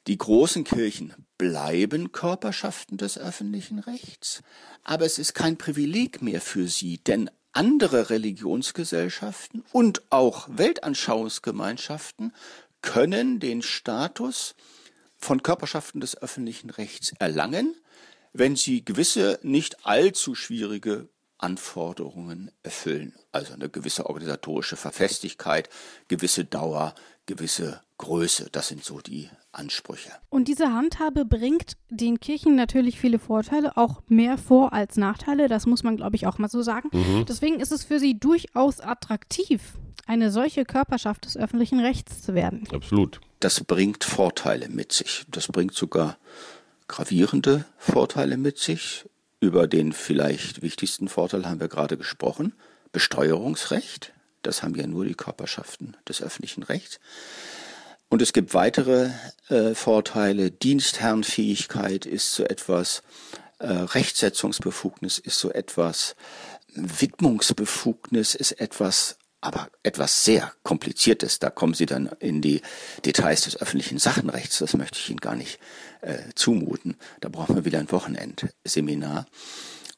Die 0.07 0.19
großen 0.19 0.62
Kirchen 0.62 1.12
bleiben 1.37 2.12
Körperschaften 2.12 2.97
des 2.97 3.19
öffentlichen 3.19 3.81
Rechts, 3.81 4.42
aber 4.85 5.05
es 5.05 5.19
ist 5.19 5.35
kein 5.35 5.59
Privileg 5.59 6.23
mehr 6.23 6.40
für 6.40 6.69
sie, 6.69 6.99
denn 6.99 7.29
andere 7.53 8.11
Religionsgesellschaften 8.11 9.64
und 9.73 10.03
auch 10.11 10.49
Weltanschauungsgemeinschaften 10.51 12.33
können 12.83 13.40
den 13.40 13.62
Status 13.62 14.55
von 15.16 15.42
Körperschaften 15.42 16.01
des 16.01 16.16
öffentlichen 16.16 16.71
Rechts 16.71 17.12
erlangen, 17.19 17.75
wenn 18.33 18.55
sie 18.55 18.85
gewisse 18.85 19.40
nicht 19.42 19.87
allzu 19.87 20.37
schwierige 20.37 21.09
Anforderungen 21.38 22.53
erfüllen. 22.62 23.14
Also 23.33 23.55
eine 23.55 23.69
gewisse 23.69 24.07
organisatorische 24.07 24.77
Verfestigkeit, 24.77 25.69
gewisse 26.09 26.45
Dauer, 26.45 26.95
gewisse 27.27 27.83
Größe. 27.99 28.49
Das 28.53 28.69
sind 28.69 28.85
so 28.85 29.01
die 29.01 29.31
Ansprüche. 29.53 30.11
Und 30.29 30.49
diese 30.49 30.73
Handhabe 30.73 31.25
bringt 31.25 31.73
den 31.89 32.21
Kirchen 32.21 32.55
natürlich 32.55 33.01
viele 33.01 33.19
Vorteile, 33.19 33.77
auch 33.77 34.03
mehr 34.09 34.37
vor 34.39 34.73
als 34.73 34.97
Nachteile. 34.97 35.49
Das 35.49 35.67
muss 35.67 35.83
man, 35.83 35.97
glaube 35.97 36.17
ich, 36.17 36.27
auch 36.27 36.39
mal 36.39 36.49
so 36.49 36.63
sagen. 36.63 36.91
Mhm. 36.93 37.25
Deswegen 37.27 37.61
ist 37.61 37.73
es 37.73 37.85
für 37.85 37.99
sie 37.99 38.19
durchaus 38.19 38.81
attraktiv, 38.81 39.75
eine 40.07 40.31
solche 40.31 40.65
Körperschaft 40.65 41.25
des 41.25 41.37
öffentlichen 41.37 41.81
Rechts 41.81 42.23
zu 42.23 42.35
werden. 42.35 42.69
Absolut. 42.73 43.21
Das 43.41 43.65
bringt 43.65 44.05
Vorteile 44.05 44.69
mit 44.69 44.93
sich. 44.93 45.25
Das 45.29 45.49
bringt 45.49 45.75
sogar 45.75 46.19
gravierende 46.89 47.65
Vorteile 47.79 48.37
mit 48.37 48.59
sich. 48.59 49.07
Über 49.41 49.67
den 49.67 49.93
vielleicht 49.93 50.63
wichtigsten 50.63 51.09
Vorteil 51.09 51.47
haben 51.47 51.61
wir 51.61 51.69
gerade 51.69 51.97
gesprochen. 51.97 52.55
Besteuerungsrecht. 52.93 54.13
Das 54.43 54.63
haben 54.63 54.75
ja 54.75 54.87
nur 54.87 55.05
die 55.05 55.15
Körperschaften 55.15 55.97
des 56.09 56.23
öffentlichen 56.23 56.63
Rechts. 56.63 57.01
Und 58.09 58.23
es 58.23 58.33
gibt 58.33 58.55
weitere 58.55 59.11
äh, 59.49 59.75
Vorteile. 59.75 60.51
Dienstherrenfähigkeit 60.51 62.07
ist 62.07 62.35
so 62.35 62.45
etwas, 62.45 63.03
äh, 63.59 63.66
Rechtsetzungsbefugnis 63.66 65.19
ist 65.19 65.38
so 65.38 65.51
etwas, 65.51 66.14
Widmungsbefugnis 66.75 68.35
ist 68.35 68.53
etwas, 68.53 69.19
aber 69.40 69.69
etwas 69.83 70.25
sehr 70.25 70.53
Kompliziertes. 70.62 71.38
Da 71.38 71.51
kommen 71.51 71.75
Sie 71.75 71.87
dann 71.87 72.11
in 72.21 72.42
die 72.42 72.62
Details 73.05 73.42
des 73.42 73.61
öffentlichen 73.61 73.99
Sachenrechts. 73.99 74.59
Das 74.59 74.75
möchte 74.75 74.99
ich 74.99 75.11
Ihnen 75.11 75.21
gar 75.21 75.35
nicht 75.35 75.59
äh, 76.03 76.19
zumuten. 76.35 76.97
Da 77.21 77.29
brauchen 77.29 77.57
wir 77.57 77.64
wieder 77.64 77.79
ein 77.79 77.90
Wochenendseminar. 77.90 79.27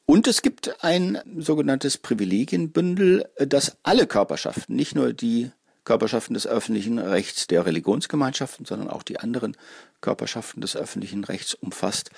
Und 0.05 0.25
es 0.25 0.41
gibt 0.41 0.83
ein 0.83 1.19
sogenanntes 1.37 1.99
Privilegienbündel, 1.99 3.29
äh, 3.35 3.45
das 3.45 3.77
alle 3.83 4.07
Körperschaften, 4.07 4.75
nicht 4.75 4.95
nur 4.95 5.13
die 5.13 5.51
Körperschaften 5.89 6.35
des 6.35 6.45
öffentlichen 6.45 6.99
Rechts 6.99 7.47
der 7.47 7.65
Religionsgemeinschaften, 7.65 8.63
sondern 8.63 8.91
auch 8.91 9.01
die 9.01 9.19
anderen 9.19 9.57
Körperschaften 10.01 10.61
des 10.61 10.75
öffentlichen 10.75 11.23
Rechts 11.23 11.55
umfasst. 11.55 12.11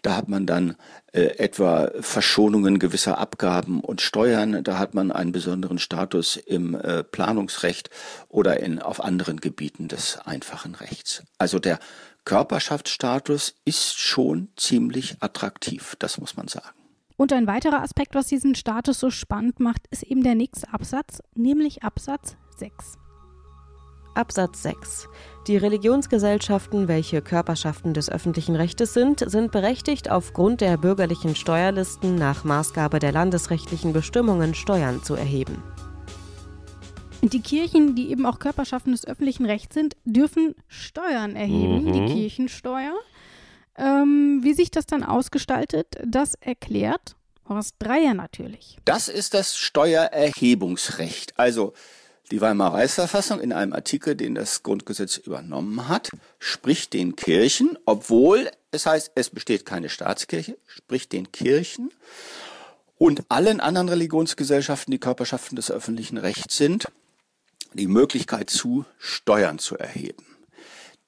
Da 0.00 0.16
hat 0.16 0.30
man 0.30 0.46
dann 0.46 0.76
äh, 1.12 1.36
etwa 1.36 1.90
Verschonungen 2.00 2.78
gewisser 2.78 3.18
Abgaben 3.18 3.82
und 3.82 4.00
Steuern, 4.00 4.64
da 4.64 4.78
hat 4.78 4.94
man 4.94 5.12
einen 5.12 5.32
besonderen 5.32 5.78
Status 5.78 6.36
im 6.36 6.74
äh, 6.74 7.04
Planungsrecht 7.04 7.90
oder 8.30 8.60
in, 8.60 8.80
auf 8.80 9.04
anderen 9.04 9.40
Gebieten 9.40 9.88
des 9.88 10.16
einfachen 10.24 10.74
Rechts. 10.74 11.22
Also 11.36 11.58
der 11.58 11.80
Körperschaftsstatus 12.24 13.56
ist 13.66 13.98
schon 13.98 14.48
ziemlich 14.56 15.16
attraktiv, 15.20 15.96
das 15.98 16.16
muss 16.16 16.34
man 16.34 16.48
sagen. 16.48 16.70
Und 17.18 17.34
ein 17.34 17.46
weiterer 17.46 17.82
Aspekt, 17.82 18.14
was 18.14 18.28
diesen 18.28 18.54
Status 18.54 18.98
so 18.98 19.10
spannend 19.10 19.60
macht, 19.60 19.82
ist 19.90 20.04
eben 20.04 20.22
der 20.22 20.34
nächste 20.34 20.72
Absatz, 20.72 21.20
nämlich 21.34 21.82
Absatz 21.82 22.38
6. 22.56 22.97
Absatz 24.18 24.64
6. 24.64 25.08
Die 25.46 25.56
Religionsgesellschaften, 25.56 26.88
welche 26.88 27.22
Körperschaften 27.22 27.94
des 27.94 28.10
öffentlichen 28.10 28.56
Rechtes 28.56 28.92
sind, 28.92 29.20
sind 29.20 29.52
berechtigt, 29.52 30.10
aufgrund 30.10 30.60
der 30.60 30.76
bürgerlichen 30.76 31.36
Steuerlisten 31.36 32.16
nach 32.16 32.42
Maßgabe 32.42 32.98
der 32.98 33.12
landesrechtlichen 33.12 33.92
Bestimmungen 33.92 34.56
Steuern 34.56 35.04
zu 35.04 35.14
erheben. 35.14 35.62
Die 37.22 37.40
Kirchen, 37.40 37.94
die 37.94 38.10
eben 38.10 38.26
auch 38.26 38.40
Körperschaften 38.40 38.90
des 38.90 39.06
öffentlichen 39.06 39.46
Rechts 39.46 39.74
sind, 39.74 39.96
dürfen 40.04 40.56
Steuern 40.66 41.36
erheben, 41.36 41.84
mhm. 41.84 41.92
die 41.92 42.12
Kirchensteuer. 42.12 42.94
Ähm, 43.76 44.40
wie 44.42 44.54
sich 44.54 44.72
das 44.72 44.86
dann 44.86 45.04
ausgestaltet, 45.04 45.94
das 46.04 46.34
erklärt 46.34 47.14
Horst 47.48 47.76
Dreier 47.78 48.14
natürlich. 48.14 48.78
Das 48.84 49.06
ist 49.06 49.32
das 49.32 49.56
Steuererhebungsrecht. 49.56 51.38
Also 51.38 51.72
die 52.30 52.40
Weimarer 52.40 52.74
Reichsverfassung 52.74 53.40
in 53.40 53.52
einem 53.52 53.72
Artikel, 53.72 54.14
den 54.14 54.34
das 54.34 54.62
Grundgesetz 54.62 55.16
übernommen 55.16 55.88
hat, 55.88 56.10
spricht 56.38 56.92
den 56.92 57.16
Kirchen, 57.16 57.78
obwohl 57.86 58.50
es 58.70 58.86
heißt, 58.86 59.12
es 59.14 59.30
besteht 59.30 59.64
keine 59.64 59.88
Staatskirche, 59.88 60.58
spricht 60.66 61.12
den 61.12 61.32
Kirchen 61.32 61.90
und 62.98 63.24
allen 63.28 63.60
anderen 63.60 63.88
Religionsgesellschaften, 63.88 64.90
die 64.90 64.98
Körperschaften 64.98 65.56
des 65.56 65.70
öffentlichen 65.70 66.18
Rechts 66.18 66.56
sind, 66.56 66.88
die 67.72 67.86
Möglichkeit 67.86 68.50
zu, 68.50 68.84
Steuern 68.98 69.58
zu 69.58 69.76
erheben. 69.78 70.24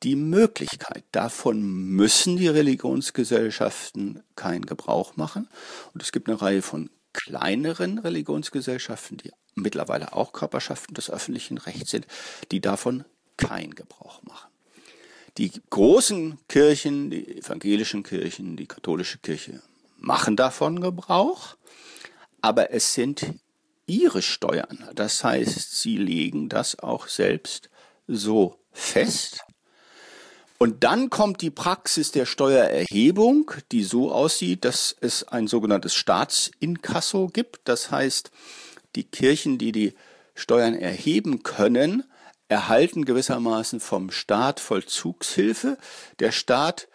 Die 0.03 0.17
Möglichkeit, 0.17 1.05
davon 1.13 1.63
müssen 1.63 2.39
die 2.39 2.49
Religionsgesellschaften 2.49 4.23
keinen 4.35 4.65
Gebrauch 4.65 5.17
machen. 5.17 5.49
Und 5.93 6.03
es 6.03 6.11
gibt 6.11 6.29
eine 6.29 6.41
Reihe 6.41 6.63
von 6.63 6.89
kleineren 7.13 7.99
Religionsgesellschaften, 7.99 9.19
die 9.19 9.33
mittlerweile 9.55 10.13
auch 10.13 10.33
Körperschaften 10.33 10.95
des 10.95 11.11
öffentlichen 11.11 11.59
Rechts 11.59 11.91
sind, 11.91 12.07
die 12.51 12.61
davon 12.61 13.05
keinen 13.37 13.75
Gebrauch 13.75 14.23
machen. 14.23 14.51
Die 15.39 15.53
großen 15.71 16.39
Kirchen, 16.49 17.11
die 17.11 17.39
evangelischen 17.39 18.03
Kirchen, 18.03 18.57
die 18.57 18.67
katholische 18.67 19.19
Kirche 19.19 19.63
machen 19.97 20.37
davon 20.37 20.81
Gebrauch, 20.81 21.57
aber 22.41 22.73
es 22.73 22.95
sind 22.95 23.35
ihre 23.87 24.23
Steuern. 24.23 24.89
Das 24.95 25.23
heißt, 25.25 25.81
sie 25.81 25.97
legen 25.97 26.49
das 26.49 26.79
auch 26.79 27.09
selbst 27.09 27.71
so 28.07 28.59
fest. 28.73 29.41
Und 30.59 30.85
dann 30.85 31.09
kommt 31.09 31.41
die 31.41 31.51
Praxis 31.51 32.13
der 32.13 32.27
Steuererhebung, 32.27 33.51
die 33.73 33.83
so 33.83 34.13
aussieht, 34.13 34.65
dass 34.67 34.95
es 35.01 35.27
ein 35.27 35.47
sogenanntes 35.47 35.95
Staatsinkasso 35.95 37.29
gibt. 37.29 37.61
Das 37.65 37.91
heißt, 37.91 38.31
die 38.97 39.05
Kirchen, 39.05 39.59
die 39.59 39.73
die 39.73 39.95
Steuern 40.35 40.75
erheben 40.75 41.43
können, 41.43 42.05
erhalten 42.49 43.05
gewissermaßen 43.05 43.81
vom 43.81 44.11
Staat 44.11 44.61
Vollzugshilfe. 44.61 45.79
Der 46.19 46.33
Staat 46.33 46.89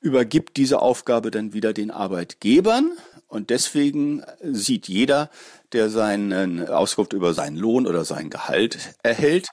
übergibt 0.00 0.56
diese 0.56 0.82
Aufgabe 0.82 1.30
dann 1.30 1.52
wieder 1.52 1.72
den 1.72 1.90
Arbeitgebern 1.90 2.90
und 3.28 3.50
deswegen 3.50 4.22
sieht 4.42 4.88
jeder, 4.88 5.30
der 5.72 5.88
seinen 5.88 6.68
Auskunft 6.68 7.12
über 7.12 7.32
seinen 7.32 7.56
Lohn 7.56 7.86
oder 7.86 8.04
sein 8.04 8.28
Gehalt 8.28 8.78
erhält, 9.02 9.48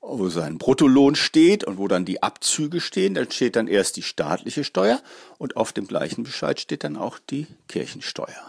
wo 0.00 0.28
sein 0.28 0.56
Bruttolohn 0.58 1.16
steht 1.16 1.64
und 1.64 1.76
wo 1.76 1.88
dann 1.88 2.04
die 2.04 2.22
Abzüge 2.22 2.80
stehen, 2.80 3.14
dann 3.14 3.30
steht 3.30 3.56
dann 3.56 3.66
erst 3.66 3.96
die 3.96 4.02
staatliche 4.02 4.64
Steuer 4.64 5.02
und 5.36 5.56
auf 5.56 5.72
dem 5.72 5.86
gleichen 5.86 6.22
Bescheid 6.22 6.60
steht 6.60 6.84
dann 6.84 6.96
auch 6.96 7.18
die 7.18 7.46
Kirchensteuer. 7.66 8.47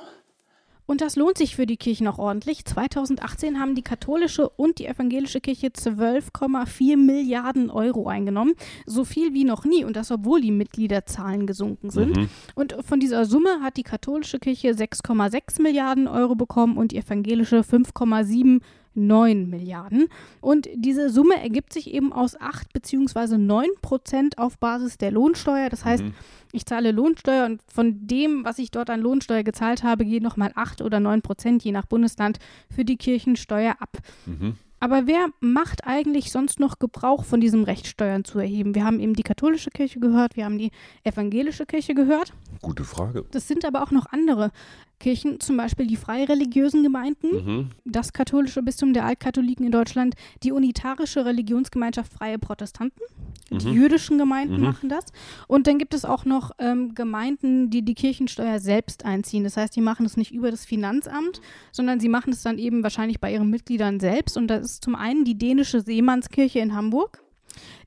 Und 0.89 1.01
das 1.01 1.15
lohnt 1.15 1.37
sich 1.37 1.55
für 1.55 1.67
die 1.67 1.77
Kirchen 1.77 2.07
auch 2.07 2.17
ordentlich. 2.17 2.65
2018 2.65 3.59
haben 3.59 3.75
die 3.75 3.83
katholische 3.83 4.49
und 4.49 4.79
die 4.79 4.87
evangelische 4.87 5.39
Kirche 5.39 5.67
12,4 5.67 6.97
Milliarden 6.97 7.69
Euro 7.69 8.07
eingenommen. 8.07 8.55
So 8.87 9.05
viel 9.05 9.35
wie 9.35 9.43
noch 9.43 9.65
nie. 9.65 9.85
Und 9.85 9.95
das, 9.95 10.09
obwohl 10.09 10.41
die 10.41 10.49
Mitgliederzahlen 10.49 11.45
gesunken 11.45 11.91
sind. 11.91 12.17
Mhm. 12.17 12.29
Und 12.55 12.75
von 12.83 12.99
dieser 12.99 13.25
Summe 13.25 13.61
hat 13.61 13.77
die 13.77 13.83
katholische 13.83 14.39
Kirche 14.39 14.71
6,6 14.71 15.61
Milliarden 15.61 16.07
Euro 16.07 16.33
bekommen 16.33 16.75
und 16.75 16.91
die 16.91 16.97
evangelische 16.97 17.59
5,7 17.59 18.59
9 19.07 19.49
Milliarden. 19.49 20.07
Und 20.41 20.69
diese 20.75 21.09
Summe 21.09 21.41
ergibt 21.41 21.73
sich 21.73 21.93
eben 21.93 22.13
aus 22.13 22.39
8 22.39 22.73
bzw. 22.73 23.37
9 23.37 23.67
Prozent 23.81 24.37
auf 24.37 24.57
Basis 24.57 24.97
der 24.97 25.11
Lohnsteuer. 25.11 25.69
Das 25.69 25.85
heißt, 25.85 26.03
mhm 26.03 26.13
ich 26.51 26.65
zahle 26.65 26.91
Lohnsteuer 26.91 27.45
und 27.45 27.61
von 27.71 28.07
dem, 28.07 28.43
was 28.43 28.59
ich 28.59 28.71
dort 28.71 28.89
an 28.89 29.01
Lohnsteuer 29.01 29.43
gezahlt 29.43 29.83
habe, 29.83 30.05
gehen 30.05 30.23
nochmal 30.23 30.51
8 30.55 30.81
oder 30.81 30.99
9 30.99 31.21
Prozent, 31.21 31.63
je 31.63 31.71
nach 31.71 31.85
Bundesland, 31.85 32.39
für 32.73 32.85
die 32.85 32.97
Kirchensteuer 32.97 33.75
ab. 33.79 33.97
Mhm. 34.25 34.55
Aber 34.81 35.07
wer 35.07 35.27
macht 35.41 35.85
eigentlich 35.85 36.31
sonst 36.31 36.59
noch 36.59 36.79
Gebrauch 36.79 37.25
von 37.25 37.41
diesem 37.41 37.65
Recht, 37.65 37.85
Steuern 37.85 38.23
zu 38.23 38.39
erheben? 38.39 38.75
Wir 38.75 38.85
haben 38.85 39.01
eben 39.01 39.13
die 39.13 39.23
katholische 39.23 39.71
Kirche 39.71 39.99
gehört, 39.99 40.37
wir 40.37 40.45
haben 40.45 40.57
die 40.57 40.71
evangelische 41.03 41.65
Kirche 41.65 41.93
gehört. 41.93 42.33
Gute 42.61 42.85
Frage. 42.85 43.25
Das 43.31 43.47
sind 43.47 43.65
aber 43.65 43.83
auch 43.83 43.91
noch 43.91 44.05
andere 44.11 44.51
Kirchen, 44.99 45.39
zum 45.39 45.57
Beispiel 45.57 45.87
die 45.87 45.95
freireligiösen 45.95 46.83
Gemeinden, 46.83 47.29
mhm. 47.31 47.69
das 47.85 48.13
katholische 48.13 48.61
Bistum 48.61 48.93
der 48.93 49.05
Altkatholiken 49.05 49.65
in 49.65 49.71
Deutschland, 49.71 50.15
die 50.43 50.51
unitarische 50.51 51.25
Religionsgemeinschaft 51.25 52.11
Freie 52.11 52.37
Protestanten, 52.37 53.01
mhm. 53.49 53.59
die 53.59 53.71
jüdischen 53.71 54.17
Gemeinden 54.17 54.57
mhm. 54.57 54.63
machen 54.63 54.89
das. 54.89 55.05
Und 55.47 55.67
dann 55.67 55.77
gibt 55.77 55.93
es 55.93 56.05
auch 56.05 56.25
noch 56.25 56.51
ähm, 56.59 56.93
Gemeinden, 56.95 57.69
die 57.69 57.83
die 57.83 57.95
Kirchensteuer 57.95 58.59
selbst 58.59 59.05
einziehen. 59.05 59.43
Das 59.43 59.57
heißt, 59.57 59.75
die 59.75 59.81
machen 59.81 60.05
es 60.05 60.17
nicht 60.17 60.31
über 60.31 60.51
das 60.51 60.65
Finanzamt, 60.65 61.41
sondern 61.71 61.99
sie 61.99 62.09
machen 62.09 62.33
es 62.33 62.43
dann 62.43 62.57
eben 62.57 62.83
wahrscheinlich 62.83 63.19
bei 63.19 63.31
ihren 63.31 63.49
Mitgliedern 63.49 63.99
selbst. 63.99 64.37
Und 64.37 64.47
das 64.47 64.65
ist 64.65 64.83
zum 64.83 64.95
einen 64.95 65.23
die 65.23 65.37
dänische 65.37 65.81
Seemannskirche 65.81 66.59
in 66.59 66.75
Hamburg 66.75 67.23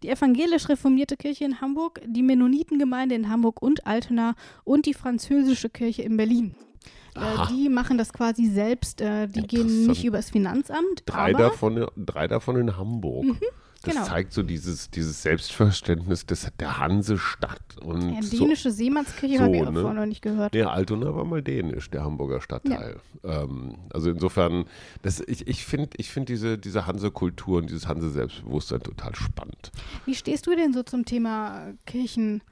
die 0.02 0.08
evangelisch 0.08 0.68
reformierte 0.68 1.16
Kirche 1.16 1.44
in 1.44 1.60
Hamburg, 1.60 2.00
die 2.04 2.22
Mennonitengemeinde 2.22 3.14
in 3.14 3.28
Hamburg 3.28 3.62
und 3.62 3.86
Altena 3.86 4.34
und 4.64 4.86
die 4.86 4.94
französische 4.94 5.70
Kirche 5.70 6.02
in 6.02 6.16
Berlin. 6.16 6.56
Äh, 7.14 7.46
die 7.50 7.68
machen 7.68 7.98
das 7.98 8.12
quasi 8.12 8.46
selbst. 8.46 9.00
Äh, 9.00 9.28
die 9.28 9.42
gehen 9.42 9.86
nicht 9.86 10.04
übers 10.04 10.30
Finanzamt. 10.30 11.02
Drei, 11.06 11.32
davon, 11.32 11.86
drei 11.96 12.28
davon 12.28 12.56
in 12.56 12.76
Hamburg. 12.76 13.24
Mhm. 13.24 13.38
Das 13.82 13.94
genau. 13.94 14.06
zeigt 14.06 14.32
so 14.32 14.44
dieses, 14.44 14.90
dieses 14.90 15.22
Selbstverständnis 15.22 16.24
des, 16.24 16.48
der 16.60 16.78
Hansestadt. 16.78 17.60
Und 17.82 18.12
ja, 18.12 18.20
dänische 18.20 18.70
so, 18.70 18.76
Seemannskirche 18.76 19.38
so, 19.38 19.42
habe 19.42 19.56
ich 19.56 19.62
auch 19.62 19.72
ne? 19.72 19.80
vorher 19.80 20.00
noch 20.00 20.06
nicht 20.06 20.22
gehört. 20.22 20.54
Ja, 20.54 20.70
Altona 20.70 21.12
war 21.14 21.24
mal 21.24 21.42
dänisch, 21.42 21.90
der 21.90 22.04
Hamburger 22.04 22.40
Stadtteil. 22.40 23.00
Ja. 23.24 23.42
Ähm, 23.42 23.74
also 23.92 24.10
insofern, 24.10 24.66
das, 25.02 25.20
ich, 25.26 25.48
ich 25.48 25.64
finde 25.64 25.90
ich 25.96 26.12
find 26.12 26.28
diese, 26.28 26.58
diese 26.58 26.86
Hanse-Kultur 26.86 27.58
und 27.58 27.70
dieses 27.70 27.88
Hanse-Selbstbewusstsein 27.88 28.80
total 28.80 29.16
spannend. 29.16 29.72
Wie 30.06 30.14
stehst 30.14 30.46
du 30.46 30.54
denn 30.54 30.72
so 30.72 30.84
zum 30.84 31.04
Thema 31.04 31.72
Kirchen? 31.84 32.42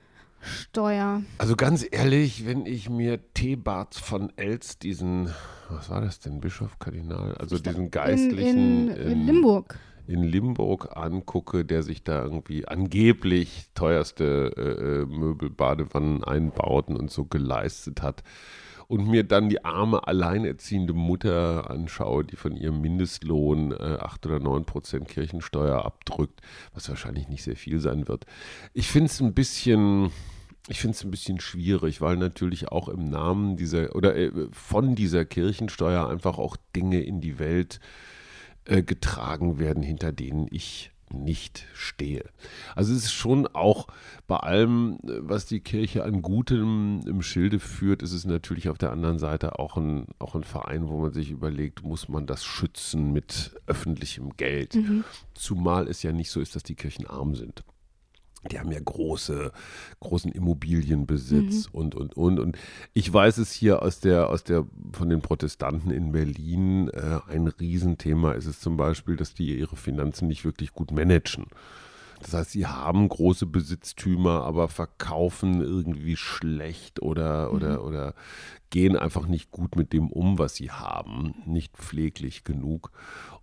Steuer. 0.41 1.23
Also 1.39 1.57
ganz 1.57 1.87
ehrlich, 1.91 2.47
wenn 2.47 2.67
ich 2.67 2.89
mir 2.89 3.21
Thebart 3.35 3.95
von 3.95 4.33
Els, 4.37 4.79
diesen, 4.79 5.31
was 5.69 5.91
war 5.91 6.01
das 6.01 6.21
denn, 6.21 6.41
Bischof, 6.41 6.79
Kardinal, 6.79 7.35
also 7.35 7.59
diesen 7.59 7.91
Geistlichen 7.91 8.89
in, 8.89 8.97
in, 8.97 9.11
in 9.11 9.27
Limburg 9.27 9.79
in 10.07 10.25
Limburg 10.25 10.97
angucke, 10.97 11.65
der 11.65 11.85
sich 11.85 12.03
da 12.03 12.25
irgendwie 12.25 12.67
angeblich 12.67 13.69
teuerste 13.75 14.53
äh, 14.57 15.03
äh, 15.03 15.07
Möbel, 15.07 15.51
Badewannen, 15.51 16.25
Einbauten 16.25 16.97
und 16.97 17.13
so 17.13 17.25
geleistet 17.25 18.03
hat 18.03 18.25
und 18.91 19.07
mir 19.07 19.23
dann 19.23 19.49
die 19.49 19.65
arme, 19.65 20.09
alleinerziehende 20.09 20.95
Mutter 20.95 21.71
anschaue, 21.71 22.25
die 22.25 22.35
von 22.35 22.57
ihrem 22.57 22.81
Mindestlohn 22.81 23.71
äh, 23.71 23.99
8 24.01 24.27
oder 24.27 24.41
9 24.41 24.65
Prozent 24.65 25.07
Kirchensteuer 25.07 25.85
abdrückt, 25.85 26.41
was 26.75 26.89
wahrscheinlich 26.89 27.29
nicht 27.29 27.45
sehr 27.45 27.55
viel 27.55 27.79
sein 27.79 28.09
wird. 28.09 28.27
Ich 28.75 28.89
finde 28.89 29.07
es 29.07 29.21
ein 29.21 29.33
bisschen. 29.33 30.11
Ich 30.69 30.81
finde 30.81 30.97
es 30.97 31.05
ein 31.05 31.11
bisschen 31.11 31.41
schwierig, 31.41 32.01
weil 32.01 32.17
natürlich 32.17 32.69
auch 32.69 32.89
im 32.89 33.09
Namen 33.09 33.57
dieser 33.57 33.95
oder 33.95 34.17
äh, 34.17 34.33
von 34.51 34.97
dieser 34.97 35.25
Kirchensteuer 35.25 36.09
einfach 36.09 36.39
auch 36.39 36.57
Dinge 36.75 37.01
in 37.01 37.21
die 37.21 37.39
Welt 37.39 37.79
äh, 38.65 38.83
getragen 38.83 39.61
werden, 39.61 39.85
hinter 39.85 40.11
denen 40.11 40.49
ich 40.51 40.91
nicht 41.13 41.67
stehe. 41.75 42.25
Also 42.75 42.93
es 42.93 43.05
ist 43.05 43.13
schon 43.13 43.47
auch 43.49 43.89
bei 44.27 44.37
allem, 44.37 44.99
was 45.03 45.47
die 45.47 45.61
Kirche 45.61 46.05
an 46.05 46.23
Gutem 46.23 47.01
im 47.07 47.23
Schilde 47.23 47.59
führt, 47.59 48.03
ist 48.03 48.13
es 48.13 48.25
natürlich 48.25 48.69
auf 48.69 48.79
der 48.79 48.93
anderen 48.93 49.19
Seite 49.19 49.59
auch 49.59 49.77
ein, 49.77 50.07
auch 50.19 50.35
ein 50.35 50.45
Verein, 50.45 50.89
wo 50.89 51.01
man 51.01 51.13
sich 51.13 51.31
überlegt, 51.31 51.83
muss 51.85 52.09
man 52.09 52.27
das 52.27 52.45
schützen 52.45 53.13
mit 53.13 53.53
öffentlichem 53.67 54.37
Geld? 54.37 54.75
Mhm. 54.75 55.05
Zumal 55.35 55.89
es 55.89 56.03
ja 56.03 56.13
nicht 56.13 56.31
so 56.31 56.41
ist, 56.41 56.55
dass 56.55 56.63
die 56.63 56.75
Kirchen 56.75 57.07
arm 57.07 57.35
sind 57.35 57.65
die 58.49 58.59
haben 58.59 58.73
ja 58.73 58.81
große, 58.83 59.53
großen 60.01 60.33
Immobilienbesitz 60.33 61.69
mhm. 61.69 61.79
und, 61.79 61.95
und, 61.95 62.17
und. 62.17 62.41
Und 62.41 62.59
ich 62.95 63.13
weiß 63.13 63.39
es 63.39 63.53
hier 63.53 63.83
aus 63.83 64.01
der, 64.01 64.31
aus 64.31 64.45
der, 64.45 64.67
von 64.93 65.11
den 65.11 65.21
Protestanten 65.21 65.91
in 65.91 66.13
Berlin, 66.13 66.89
äh, 66.89 67.19
ein 67.29 67.49
Riesenthema 67.49 68.33
ist 68.33 68.47
es 68.47 68.61
zum 68.61 68.77
Beispiel, 68.77 69.17
dass 69.17 69.35
die 69.35 69.59
ihre 69.59 69.77
Finanzen 69.77 70.29
nicht 70.29 70.45
wirklich 70.45 70.73
gut 70.73 70.91
managen. 70.91 71.47
Das 72.21 72.35
heißt, 72.35 72.51
sie 72.53 72.67
haben 72.67 73.09
große 73.09 73.47
Besitztümer, 73.47 74.45
aber 74.45 74.69
verkaufen 74.69 75.61
irgendwie 75.63 76.17
schlecht 76.17 77.01
oder, 77.03 77.49
mhm. 77.49 77.55
oder, 77.55 77.85
oder 77.85 78.15
gehen 78.69 78.97
einfach 78.97 79.27
nicht 79.27 79.51
gut 79.51 79.75
mit 79.75 79.93
dem 79.93 80.11
um, 80.11 80.39
was 80.39 80.55
sie 80.55 80.71
haben, 80.71 81.35
nicht 81.47 81.77
pfleglich 81.77 82.45
genug. 82.45 82.93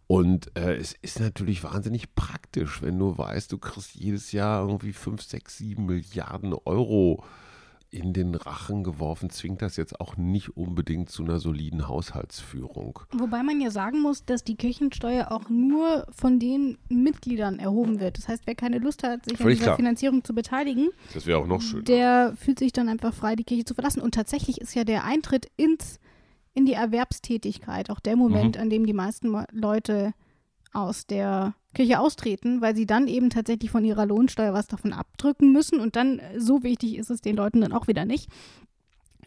Und 0.07 0.55
äh, 0.57 0.75
es 0.75 0.93
ist 1.01 1.19
natürlich 1.19 1.63
wahnsinnig 1.63 2.15
praktisch, 2.15 2.82
wenn 2.82 2.97
du 2.97 3.17
weißt, 3.17 3.51
du 3.51 3.57
kriegst 3.57 3.95
jedes 3.95 4.32
Jahr 4.32 4.61
irgendwie 4.61 4.93
5, 4.93 5.21
6, 5.21 5.57
7 5.57 5.86
Milliarden 5.86 6.53
Euro 6.53 7.25
in 7.89 8.13
den 8.13 8.35
Rachen 8.35 8.83
geworfen, 8.83 9.29
zwingt 9.29 9.61
das 9.61 9.77
jetzt 9.77 9.99
auch 9.99 10.17
nicht 10.17 10.57
unbedingt 10.57 11.09
zu 11.09 11.23
einer 11.23 11.39
soliden 11.39 11.88
Haushaltsführung. 11.88 12.99
Wobei 13.13 13.43
man 13.43 13.61
ja 13.61 13.71
sagen 13.71 14.01
muss, 14.01 14.25
dass 14.25 14.43
die 14.43 14.55
Kirchensteuer 14.55 15.31
auch 15.31 15.49
nur 15.49 16.05
von 16.11 16.39
den 16.39 16.77
Mitgliedern 16.89 17.59
erhoben 17.59 17.99
wird. 17.99 18.17
Das 18.17 18.27
heißt, 18.27 18.43
wer 18.45 18.55
keine 18.55 18.79
Lust 18.79 19.03
hat, 19.03 19.25
sich 19.25 19.38
Völlig 19.38 19.43
an 19.43 19.49
dieser 19.51 19.65
klar. 19.65 19.75
Finanzierung 19.77 20.23
zu 20.23 20.33
beteiligen, 20.33 20.89
das 21.13 21.25
wäre 21.25 21.39
auch 21.39 21.47
noch 21.47 21.61
schön. 21.61 21.85
Der 21.85 22.33
fühlt 22.35 22.59
sich 22.59 22.73
dann 22.73 22.89
einfach 22.89 23.13
frei, 23.13 23.35
die 23.35 23.43
Kirche 23.43 23.65
zu 23.65 23.73
verlassen. 23.73 24.01
Und 24.01 24.13
tatsächlich 24.13 24.59
ist 24.59 24.75
ja 24.75 24.83
der 24.83 25.03
Eintritt 25.03 25.49
ins 25.55 25.99
in 26.53 26.65
die 26.65 26.73
Erwerbstätigkeit, 26.73 27.91
auch 27.91 27.99
der 27.99 28.15
Moment, 28.15 28.55
mhm. 28.55 28.61
an 28.63 28.69
dem 28.71 28.88
die 28.88 28.93
meisten 28.93 29.45
Leute 29.51 30.13
aus 30.74 31.05
der 31.07 31.53
Kirche 31.74 31.99
austreten, 31.99 32.61
weil 32.61 32.76
sie 32.76 32.86
dann 32.86 33.07
eben 33.07 33.30
tatsächlich 33.30 33.72
von 33.72 33.86
ihrer 33.86 34.05
Lohnsteuer 34.05 34.53
was 34.53 34.68
davon 34.68 34.93
abdrücken 34.93 35.51
müssen 35.51 35.80
und 35.80 35.95
dann 35.95 36.20
äh, 36.20 36.39
so 36.39 36.63
wichtig 36.63 36.97
ist 36.97 37.09
es 37.09 37.22
den 37.22 37.36
Leuten 37.36 37.61
dann 37.61 37.74
auch 37.74 37.88
wieder 37.88 38.05
nicht. 38.05 38.30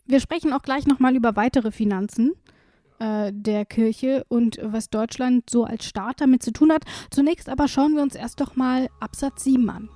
Wir 0.06 0.20
sprechen 0.20 0.52
auch 0.52 0.62
gleich 0.62 0.86
nochmal 0.86 1.14
über 1.14 1.36
weitere 1.36 1.70
Finanzen 1.70 2.32
äh, 2.98 3.32
der 3.32 3.64
Kirche 3.64 4.24
und 4.28 4.58
was 4.62 4.90
Deutschland 4.90 5.48
so 5.48 5.64
als 5.64 5.84
Staat 5.84 6.20
damit 6.20 6.42
zu 6.42 6.52
tun 6.52 6.72
hat. 6.72 6.84
Zunächst 7.10 7.48
aber 7.48 7.68
schauen 7.68 7.94
wir 7.94 8.02
uns 8.02 8.14
erst 8.14 8.40
doch 8.40 8.56
mal 8.56 8.88
Absatz 8.98 9.44
7 9.44 9.70
an. 9.70 9.88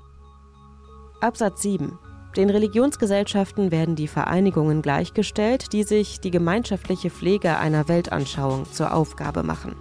Absatz 1.21 1.63
7. 1.63 1.99
Den 2.37 2.51
Religionsgesellschaften 2.51 3.71
werden 3.71 3.95
die 3.95 4.09
Vereinigungen 4.09 4.83
gleichgestellt, 4.83 5.73
die 5.73 5.85
sich 5.85 6.21
die 6.21 6.33
gemeinschaftliche 6.33 7.11
Pflege 7.11 7.59
einer 7.59 7.89
Weltanschauung 7.89 8.65
zur 8.73 8.93
Aufgabe 8.93 9.43
machen. 9.45 9.77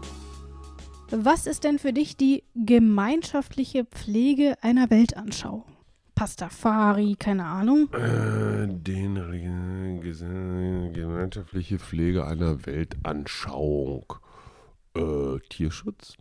Was 1.15 1.45
ist 1.45 1.63
denn 1.63 1.77
für 1.77 1.93
dich 1.93 2.17
die 2.17 2.43
gemeinschaftliche 2.55 3.85
Pflege 3.85 4.55
einer 4.61 4.89
Weltanschauung? 4.89 5.63
Pastafari, 6.15 7.15
keine 7.19 7.45
Ahnung. 7.45 7.87
Äh, 7.93 8.67
den 8.67 9.13
gemeinschaftliche 10.91 11.77
Pflege 11.77 12.25
einer 12.25 12.65
Weltanschauung. 12.65 14.11
Äh, 14.95 15.37
Tierschutz? 15.49 16.17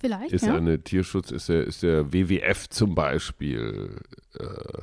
Vielleicht. 0.00 0.32
Ist 0.32 0.46
ja. 0.46 0.54
eine 0.54 0.80
Tierschutz, 0.80 1.32
ist 1.32 1.48
der, 1.48 1.64
ist 1.66 1.82
der 1.82 2.12
WWF 2.12 2.68
zum 2.68 2.94
Beispiel. 2.94 3.96
Äh, 4.38 4.82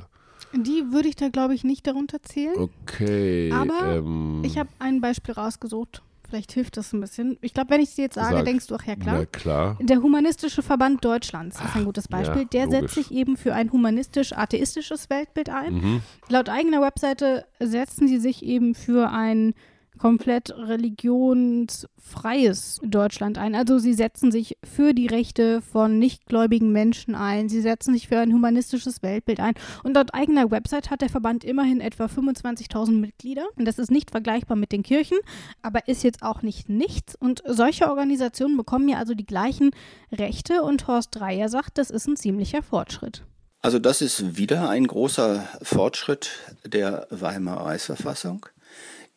die 0.52 0.92
würde 0.92 1.08
ich 1.08 1.16
da, 1.16 1.30
glaube 1.30 1.54
ich, 1.54 1.64
nicht 1.64 1.86
darunter 1.86 2.22
zählen. 2.22 2.58
Okay. 2.58 3.50
Aber 3.52 3.96
ähm, 3.96 4.42
ich 4.44 4.58
habe 4.58 4.68
ein 4.80 5.00
Beispiel 5.00 5.32
rausgesucht. 5.32 6.02
Vielleicht 6.30 6.52
hilft 6.52 6.76
das 6.76 6.92
ein 6.92 7.00
bisschen. 7.00 7.38
Ich 7.40 7.52
glaube, 7.54 7.70
wenn 7.70 7.80
ich 7.80 7.88
es 7.88 7.94
dir 7.96 8.02
jetzt 8.02 8.14
sage, 8.14 8.36
sag, 8.36 8.44
denkst 8.44 8.68
du, 8.68 8.76
ach 8.76 8.84
ja 8.86 8.94
klar. 8.94 9.18
Na 9.18 9.26
klar. 9.26 9.76
Der 9.80 10.00
Humanistische 10.00 10.62
Verband 10.62 11.04
Deutschlands 11.04 11.56
ist 11.60 11.74
ein 11.74 11.84
gutes 11.84 12.06
Beispiel. 12.06 12.42
Ja, 12.42 12.48
Der 12.48 12.64
logisch. 12.66 12.80
setzt 12.80 12.94
sich 12.94 13.10
eben 13.10 13.36
für 13.36 13.52
ein 13.52 13.72
humanistisch-atheistisches 13.72 15.10
Weltbild 15.10 15.50
ein. 15.50 15.74
Mhm. 15.74 16.02
Laut 16.28 16.48
eigener 16.48 16.80
Webseite 16.80 17.44
setzen 17.58 18.06
sie 18.06 18.18
sich 18.18 18.44
eben 18.44 18.76
für 18.76 19.10
ein 19.10 19.54
komplett 20.00 20.50
religionsfreies 20.56 22.80
Deutschland 22.82 23.36
ein. 23.36 23.54
Also 23.54 23.78
sie 23.78 23.92
setzen 23.92 24.32
sich 24.32 24.56
für 24.64 24.94
die 24.94 25.06
Rechte 25.06 25.60
von 25.60 25.98
nichtgläubigen 25.98 26.72
Menschen 26.72 27.14
ein, 27.14 27.50
sie 27.50 27.60
setzen 27.60 27.92
sich 27.92 28.08
für 28.08 28.18
ein 28.18 28.32
humanistisches 28.32 29.02
Weltbild 29.02 29.40
ein. 29.40 29.52
Und 29.84 29.92
laut 29.94 30.14
eigener 30.14 30.50
Website 30.50 30.90
hat 30.90 31.02
der 31.02 31.10
Verband 31.10 31.44
immerhin 31.44 31.82
etwa 31.82 32.06
25.000 32.06 32.92
Mitglieder. 32.92 33.44
Und 33.56 33.66
das 33.66 33.78
ist 33.78 33.90
nicht 33.90 34.10
vergleichbar 34.10 34.56
mit 34.56 34.72
den 34.72 34.82
Kirchen, 34.82 35.18
aber 35.60 35.86
ist 35.86 36.02
jetzt 36.02 36.22
auch 36.22 36.40
nicht 36.40 36.70
nichts. 36.70 37.14
Und 37.14 37.42
solche 37.46 37.88
Organisationen 37.88 38.56
bekommen 38.56 38.88
ja 38.88 38.96
also 38.96 39.12
die 39.14 39.26
gleichen 39.26 39.72
Rechte. 40.10 40.62
Und 40.62 40.86
Horst 40.86 41.14
Dreier 41.14 41.50
sagt, 41.50 41.76
das 41.76 41.90
ist 41.90 42.06
ein 42.06 42.16
ziemlicher 42.16 42.62
Fortschritt. 42.62 43.22
Also 43.62 43.78
das 43.78 44.00
ist 44.00 44.38
wieder 44.38 44.70
ein 44.70 44.86
großer 44.86 45.46
Fortschritt 45.60 46.30
der 46.64 47.06
Weimarer 47.10 47.66
Reichsverfassung, 47.66 48.46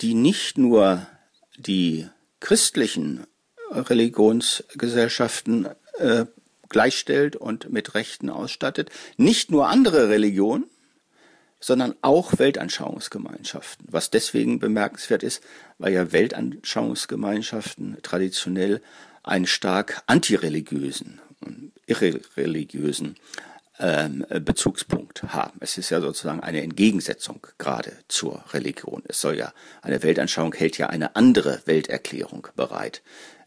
die 0.01 0.13
nicht 0.13 0.57
nur 0.57 1.07
die 1.57 2.07
christlichen 2.39 3.25
Religionsgesellschaften 3.71 5.67
äh, 5.97 6.25
gleichstellt 6.69 7.35
und 7.35 7.71
mit 7.71 7.95
Rechten 7.95 8.29
ausstattet, 8.29 8.89
nicht 9.17 9.51
nur 9.51 9.69
andere 9.69 10.09
Religionen, 10.09 10.65
sondern 11.59 11.95
auch 12.01 12.39
Weltanschauungsgemeinschaften, 12.39 13.87
was 13.89 14.09
deswegen 14.09 14.59
bemerkenswert 14.59 15.23
ist, 15.23 15.41
weil 15.77 15.93
ja 15.93 16.11
Weltanschauungsgemeinschaften 16.11 17.97
traditionell 18.01 18.81
einen 19.23 19.47
stark 19.47 20.03
antireligiösen 20.07 21.21
und 21.39 21.71
irreligiösen 21.85 23.15
ähm, 23.83 24.25
Bezugspunkt 24.29 25.23
haben. 25.23 25.57
Es 25.59 25.77
ist 25.77 25.89
ja 25.89 25.99
sozusagen 25.99 26.39
eine 26.39 26.63
Entgegensetzung 26.63 27.45
gerade 27.57 27.91
zur 28.07 28.43
Religion. 28.53 29.03
Es 29.07 29.19
soll 29.19 29.37
ja, 29.37 29.53
eine 29.81 30.01
Weltanschauung 30.01 30.53
hält 30.53 30.77
ja 30.77 30.87
eine 30.87 31.17
andere 31.17 31.61
Welterklärung 31.65 32.47
bereit 32.55 33.03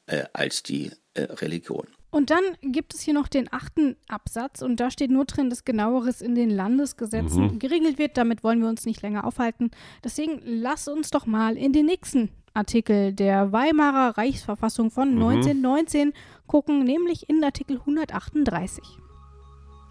äh, 0.07 0.24
als 0.34 0.62
die 0.62 0.93
äh, 1.14 1.22
Religion. 1.22 1.87
Und 2.11 2.30
dann 2.30 2.45
gibt 2.62 2.95
es 2.95 3.01
hier 3.01 3.14
noch 3.14 3.28
den 3.28 3.53
achten 3.53 3.97
Absatz 4.09 4.62
und 4.62 4.78
da 4.78 4.91
steht 4.91 5.11
nur 5.11 5.24
drin, 5.24 5.51
dass 5.51 5.64
genaueres 5.64 6.20
in 6.20 6.34
den 6.34 6.51
Landesgesetzen 6.51 7.55
mhm. 7.55 7.59
geregelt 7.59 7.99
wird. 7.99 8.16
Damit 8.16 8.45
wollen 8.45 8.61
wir 8.61 8.68
uns 8.68 8.84
nicht 8.84 9.03
länger 9.03 9.24
aufhalten. 9.26 9.70
Deswegen 10.05 10.41
lass 10.45 10.87
uns 10.87 11.11
doch 11.11 11.26
mal 11.26 11.57
in 11.57 11.72
den 11.72 11.87
nächsten 11.87 12.30
Artikel 12.53 13.12
der 13.12 13.53
Weimarer 13.53 14.16
Reichsverfassung 14.18 14.91
von 14.91 15.14
mhm. 15.14 15.22
1919 15.22 16.12
gucken, 16.47 16.84
nämlich 16.84 17.28
in 17.28 17.43
Artikel 17.43 17.78
138. 17.78 18.82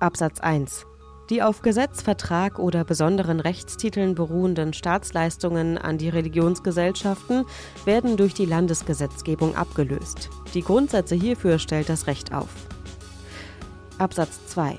Absatz 0.06 0.40
1 0.40 0.86
die 1.32 1.42
auf 1.42 1.64
Gesetz, 1.64 2.04
Vertrag 2.04 2.60
oder 2.60 2.84
besonderen 2.84 3.40
Rechtstiteln 3.40 4.14
beruhenden 4.14 4.74
Staatsleistungen 4.74 5.80
an 5.80 5.98
die 5.98 6.10
Religionsgesellschaften 6.10 7.46
werden 7.84 8.16
durch 8.16 8.36
die 8.36 8.46
Landesgesetzgebung 8.46 9.56
abgelöst. 9.56 10.30
Die 10.54 10.62
Grundsätze 10.62 11.16
hierfür 11.16 11.58
stellt 11.58 11.90
das 11.90 12.06
Recht 12.06 12.32
auf. 12.32 12.50
Absatz 13.98 14.46
2 14.50 14.78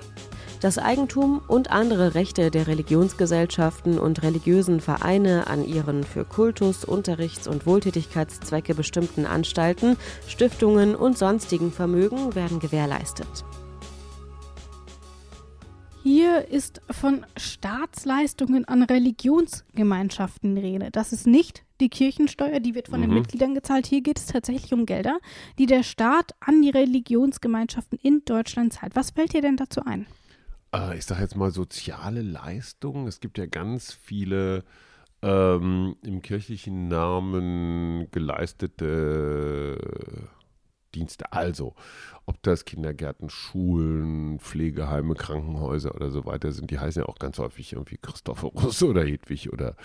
das 0.61 0.79
Eigentum 0.79 1.43
und 1.47 1.71
andere 1.71 2.15
Rechte 2.15 2.51
der 2.51 2.67
Religionsgesellschaften 2.67 3.99
und 3.99 4.23
religiösen 4.23 4.81
Vereine 4.81 5.49
an 5.49 5.65
ihren 5.65 6.03
für 6.03 6.25
Kultus, 6.25 6.85
Unterrichts- 6.85 7.47
und 7.47 7.67
Wohltätigkeitszwecke 7.67 8.75
bestimmten 8.75 9.27
Anstalten, 9.27 9.97
Stiftungen 10.27 10.95
und 10.95 11.19
sonstigen 11.19 11.73
Vermögen 11.73 12.35
werden 12.35 12.59
gewährleistet. 12.59 13.45
Hier 16.09 16.47
ist 16.53 16.83
von 16.89 17.27
Staatsleistungen 17.37 18.65
an 18.65 18.85
Religionsgemeinschaften 18.85 20.55
die 20.55 20.61
Rede. 20.63 20.93
Das 20.93 21.13
ist 21.13 21.27
nicht 21.27 21.65
die 21.81 21.89
Kirchensteuer, 21.89 22.61
die 22.61 22.77
wird 22.77 22.87
von 22.87 23.01
mhm. 23.01 23.07
den 23.07 23.15
Mitgliedern 23.15 23.55
gezahlt. 23.57 23.87
Hier 23.87 24.03
geht 24.03 24.21
es 24.21 24.27
tatsächlich 24.27 24.73
um 24.73 24.87
Gelder, 24.87 25.19
die 25.59 25.67
der 25.67 25.83
Staat 25.83 26.37
an 26.39 26.63
die 26.63 26.71
Religionsgemeinschaften 26.71 27.99
in 28.01 28.23
Deutschland 28.25 28.73
zahlt. 28.73 28.95
Was 28.95 29.11
fällt 29.11 29.33
dir 29.33 29.43
denn 29.43 29.57
dazu 29.57 29.81
ein? 29.85 30.07
Äh, 30.73 30.97
ich 30.97 31.07
sage 31.07 31.23
jetzt 31.23 31.35
mal 31.35 31.51
soziale 31.51 32.23
Leistungen. 32.23 33.09
Es 33.09 33.19
gibt 33.19 33.37
ja 33.37 33.47
ganz 33.47 33.93
viele 33.93 34.63
ähm, 35.23 35.97
im 36.03 36.23
kirchlichen 36.23 36.87
Namen 36.87 38.07
geleistete 38.13 39.77
Dienste. 40.97 41.33
Also, 41.33 41.75
ob 42.25 42.43
das 42.43 42.65
Kindergärten, 42.65 43.29
Schulen, 43.29 44.41
Pflegeheime, 44.41 45.15
Krankenhäuser 45.15 45.95
oder 45.95 46.11
so 46.11 46.25
weiter 46.25 46.53
sind, 46.53 46.71
die 46.71 46.79
heißen 46.79 47.03
ja 47.03 47.09
auch 47.09 47.19
ganz 47.19 47.39
häufig 47.39 47.75
irgendwie 47.75 47.99
Christophorus 47.99 48.83
oder 48.83 49.05
Hedwig 49.05 49.53
oder, 49.53 49.77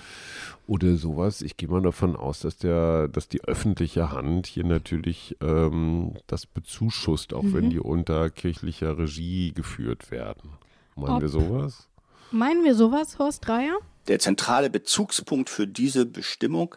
oder 0.68 0.96
sowas. 0.96 1.42
Ich 1.42 1.58
gehe 1.58 1.70
mal 1.70 1.82
davon 1.82 2.16
aus, 2.16 2.40
dass 2.40 2.58
der, 2.58 3.10
dass 3.10 3.28
die 3.28 3.44
öffentliche 3.44 4.12
Hand 4.12 4.48
hier 4.48 4.64
natürlich 4.64 5.36
ähm, 5.42 6.16
das 6.28 6.46
bezuschusst, 6.46 7.34
auch 7.34 7.44
mhm. 7.44 7.54
wenn 7.54 7.70
die 7.70 7.80
unter 7.80 8.30
kirchlicher 8.30 8.98
Regie 8.98 9.52
geführt 9.54 10.10
werden. 10.12 10.52
Meinen 10.96 11.16
ob, 11.16 11.22
wir 11.22 11.30
sowas? 11.30 11.90
Meinen 12.32 12.64
wir 12.64 12.76
sowas, 12.76 13.20
Horst 13.20 13.46
Dreier? 13.46 13.78
Der 14.08 14.20
zentrale 14.20 14.70
Bezugspunkt 14.70 15.50
für 15.50 15.68
diese 15.68 16.06
Bestimmung 16.06 16.76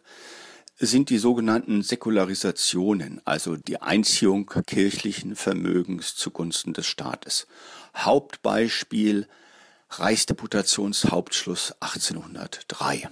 sind 0.77 1.11
die 1.11 1.19
sogenannten 1.19 1.83
Säkularisationen, 1.83 3.21
also 3.25 3.57
die 3.57 3.81
Einziehung 3.81 4.51
kirchlichen 4.67 5.37
Vermögens 5.37 6.17
zugunsten 6.17 6.73
des 6.73 6.87
Staates. 6.87 7.47
Hauptbeispiel 7.97 9.29
Reichsdeputationshauptschluss 9.91 11.75
1803. 11.81 13.09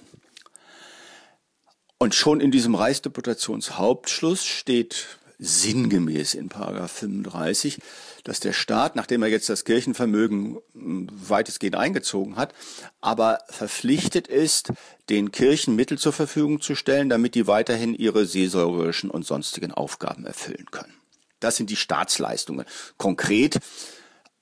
Und 1.98 2.16
schon 2.16 2.40
in 2.40 2.50
diesem 2.50 2.74
Reichsdeputationshauptschluss 2.74 4.44
steht 4.44 5.06
sinngemäß 5.42 6.34
in 6.34 6.48
Paragraph 6.48 6.92
35, 6.92 7.78
dass 8.22 8.38
der 8.38 8.52
Staat, 8.52 8.94
nachdem 8.94 9.22
er 9.22 9.28
jetzt 9.28 9.48
das 9.48 9.64
Kirchenvermögen 9.64 10.58
hm, 10.72 11.08
weitestgehend 11.10 11.74
eingezogen 11.74 12.36
hat, 12.36 12.54
aber 13.00 13.40
verpflichtet 13.48 14.28
ist, 14.28 14.72
den 15.08 15.32
Kirchen 15.32 15.74
Mittel 15.74 15.98
zur 15.98 16.12
Verfügung 16.12 16.60
zu 16.60 16.76
stellen, 16.76 17.08
damit 17.08 17.34
die 17.34 17.48
weiterhin 17.48 17.94
ihre 17.94 18.24
seelsorgerischen 18.24 19.10
und 19.10 19.26
sonstigen 19.26 19.72
Aufgaben 19.72 20.24
erfüllen 20.24 20.66
können. 20.70 20.94
Das 21.40 21.56
sind 21.56 21.70
die 21.70 21.76
Staatsleistungen. 21.76 22.64
Konkret 22.96 23.58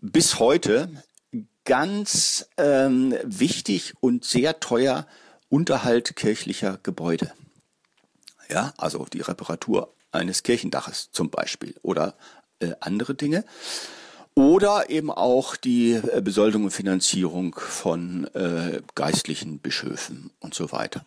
bis 0.01 0.38
heute 0.38 0.90
ganz 1.64 2.46
ähm, 2.59 3.14
wichtig 3.24 3.94
und 4.01 4.24
sehr 4.24 4.61
teuer 4.61 5.07
Unterhalt 5.48 6.14
kirchlicher 6.14 6.78
Gebäude. 6.82 7.32
Ja, 8.48 8.74
also 8.76 9.07
die 9.12 9.20
Reparatur 9.20 9.94
eines 10.12 10.42
Kirchendaches 10.42 11.11
zum 11.12 11.30
Beispiel 11.30 11.74
oder 11.82 12.14
äh, 12.61 12.72
andere 12.80 13.14
Dinge. 13.14 13.44
Oder 14.34 14.90
eben 14.90 15.11
auch 15.11 15.56
die 15.56 15.92
äh, 15.92 16.20
Besoldung 16.22 16.64
und 16.64 16.70
Finanzierung 16.70 17.54
von 17.58 18.26
äh, 18.34 18.80
geistlichen 18.94 19.58
Bischöfen 19.58 20.30
und 20.40 20.54
so 20.54 20.72
weiter. 20.72 21.04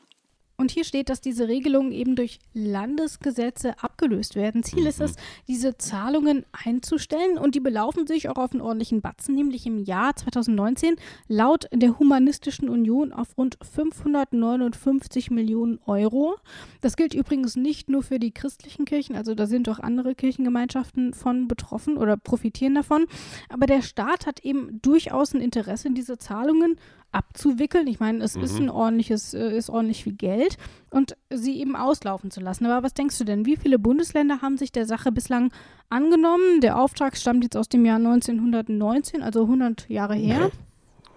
Und 0.56 0.70
hier 0.70 0.84
steht, 0.84 1.10
dass 1.10 1.20
diese 1.20 1.48
Regelungen 1.48 1.92
eben 1.92 2.16
durch 2.16 2.40
Landesgesetze 2.54 3.74
abgelöst 3.82 4.36
werden. 4.36 4.64
Ziel 4.64 4.82
mhm. 4.82 4.88
ist 4.88 5.02
es, 5.02 5.16
diese 5.48 5.78
Zahlungen 5.78 6.46
einzustellen 6.52 7.40
und 7.40 7.56
die 7.56 7.60
belaufen 7.60 8.06
sich 8.06 8.30
auch 8.30 8.38
auf 8.38 8.52
einen 8.52 8.62
ordentlichen 8.62 9.02
Batzen, 9.02 9.34
nämlich 9.34 9.66
im 9.66 9.80
Jahr 9.84 10.16
2019 10.16 10.96
laut 11.28 11.68
der 11.74 11.98
Humanistischen 11.98 12.70
Union 12.70 13.14
auf 13.14 13.36
rund 13.38 13.58
559 13.62 15.32
Millionen 15.32 15.80
Euro. 15.88 16.36
Das 16.82 16.96
gilt 16.96 17.16
übrigens 17.16 17.56
nicht 17.56 17.90
nur 17.90 18.04
für 18.04 18.20
die 18.20 18.32
christlichen 18.32 18.86
Kirchen, 18.86 19.16
also 19.16 19.34
da 19.34 19.48
sind 19.48 19.68
auch 19.70 19.80
andere 19.80 20.14
Kirchengemeinschaften 20.14 21.14
von 21.14 21.48
betroffen 21.48 21.98
oder 21.98 22.16
profitieren 22.16 22.76
davon. 22.76 23.08
Aber 23.50 23.66
der 23.66 23.82
Staat 23.82 24.28
hat 24.28 24.40
eben 24.42 24.80
durchaus 24.82 25.34
ein 25.34 25.42
Interesse, 25.42 25.90
diese 25.92 26.18
Zahlungen 26.18 26.78
abzuwickeln. 27.14 27.88
Ich 27.88 28.00
meine, 28.00 28.24
es 28.24 28.36
mhm. 28.36 28.44
ist 28.44 28.58
ein 28.58 28.70
ordentliches, 28.70 29.34
äh, 29.34 29.56
ist 29.56 29.70
ordentlich 29.70 30.04
viel 30.04 30.14
Geld 30.14 30.58
und 30.90 31.16
sie 31.30 31.60
eben 31.60 31.76
auslaufen 31.76 32.32
zu 32.32 32.42
lassen. 32.42 32.66
Aber 32.66 32.84
was 32.84 32.94
denkst 32.94 33.18
du 33.18 33.24
denn? 33.24 33.46
Wie 33.46 33.56
viele 33.56 33.80
Bundesländer 33.80 34.42
haben 34.42 34.58
sich 34.58 34.72
der 34.72 34.86
Sache 34.86 35.12
bislang 35.12 35.52
angenommen? 35.90 36.62
Der 36.62 36.80
Auftrag 36.80 37.16
stammt 37.18 37.44
jetzt 37.44 37.56
aus 37.56 37.70
dem 37.70 37.86
Jahr 37.86 37.98
1919, 37.98 39.22
also 39.22 39.44
100 39.44 39.90
Jahre 39.90 40.16
her. 40.16 40.52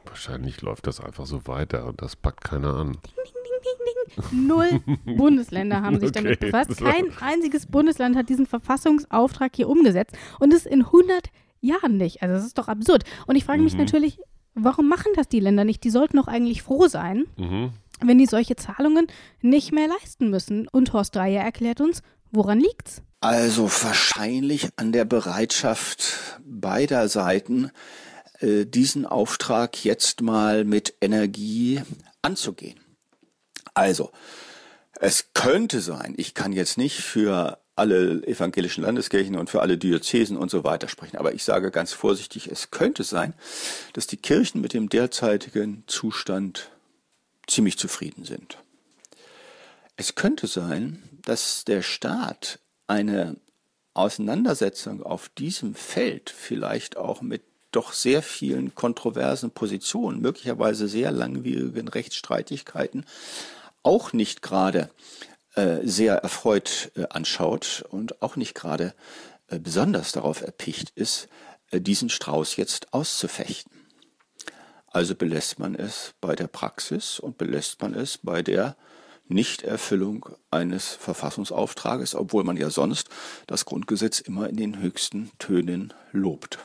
Wahrscheinlich 0.05 0.63
läuft 0.63 0.87
das 0.87 1.01
einfach 1.01 1.27
so 1.27 1.47
weiter 1.47 1.87
und 1.87 2.01
das 2.01 2.17
packt 2.17 2.45
keiner 2.45 2.75
an. 2.75 2.93
Ding, 2.93 3.01
ding, 3.17 3.35
ding, 3.45 4.17
ding, 4.17 4.31
ding. 4.31 4.47
Null 4.47 4.81
Bundesländer 5.17 5.83
haben 5.83 5.99
sich 6.01 6.11
okay. 6.11 6.23
damit 6.23 6.41
befasst. 6.41 6.77
Kein 6.79 7.07
einziges 7.21 7.67
Bundesland 7.67 8.17
hat 8.17 8.29
diesen 8.29 8.47
Verfassungsauftrag 8.47 9.55
hier 9.55 9.69
umgesetzt 9.69 10.17
und 10.39 10.55
es 10.55 10.65
in 10.65 10.85
100 10.85 11.31
Jahren 11.61 11.97
nicht. 11.97 12.23
Also 12.23 12.35
das 12.35 12.47
ist 12.47 12.59
doch 12.59 12.69
absurd. 12.69 13.05
Und 13.27 13.37
ich 13.37 13.45
frage 13.45 13.63
mich 13.63 13.75
mhm. 13.75 13.81
natürlich, 13.81 14.21
Warum 14.59 14.89
machen 14.89 15.13
das 15.15 15.29
die 15.29 15.41
Länder 15.41 15.65
nicht? 15.65 15.85
Die 15.85 15.91
sollten 15.91 16.17
doch 16.17 16.29
eigentlich 16.29 16.63
froh 16.63 16.89
sein, 16.89 17.27
mhm. 17.37 17.71
wenn 18.01 18.17
die 18.19 18.27
solche 18.27 18.57
Zahlungen 18.57 19.07
nicht 19.43 19.71
mehr 19.71 19.87
leisten 19.87 20.31
müssen. 20.31 20.67
Und 20.67 20.95
Horst 20.95 21.15
Dreier 21.15 21.43
erklärt 21.45 21.83
uns, 21.83 22.03
woran 22.33 22.59
liegt's? 22.59 23.03
Also 23.21 23.65
wahrscheinlich 23.65 24.71
an 24.77 24.93
der 24.93 25.05
Bereitschaft 25.05 26.41
beider 26.43 27.09
Seiten, 27.09 27.71
äh, 28.41 28.65
diesen 28.65 29.05
Auftrag 29.05 29.85
jetzt 29.85 30.23
mal 30.23 30.65
mit 30.65 30.95
Energie 31.01 31.83
anzugehen. 32.23 32.81
Also, 33.75 34.11
Es 34.99 35.35
könnte 35.35 35.83
sein, 35.83 36.15
ich 36.17 36.33
kann 36.33 36.53
jetzt 36.53 36.79
nicht 36.79 37.03
für 37.03 37.59
alle 37.77 38.27
evangelischen 38.27 38.83
Landeskirchen 38.83 39.37
und 39.37 39.51
für 39.51 39.61
alle 39.61 39.77
Diözesen 39.77 40.37
und 40.37 40.51
so 40.51 40.65
weiter 40.65 40.89
sprechen, 40.89 41.19
aber 41.19 41.35
ich 41.35 41.45
sage 41.45 41.71
ganz 41.71 41.93
vorsichtig, 41.93 42.51
es 42.51 42.71
könnte 42.71 43.05
sein, 43.05 43.35
dass 43.93 44.07
die 44.07 44.17
Kirchen 44.17 44.63
mit 44.63 44.73
dem 44.73 44.89
derzeitigen 44.89 45.85
Zustand 45.87 46.71
ziemlich 47.47 47.79
zufrieden 47.79 48.25
sind. 48.25 48.59
Es 49.97 50.15
könnte 50.15 50.47
sein, 50.47 51.03
dass 51.23 51.65
der 51.65 51.83
Staat 51.83 52.59
eine 52.87 53.37
Auseinandersetzung 53.95 55.03
auf 55.03 55.29
diesem 55.29 55.75
Feld 55.75 56.31
vielleicht 56.31 56.97
auch 56.97 57.23
mit 57.23 57.43
doch 57.73 57.93
sehr 57.93 58.23
vielen 58.23 58.75
kontroversen 58.75 59.51
Positionen, 59.51 60.21
möglicherweise 60.21 60.89
sehr 60.89 61.11
langwierigen 61.11 61.89
Rechtsstreitigkeiten, 61.89 63.05
auch 63.83 64.13
nicht 64.13 64.41
gerade 64.41 64.91
sehr 65.85 66.17
erfreut 66.17 66.93
äh, 66.97 67.07
anschaut 67.11 67.85
und 67.89 68.21
auch 68.23 68.37
nicht 68.37 68.55
gerade 68.55 68.95
äh, 69.49 69.59
besonders 69.59 70.13
darauf 70.13 70.43
erpicht 70.43 70.91
ist, 70.95 71.29
äh, 71.71 71.81
diesen 71.81 72.09
Strauß 72.09 72.57
jetzt 72.57 72.93
auszufechten. 72.93 73.73
Also 74.87 75.15
belässt 75.15 75.59
man 75.59 75.75
es 75.75 76.15
bei 76.21 76.35
der 76.35 76.47
Praxis 76.47 77.21
und 77.21 77.39
belässt 77.39 77.81
man 77.83 77.95
es 77.95 78.19
bei 78.19 78.43
der 78.43 78.77
Nichterfüllung 79.29 80.29
eines 80.51 80.95
Verfassungsauftrages, 80.95 82.15
obwohl 82.15 82.45
man 82.45 82.57
ja 82.57 82.71
sonst 82.71 83.09
das 83.47 83.65
Grundgesetz 83.65 84.21
immer 84.21 84.49
in 84.49 84.57
den 84.57 84.79
höchsten 84.81 85.31
Tönen 85.39 85.93
lobt. 86.13 86.59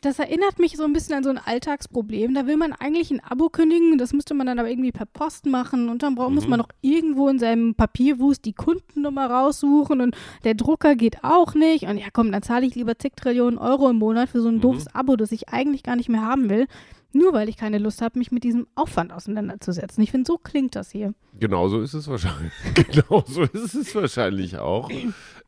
Das 0.00 0.18
erinnert 0.18 0.58
mich 0.58 0.76
so 0.76 0.84
ein 0.84 0.92
bisschen 0.92 1.16
an 1.16 1.24
so 1.24 1.30
ein 1.30 1.38
Alltagsproblem. 1.38 2.34
Da 2.34 2.46
will 2.46 2.56
man 2.56 2.72
eigentlich 2.72 3.10
ein 3.10 3.20
Abo 3.20 3.48
kündigen, 3.48 3.98
das 3.98 4.12
müsste 4.12 4.34
man 4.34 4.46
dann 4.46 4.58
aber 4.58 4.68
irgendwie 4.68 4.92
per 4.92 5.06
Post 5.06 5.46
machen 5.46 5.88
und 5.88 6.02
dann 6.02 6.14
mhm. 6.14 6.34
muss 6.34 6.46
man 6.46 6.58
noch 6.58 6.68
irgendwo 6.80 7.28
in 7.28 7.38
seinem 7.38 7.74
Papierwust 7.74 8.44
die 8.44 8.52
Kundennummer 8.52 9.30
raussuchen 9.30 10.00
und 10.00 10.16
der 10.44 10.54
Drucker 10.54 10.94
geht 10.96 11.24
auch 11.24 11.54
nicht. 11.54 11.84
Und 11.84 11.98
ja, 11.98 12.06
komm, 12.12 12.30
dann 12.30 12.42
zahle 12.42 12.66
ich 12.66 12.74
lieber 12.74 12.98
zig 12.98 13.14
Trillionen 13.16 13.58
Euro 13.58 13.88
im 13.88 13.96
Monat 13.96 14.28
für 14.28 14.40
so 14.40 14.48
ein 14.48 14.56
mhm. 14.56 14.60
doofes 14.60 14.94
Abo, 14.94 15.16
das 15.16 15.32
ich 15.32 15.48
eigentlich 15.48 15.82
gar 15.82 15.96
nicht 15.96 16.08
mehr 16.08 16.22
haben 16.22 16.48
will. 16.48 16.66
Nur 17.12 17.32
weil 17.32 17.48
ich 17.48 17.56
keine 17.56 17.78
Lust 17.78 18.02
habe, 18.02 18.18
mich 18.18 18.30
mit 18.30 18.44
diesem 18.44 18.66
Aufwand 18.74 19.12
auseinanderzusetzen. 19.12 20.02
Ich 20.04 20.10
finde, 20.10 20.26
so 20.26 20.36
klingt 20.36 20.76
das 20.76 20.90
hier. 20.90 21.14
Genau 21.40 21.68
so 21.68 21.80
ist 21.80 21.94
es 21.94 22.08
wahrscheinlich. 22.08 22.52
genau 22.74 23.24
so 23.26 23.42
ist 23.42 23.74
es 23.74 23.94
wahrscheinlich 23.94 24.58
auch. 24.58 24.90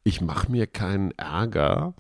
Ich 0.03 0.23
mache 0.23 0.51
mir 0.51 0.67
keinen 0.67 1.11
Ärger, 1.13 1.93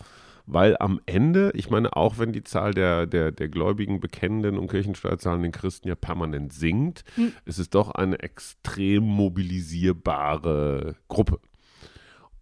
weil 0.50 0.78
am 0.80 0.98
Ende, 1.04 1.52
ich 1.54 1.68
meine, 1.68 1.94
auch 1.94 2.18
wenn 2.18 2.32
die 2.32 2.42
Zahl 2.42 2.72
der, 2.72 3.06
der, 3.06 3.32
der 3.32 3.48
gläubigen, 3.50 4.00
bekennenden 4.00 4.56
und 4.56 4.70
kirchensteuerzahlenden 4.70 5.52
Christen 5.52 5.88
ja 5.88 5.94
permanent 5.94 6.54
sinkt, 6.54 7.04
hm. 7.16 7.32
ist 7.44 7.58
es 7.58 7.68
doch 7.68 7.90
eine 7.90 8.18
extrem 8.20 9.04
mobilisierbare 9.04 10.96
Gruppe. 11.08 11.38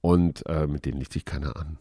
Und 0.01 0.47
äh, 0.47 0.69
mit 0.69 0.85
denen 0.85 1.01
liegt 1.01 1.13
sich 1.13 1.25
keiner 1.25 1.57
an. 1.57 1.79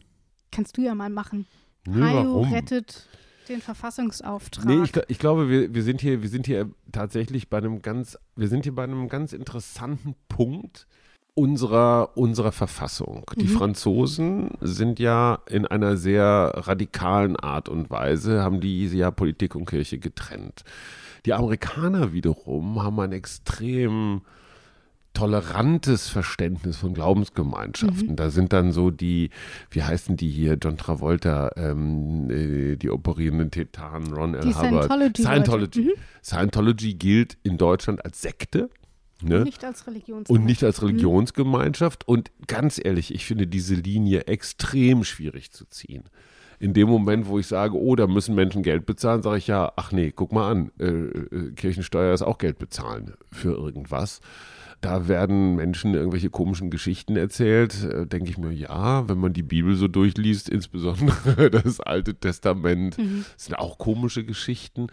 Kannst 0.50 0.76
du 0.76 0.82
ja 0.82 0.96
mal 0.96 1.10
machen. 1.10 1.46
Nö, 1.86 2.02
Hayo 2.02 2.40
rettet 2.40 3.06
den 3.48 3.60
Verfassungsauftrag. 3.60 4.64
Nee, 4.64 4.82
ich, 4.82 4.92
ich, 5.06 5.20
glaube, 5.20 5.48
wir, 5.48 5.72
wir, 5.72 5.84
sind 5.84 6.00
hier, 6.00 6.22
wir 6.22 6.28
sind 6.28 6.46
hier 6.46 6.68
tatsächlich 6.90 7.48
bei 7.48 7.58
einem 7.58 7.82
ganz, 7.82 8.18
wir 8.34 8.48
sind 8.48 8.64
hier 8.64 8.74
bei 8.74 8.82
einem 8.82 9.08
ganz 9.08 9.32
interessanten 9.32 10.16
Punkt 10.28 10.88
unserer, 11.36 12.16
unserer 12.16 12.50
Verfassung. 12.50 13.24
Mhm. 13.36 13.40
Die 13.40 13.46
Franzosen 13.46 14.50
sind 14.60 14.98
ja 14.98 15.38
in 15.48 15.66
einer 15.66 15.96
sehr 15.96 16.24
radikalen 16.56 17.36
Art 17.36 17.68
und 17.68 17.90
Weise, 17.90 18.42
haben 18.42 18.60
die 18.60 18.88
ja 18.88 19.10
Politik 19.10 19.54
und 19.54 19.66
Kirche 19.66 19.98
getrennt. 19.98 20.64
Die 21.26 21.34
Amerikaner 21.34 22.12
wiederum 22.12 22.82
haben 22.82 22.98
ein 23.00 23.12
extrem 23.12 24.22
tolerantes 25.12 26.08
Verständnis 26.08 26.76
von 26.76 26.94
Glaubensgemeinschaften. 26.94 28.10
Mhm. 28.10 28.16
Da 28.16 28.30
sind 28.30 28.52
dann 28.52 28.72
so 28.72 28.90
die, 28.90 29.30
wie 29.70 29.82
heißen 29.82 30.16
die 30.16 30.28
hier, 30.28 30.58
John 30.62 30.76
Travolta, 30.76 31.50
ähm, 31.56 32.30
äh, 32.30 32.76
die 32.76 32.90
operierenden 32.90 33.50
Titanen, 33.50 34.12
Ron 34.12 34.34
L. 34.34 34.42
Die 34.42 34.54
Hubbard. 34.54 34.84
Scientology. 34.84 35.22
Scientology. 35.22 35.80
Mhm. 35.80 35.92
Scientology 36.22 36.94
gilt 36.94 37.38
in 37.42 37.56
Deutschland 37.56 38.04
als 38.04 38.22
Sekte. 38.22 38.68
Ne? 39.22 39.44
Nicht 39.44 39.64
als 39.64 39.86
Religionsgemeinschaft. 39.86 40.30
Und 40.30 40.44
nicht 40.44 40.62
als 40.64 40.80
mhm. 40.80 40.88
Religionsgemeinschaft. 40.88 42.08
Und 42.08 42.30
ganz 42.46 42.80
ehrlich, 42.82 43.14
ich 43.14 43.24
finde 43.24 43.46
diese 43.46 43.74
Linie 43.74 44.26
extrem 44.26 45.04
schwierig 45.04 45.52
zu 45.52 45.64
ziehen. 45.66 46.04
In 46.58 46.72
dem 46.72 46.88
Moment, 46.88 47.26
wo 47.28 47.38
ich 47.38 47.46
sage, 47.46 47.76
oh, 47.76 47.96
da 47.96 48.06
müssen 48.06 48.34
Menschen 48.34 48.62
Geld 48.62 48.86
bezahlen, 48.86 49.22
sage 49.22 49.38
ich 49.38 49.46
ja, 49.46 49.72
ach 49.76 49.92
nee, 49.92 50.12
guck 50.14 50.32
mal 50.32 50.50
an, 50.50 50.70
äh, 50.78 50.86
äh, 50.86 51.52
Kirchensteuer 51.52 52.14
ist 52.14 52.22
auch 52.22 52.38
Geld 52.38 52.58
bezahlen 52.58 53.14
für 53.30 53.52
irgendwas. 53.52 54.20
Da 54.82 55.08
werden 55.08 55.56
Menschen 55.56 55.94
irgendwelche 55.94 56.30
komischen 56.30 56.70
Geschichten 56.70 57.16
erzählt. 57.16 57.82
Äh, 57.82 58.06
denke 58.06 58.30
ich 58.30 58.38
mir, 58.38 58.52
ja, 58.52 59.08
wenn 59.08 59.18
man 59.18 59.32
die 59.32 59.42
Bibel 59.42 59.74
so 59.74 59.88
durchliest, 59.88 60.48
insbesondere 60.48 61.50
das 61.62 61.80
Alte 61.80 62.14
Testament, 62.14 62.98
mhm. 62.98 63.24
sind 63.36 63.58
auch 63.58 63.78
komische 63.78 64.24
Geschichten. 64.24 64.88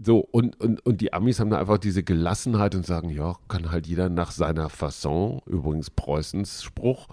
So, 0.00 0.18
und, 0.18 0.58
und, 0.60 0.84
und 0.86 1.00
die 1.00 1.12
Amis 1.12 1.40
haben 1.40 1.50
da 1.50 1.58
einfach 1.58 1.78
diese 1.78 2.02
Gelassenheit 2.02 2.74
und 2.74 2.86
sagen, 2.86 3.10
ja, 3.10 3.36
kann 3.48 3.70
halt 3.70 3.86
jeder 3.86 4.08
nach 4.08 4.30
seiner 4.30 4.68
Fasson, 4.70 5.42
übrigens 5.46 5.90
Preußens 5.90 6.62
Spruch, 6.62 7.08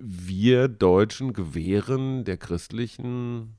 wir 0.00 0.68
Deutschen 0.68 1.32
gewähren 1.32 2.24
der 2.24 2.36
christlichen 2.36 3.56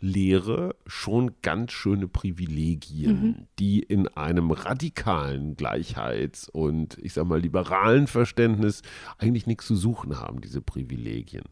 Lehre 0.00 0.76
schon 0.86 1.32
ganz 1.42 1.72
schöne 1.72 2.06
Privilegien, 2.06 3.22
mhm. 3.22 3.46
die 3.58 3.80
in 3.80 4.06
einem 4.08 4.52
radikalen 4.52 5.56
Gleichheits- 5.56 6.48
und 6.48 6.96
ich 6.98 7.14
sag 7.14 7.26
mal 7.26 7.40
liberalen 7.40 8.06
Verständnis 8.06 8.82
eigentlich 9.18 9.46
nichts 9.46 9.66
zu 9.66 9.74
suchen 9.74 10.20
haben, 10.20 10.40
diese 10.40 10.60
Privilegien. 10.60 11.44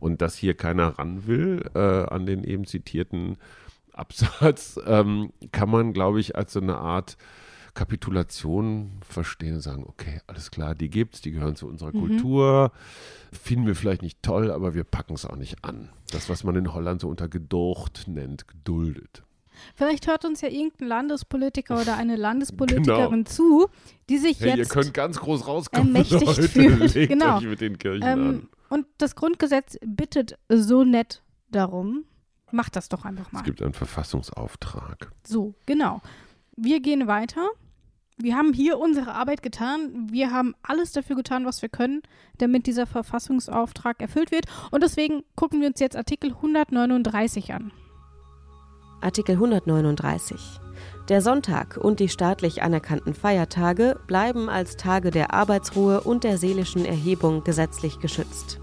Und 0.00 0.20
dass 0.20 0.36
hier 0.36 0.54
keiner 0.54 0.98
ran 0.98 1.26
will 1.26 1.70
äh, 1.74 1.78
an 1.78 2.26
den 2.26 2.42
eben 2.42 2.66
zitierten 2.66 3.36
Absatz, 3.92 4.80
ähm, 4.84 5.32
kann 5.52 5.70
man, 5.70 5.92
glaube 5.92 6.18
ich, 6.20 6.36
als 6.36 6.52
so 6.52 6.60
eine 6.60 6.78
Art 6.78 7.16
Kapitulation 7.76 8.90
verstehen 9.06 9.56
und 9.56 9.60
sagen, 9.60 9.84
okay, 9.86 10.20
alles 10.26 10.50
klar, 10.50 10.74
die 10.74 10.88
gibt's, 10.88 11.20
die 11.20 11.30
gehören 11.30 11.56
zu 11.56 11.68
unserer 11.68 11.94
mhm. 11.94 12.00
Kultur, 12.00 12.72
finden 13.30 13.66
wir 13.66 13.76
vielleicht 13.76 14.02
nicht 14.02 14.22
toll, 14.22 14.50
aber 14.50 14.74
wir 14.74 14.82
packen 14.82 15.14
es 15.14 15.26
auch 15.26 15.36
nicht 15.36 15.62
an. 15.62 15.90
Das, 16.10 16.28
was 16.28 16.42
man 16.42 16.56
in 16.56 16.72
Holland 16.72 17.02
so 17.02 17.08
unter 17.08 17.28
gedurcht 17.28 18.08
nennt, 18.08 18.48
geduldet. 18.48 19.22
Vielleicht 19.74 20.06
hört 20.06 20.24
uns 20.24 20.40
ja 20.40 20.48
irgendein 20.48 20.88
Landespolitiker 20.88 21.80
oder 21.80 21.96
eine 21.96 22.16
Landespolitikerin 22.16 23.24
genau. 23.24 23.30
zu, 23.30 23.66
die 24.08 24.18
sich 24.18 24.40
hey, 24.40 24.48
jetzt 24.48 24.58
ihr 24.58 24.66
könnt 24.66 24.94
ganz 24.94 25.18
groß 25.18 25.46
rauskommen, 25.46 25.94
ermächtigt 25.94 26.24
Leute, 26.24 26.48
fühlt. 26.48 26.94
Legt 26.94 27.12
genau. 27.12 27.38
euch 27.38 27.44
mit 27.44 27.60
den 27.60 27.78
Kirchen 27.78 28.06
ähm, 28.06 28.28
an. 28.28 28.48
Und 28.68 28.86
das 28.98 29.14
Grundgesetz 29.14 29.78
bittet 29.84 30.38
so 30.48 30.82
nett 30.82 31.22
darum, 31.50 32.04
macht 32.50 32.74
das 32.74 32.88
doch 32.88 33.04
einfach 33.04 33.32
mal. 33.32 33.40
Es 33.40 33.44
gibt 33.44 33.62
einen 33.62 33.74
Verfassungsauftrag. 33.74 35.12
So, 35.26 35.54
genau. 35.66 36.00
Wir 36.56 36.80
gehen 36.80 37.06
weiter 37.06 37.48
wir 38.18 38.34
haben 38.34 38.54
hier 38.54 38.78
unsere 38.78 39.12
Arbeit 39.12 39.42
getan. 39.42 40.08
Wir 40.10 40.32
haben 40.32 40.54
alles 40.62 40.92
dafür 40.92 41.16
getan, 41.16 41.44
was 41.44 41.60
wir 41.60 41.68
können, 41.68 42.02
damit 42.38 42.66
dieser 42.66 42.86
Verfassungsauftrag 42.86 44.00
erfüllt 44.00 44.30
wird. 44.30 44.46
Und 44.70 44.82
deswegen 44.82 45.22
gucken 45.34 45.60
wir 45.60 45.68
uns 45.68 45.80
jetzt 45.80 45.96
Artikel 45.96 46.30
139 46.30 47.52
an. 47.52 47.72
Artikel 49.02 49.34
139. 49.34 50.40
Der 51.10 51.20
Sonntag 51.20 51.76
und 51.76 52.00
die 52.00 52.08
staatlich 52.08 52.62
anerkannten 52.62 53.14
Feiertage 53.14 54.00
bleiben 54.06 54.48
als 54.48 54.76
Tage 54.76 55.10
der 55.10 55.34
Arbeitsruhe 55.34 56.00
und 56.00 56.24
der 56.24 56.38
seelischen 56.38 56.84
Erhebung 56.84 57.44
gesetzlich 57.44 58.00
geschützt. 58.00 58.60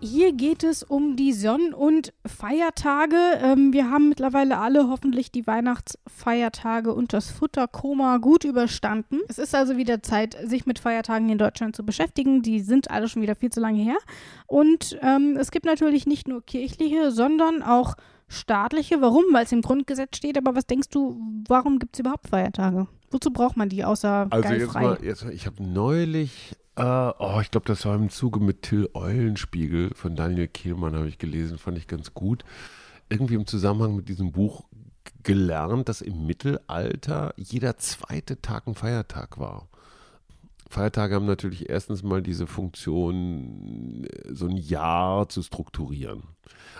Hier 0.00 0.32
geht 0.32 0.62
es 0.62 0.84
um 0.84 1.16
die 1.16 1.32
Sonn- 1.32 1.74
und 1.74 2.12
Feiertage. 2.24 3.16
Ähm, 3.42 3.72
wir 3.72 3.90
haben 3.90 4.08
mittlerweile 4.08 4.58
alle 4.58 4.88
hoffentlich 4.88 5.32
die 5.32 5.44
Weihnachtsfeiertage 5.44 6.94
und 6.94 7.12
das 7.12 7.32
Futterkoma 7.32 8.18
gut 8.18 8.44
überstanden. 8.44 9.18
Es 9.26 9.38
ist 9.38 9.56
also 9.56 9.76
wieder 9.76 10.00
Zeit, 10.00 10.36
sich 10.44 10.66
mit 10.66 10.78
Feiertagen 10.78 11.28
in 11.30 11.38
Deutschland 11.38 11.74
zu 11.74 11.84
beschäftigen. 11.84 12.42
Die 12.42 12.60
sind 12.60 12.92
alle 12.92 13.08
schon 13.08 13.22
wieder 13.22 13.34
viel 13.34 13.50
zu 13.50 13.58
lange 13.58 13.82
her. 13.82 13.98
Und 14.46 14.96
ähm, 15.02 15.36
es 15.36 15.50
gibt 15.50 15.66
natürlich 15.66 16.06
nicht 16.06 16.28
nur 16.28 16.42
kirchliche, 16.42 17.10
sondern 17.10 17.64
auch 17.64 17.96
staatliche. 18.28 19.00
Warum? 19.00 19.24
Weil 19.32 19.46
es 19.46 19.52
im 19.52 19.62
Grundgesetz 19.62 20.16
steht. 20.16 20.38
Aber 20.38 20.54
was 20.54 20.66
denkst 20.66 20.90
du, 20.90 21.20
warum 21.48 21.80
gibt 21.80 21.96
es 21.96 22.00
überhaupt 22.00 22.28
Feiertage? 22.28 22.86
Wozu 23.10 23.32
braucht 23.32 23.56
man 23.56 23.68
die 23.68 23.84
außer 23.84 24.28
Also 24.30 24.52
jetzt 24.52 24.74
mal, 24.74 24.98
jetzt, 25.02 25.24
ich 25.32 25.46
habe 25.46 25.62
neulich 25.62 26.52
Uh, 26.78 27.12
oh, 27.18 27.40
ich 27.40 27.50
glaube, 27.50 27.66
das 27.66 27.84
war 27.86 27.96
im 27.96 28.08
Zuge 28.08 28.38
mit 28.38 28.62
Till 28.62 28.88
Eulenspiegel 28.94 29.90
von 29.96 30.14
Daniel 30.14 30.46
Kehlmann, 30.46 30.94
habe 30.94 31.08
ich 31.08 31.18
gelesen, 31.18 31.58
fand 31.58 31.76
ich 31.76 31.88
ganz 31.88 32.14
gut. 32.14 32.44
Irgendwie 33.08 33.34
im 33.34 33.48
Zusammenhang 33.48 33.96
mit 33.96 34.08
diesem 34.08 34.30
Buch 34.30 34.64
gelernt, 35.24 35.88
dass 35.88 36.02
im 36.02 36.24
Mittelalter 36.24 37.34
jeder 37.36 37.78
zweite 37.78 38.40
Tag 38.40 38.68
ein 38.68 38.76
Feiertag 38.76 39.38
war. 39.38 39.66
Feiertage 40.70 41.16
haben 41.16 41.26
natürlich 41.26 41.68
erstens 41.68 42.04
mal 42.04 42.22
diese 42.22 42.46
Funktion, 42.46 44.06
so 44.30 44.46
ein 44.46 44.56
Jahr 44.56 45.28
zu 45.28 45.42
strukturieren. 45.42 46.22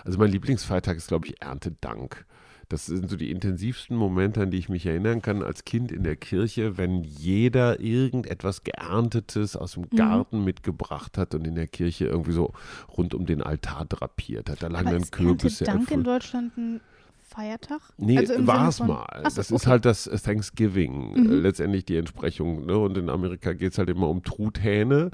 Also 0.05 0.17
mein 0.17 0.31
Lieblingsfeiertag 0.31 0.95
ist, 0.95 1.09
glaube 1.09 1.27
ich, 1.27 1.41
Erntedank. 1.41 2.25
Das 2.69 2.85
sind 2.85 3.09
so 3.09 3.17
die 3.17 3.31
intensivsten 3.31 3.97
Momente, 3.97 4.41
an 4.41 4.51
die 4.51 4.59
ich 4.59 4.69
mich 4.69 4.85
erinnern 4.85 5.23
kann 5.23 5.41
als 5.41 5.65
Kind 5.65 5.91
in 5.91 6.03
der 6.03 6.15
Kirche, 6.15 6.77
wenn 6.77 7.03
jeder 7.03 7.79
irgendetwas 7.79 8.63
Geerntetes 8.63 9.55
aus 9.55 9.73
dem 9.73 9.87
mhm. 9.91 9.97
Garten 9.97 10.39
mhm. 10.39 10.45
mitgebracht 10.45 11.17
hat 11.17 11.33
und 11.33 11.47
in 11.47 11.55
der 11.55 11.67
Kirche 11.67 12.05
irgendwie 12.05 12.31
so 12.31 12.53
rund 12.95 13.15
um 13.15 13.25
den 13.25 13.41
Altar 13.41 13.85
drapiert 13.85 14.51
hat. 14.51 14.61
Da 14.61 14.67
lagen 14.67 14.91
dann 14.91 15.09
Kürbisse. 15.09 15.63
Dank 15.63 15.89
in 15.89 16.03
Deutschland 16.03 16.55
ein 16.57 16.81
Feiertag? 17.29 17.81
Nee, 17.97 18.19
also 18.19 18.45
war 18.45 18.69
es 18.69 18.79
mal. 18.79 19.03
Achso, 19.23 19.37
das 19.37 19.49
ist 19.49 19.65
halt 19.65 19.85
das 19.85 20.03
Thanksgiving, 20.03 21.13
mhm. 21.13 21.31
Äh, 21.31 21.35
letztendlich 21.35 21.85
die 21.85 21.97
Entsprechung. 21.97 22.67
Ne? 22.67 22.77
Und 22.77 22.97
in 22.99 23.09
Amerika 23.09 23.53
geht 23.53 23.71
es 23.71 23.79
halt 23.79 23.89
immer 23.89 24.09
um 24.09 24.23
Truthähne. 24.23 25.09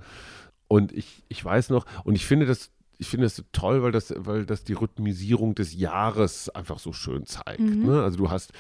Und 0.68 0.92
ich, 0.92 1.24
ich 1.30 1.44
weiß 1.44 1.70
noch, 1.70 1.86
und 2.04 2.16
ich 2.16 2.26
finde 2.26 2.46
das 2.48 2.72
ich 2.98 3.08
finde 3.08 3.26
das 3.26 3.36
so 3.36 3.44
toll, 3.52 3.84
weil 3.84 3.92
das, 3.92 4.14
weil 4.18 4.46
das 4.46 4.64
die 4.64 4.74
Rhythmisierung 4.74 5.56
des 5.56 5.74
Jahres 5.74 6.50
einfach 6.50 6.80
so 6.80 6.94
schön 6.94 7.26
zeigt. 7.26 7.60
Mhm. 7.60 7.86
Ne? 7.86 8.04
Also 8.04 8.18
du 8.18 8.30
hast 8.30 8.54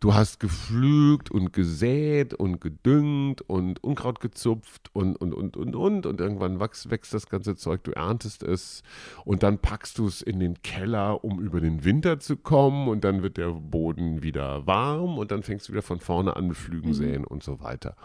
Du 0.00 0.14
hast 0.14 0.40
gepflügt 0.40 1.30
und 1.30 1.52
gesät 1.52 2.34
und 2.34 2.60
gedüngt 2.60 3.42
und 3.42 3.82
Unkraut 3.82 4.20
gezupft 4.20 4.90
und, 4.92 5.16
und, 5.16 5.32
und, 5.32 5.56
und, 5.56 5.74
und. 5.74 6.06
Und 6.06 6.20
irgendwann 6.20 6.60
wächst, 6.60 6.90
wächst 6.90 7.14
das 7.14 7.28
ganze 7.28 7.56
Zeug, 7.56 7.82
du 7.84 7.92
erntest 7.92 8.42
es 8.42 8.82
und 9.24 9.42
dann 9.42 9.58
packst 9.58 9.98
du 9.98 10.06
es 10.06 10.20
in 10.20 10.38
den 10.38 10.62
Keller, 10.62 11.24
um 11.24 11.40
über 11.40 11.60
den 11.60 11.84
Winter 11.84 12.20
zu 12.20 12.36
kommen. 12.36 12.88
Und 12.88 13.04
dann 13.04 13.22
wird 13.22 13.36
der 13.36 13.50
Boden 13.50 14.22
wieder 14.22 14.66
warm 14.66 15.18
und 15.18 15.30
dann 15.30 15.42
fängst 15.42 15.68
du 15.68 15.72
wieder 15.72 15.82
von 15.82 16.00
vorne 16.00 16.36
an 16.36 16.48
mit 16.48 16.56
Flügen 16.56 16.88
mhm. 16.88 16.94
säen 16.94 17.24
und 17.24 17.42
so 17.42 17.60
weiter. 17.60 17.96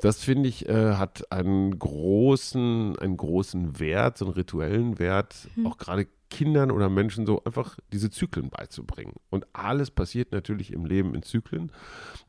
Das 0.00 0.22
finde 0.22 0.48
ich, 0.48 0.68
äh, 0.68 0.94
hat 0.94 1.30
einen 1.32 1.78
großen, 1.78 2.98
einen 2.98 3.16
großen 3.16 3.78
Wert, 3.80 4.18
so 4.18 4.26
einen 4.26 4.34
rituellen 4.34 4.98
Wert, 4.98 5.48
mhm. 5.56 5.66
auch 5.66 5.78
gerade 5.78 6.06
Kindern 6.34 6.72
oder 6.72 6.88
Menschen 6.88 7.26
so 7.26 7.44
einfach 7.44 7.78
diese 7.92 8.10
Zyklen 8.10 8.50
beizubringen. 8.50 9.14
Und 9.30 9.46
alles 9.52 9.92
passiert 9.92 10.32
natürlich 10.32 10.72
im 10.72 10.84
Leben 10.84 11.14
in 11.14 11.22
Zyklen. 11.22 11.70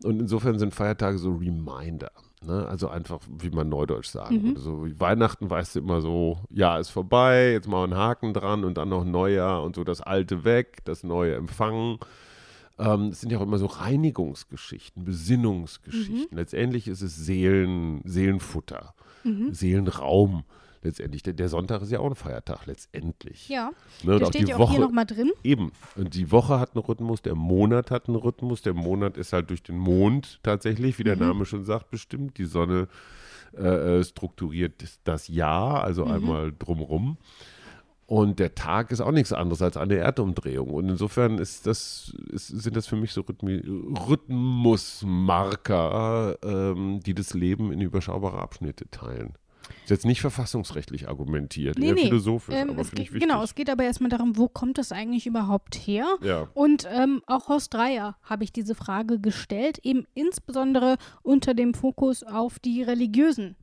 Und 0.03 0.19
insofern 0.19 0.59
sind 0.59 0.75
Feiertage 0.75 1.17
so 1.17 1.31
Reminder. 1.31 2.11
Ne? 2.45 2.67
Also 2.67 2.87
einfach, 2.87 3.19
wie 3.27 3.49
man 3.49 3.67
Neudeutsch 3.67 4.09
sagen 4.09 4.35
mhm. 4.35 4.43
würde. 4.43 4.59
So 4.59 4.85
wie 4.85 4.99
Weihnachten 4.99 5.49
weißt 5.49 5.75
du 5.75 5.79
immer 5.79 6.01
so, 6.01 6.37
ja, 6.51 6.77
ist 6.77 6.89
vorbei, 6.89 7.53
jetzt 7.53 7.67
mal 7.67 7.83
einen 7.83 7.95
Haken 7.95 8.33
dran 8.33 8.63
und 8.63 8.77
dann 8.77 8.89
noch 8.89 9.05
Neujahr 9.05 9.63
und 9.63 9.75
so 9.75 9.83
das 9.83 10.01
Alte 10.01 10.43
weg, 10.43 10.85
das 10.85 11.03
Neue 11.03 11.33
empfangen. 11.33 11.97
Ähm, 12.77 13.07
es 13.07 13.21
sind 13.21 13.31
ja 13.31 13.39
auch 13.39 13.43
immer 13.43 13.57
so 13.57 13.65
Reinigungsgeschichten, 13.65 15.03
Besinnungsgeschichten. 15.03 16.27
Mhm. 16.29 16.37
Letztendlich 16.37 16.87
ist 16.87 17.01
es 17.01 17.15
Seelen, 17.15 18.01
Seelenfutter, 18.05 18.93
mhm. 19.23 19.51
Seelenraum 19.51 20.43
letztendlich. 20.85 21.23
Der, 21.23 21.33
der, 21.33 21.49
Sonntag 21.49 21.81
ist 21.81 21.91
ja 21.91 21.99
auch 21.99 22.09
ein 22.09 22.15
Feiertag, 22.15 22.65
letztendlich. 22.65 23.49
Ja, 23.49 23.71
ne, 24.03 24.19
der 24.19 24.27
steht 24.27 24.47
ja 24.47 24.55
auch 24.55 24.59
Woche, 24.59 24.71
hier 24.71 24.81
nochmal 24.81 25.05
drin. 25.05 25.31
Eben. 25.43 25.71
Und 25.95 26.15
die 26.15 26.31
Woche 26.31 26.59
hat 26.59 26.75
einen 26.75 26.85
Rhythmus, 26.85 27.21
der 27.21 27.35
Monat 27.35 27.91
hat 27.91 28.07
einen 28.07 28.17
Rhythmus. 28.17 28.61
Der 28.61 28.73
Monat 28.73 29.17
ist 29.17 29.33
halt 29.33 29.49
durch 29.49 29.63
den 29.63 29.77
Mond 29.77 30.39
tatsächlich, 30.43 30.97
wie 30.99 31.03
der 31.03 31.15
mhm. 31.15 31.23
Name 31.23 31.45
schon 31.45 31.65
sagt, 31.65 31.89
bestimmt. 31.89 32.37
Die 32.37 32.45
Sonne 32.45 32.87
äh, 33.57 33.99
äh 33.99 34.03
strukturiert 34.03 34.83
das 35.03 35.27
Jahr, 35.27 35.83
also 35.83 36.05
mhm. 36.05 36.11
einmal 36.11 36.53
drumrum. 36.57 37.17
Und 38.07 38.37
der 38.37 38.53
Tag 38.53 38.91
ist 38.91 39.01
auch 39.01 39.11
nichts 39.11 39.33
anderes 39.33 39.63
als 39.63 39.77
eine 39.77 39.95
Erdumdrehung. 39.95 40.69
Und 40.69 40.89
insofern 40.89 41.39
ist 41.39 41.65
das, 41.65 42.15
ist, 42.31 42.49
sind 42.49 42.75
das 42.75 42.85
für 42.85 42.97
mich 42.97 43.13
so 43.13 43.21
Rhythmi 43.21 43.63
Rhythmusmarker, 43.65 46.37
ähm, 46.43 46.99
die 46.99 47.15
das 47.15 47.33
Leben 47.33 47.71
in 47.71 47.81
überschaubare 47.81 48.37
Abschnitte 48.37 48.87
teilen. 48.91 49.33
Ist 49.83 49.89
jetzt 49.89 50.05
nicht 50.05 50.21
verfassungsrechtlich 50.21 51.07
argumentiert, 51.07 51.77
nee, 51.77 51.87
eher 51.87 51.93
nee. 51.93 52.03
philosophisch, 52.03 52.55
ähm, 52.55 52.71
aber 52.71 52.85
finde 52.85 53.03
ich 53.03 53.13
wichtig. 53.13 53.27
Genau, 53.27 53.43
es 53.43 53.55
geht 53.55 53.69
aber 53.69 53.83
erstmal 53.83 54.09
darum, 54.09 54.37
wo 54.37 54.47
kommt 54.47 54.77
das 54.77 54.91
eigentlich 54.91 55.27
überhaupt 55.27 55.75
her? 55.75 56.17
Ja. 56.21 56.47
Und 56.53 56.87
ähm, 56.91 57.21
auch 57.27 57.47
Horst 57.47 57.73
Dreier 57.73 58.17
habe 58.23 58.43
ich 58.43 58.51
diese 58.51 58.75
Frage 58.75 59.19
gestellt, 59.19 59.79
eben 59.83 60.05
insbesondere 60.13 60.97
unter 61.23 61.53
dem 61.53 61.73
Fokus 61.73 62.23
auf 62.23 62.59
die 62.59 62.83
religiösen 62.83 63.55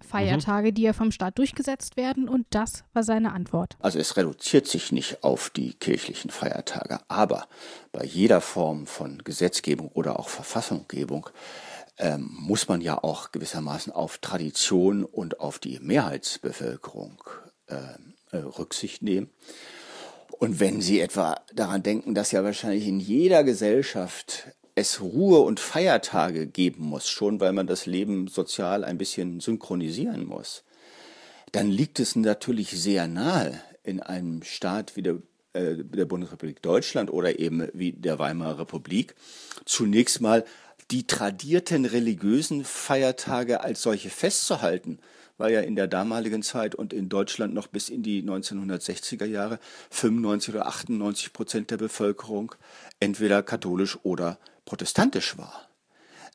Feiertage, 0.00 0.70
mhm. 0.70 0.74
die 0.74 0.82
ja 0.82 0.92
vom 0.92 1.10
Staat 1.10 1.38
durchgesetzt 1.38 1.96
werden. 1.96 2.28
Und 2.28 2.46
das 2.50 2.84
war 2.92 3.02
seine 3.02 3.32
Antwort. 3.32 3.76
Also 3.80 3.98
es 3.98 4.16
reduziert 4.16 4.66
sich 4.66 4.92
nicht 4.92 5.24
auf 5.24 5.50
die 5.50 5.74
kirchlichen 5.74 6.30
Feiertage, 6.30 7.00
aber 7.08 7.46
bei 7.92 8.04
jeder 8.04 8.40
Form 8.40 8.86
von 8.86 9.18
Gesetzgebung 9.24 9.88
oder 9.88 10.18
auch 10.18 10.28
Verfassungsgebung 10.28 11.28
ähm, 11.98 12.28
muss 12.30 12.68
man 12.68 12.80
ja 12.80 13.02
auch 13.02 13.32
gewissermaßen 13.32 13.92
auf 13.92 14.18
Tradition 14.18 15.04
und 15.04 15.40
auf 15.40 15.58
die 15.58 15.78
Mehrheitsbevölkerung 15.80 17.22
äh, 17.66 17.76
äh, 18.32 18.38
Rücksicht 18.38 19.02
nehmen. 19.02 19.30
Und 20.38 20.60
wenn 20.60 20.80
Sie 20.80 21.00
etwa 21.00 21.36
daran 21.54 21.82
denken, 21.82 22.14
dass 22.14 22.32
ja 22.32 22.44
wahrscheinlich 22.44 22.86
in 22.86 23.00
jeder 23.00 23.44
Gesellschaft 23.44 24.48
es 24.74 25.00
Ruhe 25.00 25.38
und 25.40 25.58
Feiertage 25.58 26.46
geben 26.46 26.84
muss, 26.84 27.08
schon 27.08 27.40
weil 27.40 27.54
man 27.54 27.66
das 27.66 27.86
Leben 27.86 28.28
sozial 28.28 28.84
ein 28.84 28.98
bisschen 28.98 29.40
synchronisieren 29.40 30.26
muss, 30.26 30.64
dann 31.52 31.70
liegt 31.70 31.98
es 31.98 32.14
natürlich 32.16 32.70
sehr 32.70 33.08
nahe 33.08 33.58
in 33.82 34.00
einem 34.00 34.42
Staat 34.42 34.94
wie 34.96 35.02
der, 35.02 35.16
äh, 35.54 35.76
der 35.76 36.04
Bundesrepublik 36.04 36.60
Deutschland 36.60 37.10
oder 37.10 37.38
eben 37.38 37.68
wie 37.72 37.92
der 37.92 38.18
Weimarer 38.18 38.58
Republik 38.60 39.14
zunächst 39.64 40.20
mal 40.20 40.44
die 40.90 41.06
tradierten 41.06 41.84
religiösen 41.84 42.64
Feiertage 42.64 43.60
als 43.60 43.82
solche 43.82 44.10
festzuhalten, 44.10 44.98
weil 45.38 45.52
ja 45.52 45.60
in 45.60 45.76
der 45.76 45.86
damaligen 45.86 46.42
Zeit 46.42 46.74
und 46.74 46.92
in 46.92 47.08
Deutschland 47.08 47.54
noch 47.54 47.66
bis 47.66 47.88
in 47.88 48.02
die 48.02 48.22
1960er 48.22 49.24
Jahre 49.24 49.58
95 49.90 50.54
oder 50.54 50.66
98 50.66 51.32
Prozent 51.32 51.70
der 51.70 51.76
Bevölkerung 51.76 52.54
entweder 53.00 53.42
katholisch 53.42 53.98
oder 54.02 54.38
protestantisch 54.64 55.36
war. 55.36 55.68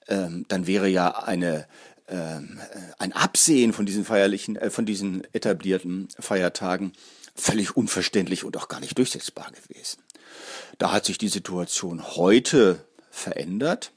Ähm, 0.07 0.45
dann 0.47 0.67
wäre 0.67 0.87
ja 0.87 1.23
eine, 1.23 1.67
ähm, 2.07 2.59
ein 2.99 3.13
Absehen 3.13 3.73
von 3.73 3.85
diesen 3.85 4.05
feierlichen, 4.05 4.55
äh, 4.55 4.69
von 4.69 4.85
diesen 4.85 5.23
etablierten 5.33 6.09
Feiertagen 6.19 6.93
völlig 7.35 7.77
unverständlich 7.77 8.43
und 8.43 8.57
auch 8.57 8.67
gar 8.67 8.79
nicht 8.79 8.97
durchsetzbar 8.97 9.51
gewesen. 9.51 10.01
Da 10.77 10.91
hat 10.91 11.05
sich 11.05 11.17
die 11.17 11.27
Situation 11.27 12.15
heute 12.15 12.85
verändert. 13.09 13.91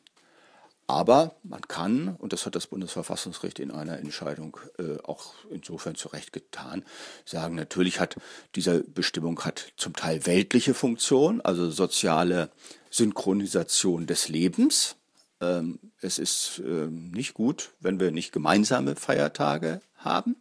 Aber 0.87 1.35
man 1.43 1.63
kann, 1.63 2.15
und 2.19 2.35
das 2.35 2.45
hat 2.45 2.55
das 2.55 2.67
Bundesverfassungsgericht 2.67 3.59
in 3.59 3.71
einer 3.71 3.99
Entscheidung 3.99 4.59
äh, 4.79 4.99
auch 5.03 5.33
insofern 5.51 5.95
zu 5.95 6.09
Recht 6.09 6.33
getan, 6.33 6.85
sagen, 7.25 7.55
natürlich 7.55 8.01
hat 8.01 8.17
diese 8.55 8.81
Bestimmung 8.81 9.41
hat 9.41 9.73
zum 9.77 9.95
Teil 9.95 10.27
weltliche 10.27 10.75
Funktion, 10.75 11.41
also 11.41 11.71
soziale 11.71 12.51
Synchronisation 12.91 14.07
des 14.07 14.29
Lebens. 14.29 14.97
Ähm, 15.41 15.79
es 16.03 16.19
ist 16.19 16.59
äh, 16.59 16.87
nicht 16.87 17.33
gut, 17.33 17.71
wenn 17.81 17.99
wir 17.99 18.11
nicht 18.11 18.33
gemeinsame 18.33 18.95
Feiertage 18.95 19.81
haben. 19.97 20.37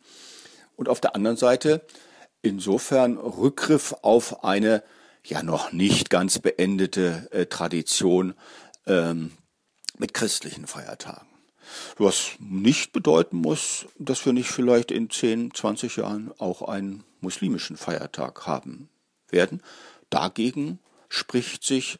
Und 0.75 0.89
auf 0.89 0.99
der 0.99 1.15
anderen 1.15 1.37
Seite 1.37 1.85
insofern 2.41 3.17
Rückgriff 3.17 3.95
auf 4.01 4.43
eine 4.43 4.83
ja 5.23 5.41
noch 5.41 5.71
nicht 5.71 6.09
ganz 6.09 6.39
beendete 6.39 7.29
äh, 7.31 7.45
Tradition, 7.45 8.33
ähm, 8.85 9.31
mit 9.97 10.13
christlichen 10.13 10.67
Feiertagen. 10.67 11.27
Was 11.97 12.31
nicht 12.39 12.91
bedeuten 12.91 13.37
muss, 13.37 13.85
dass 13.97 14.25
wir 14.25 14.33
nicht 14.33 14.49
vielleicht 14.49 14.91
in 14.91 15.09
10, 15.09 15.53
20 15.53 15.97
Jahren 15.97 16.31
auch 16.37 16.61
einen 16.61 17.03
muslimischen 17.21 17.77
Feiertag 17.77 18.45
haben 18.45 18.89
werden. 19.29 19.61
Dagegen 20.09 20.79
spricht 21.09 21.63
sich 21.63 21.97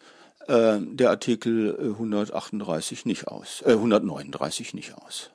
äh, 0.48 0.80
der 0.80 1.10
Artikel 1.10 1.78
138 1.80 3.06
nicht 3.06 3.28
aus, 3.28 3.64
äh, 3.66 3.72
139 3.72 4.74
nicht 4.74 4.94
aus. 4.96 5.32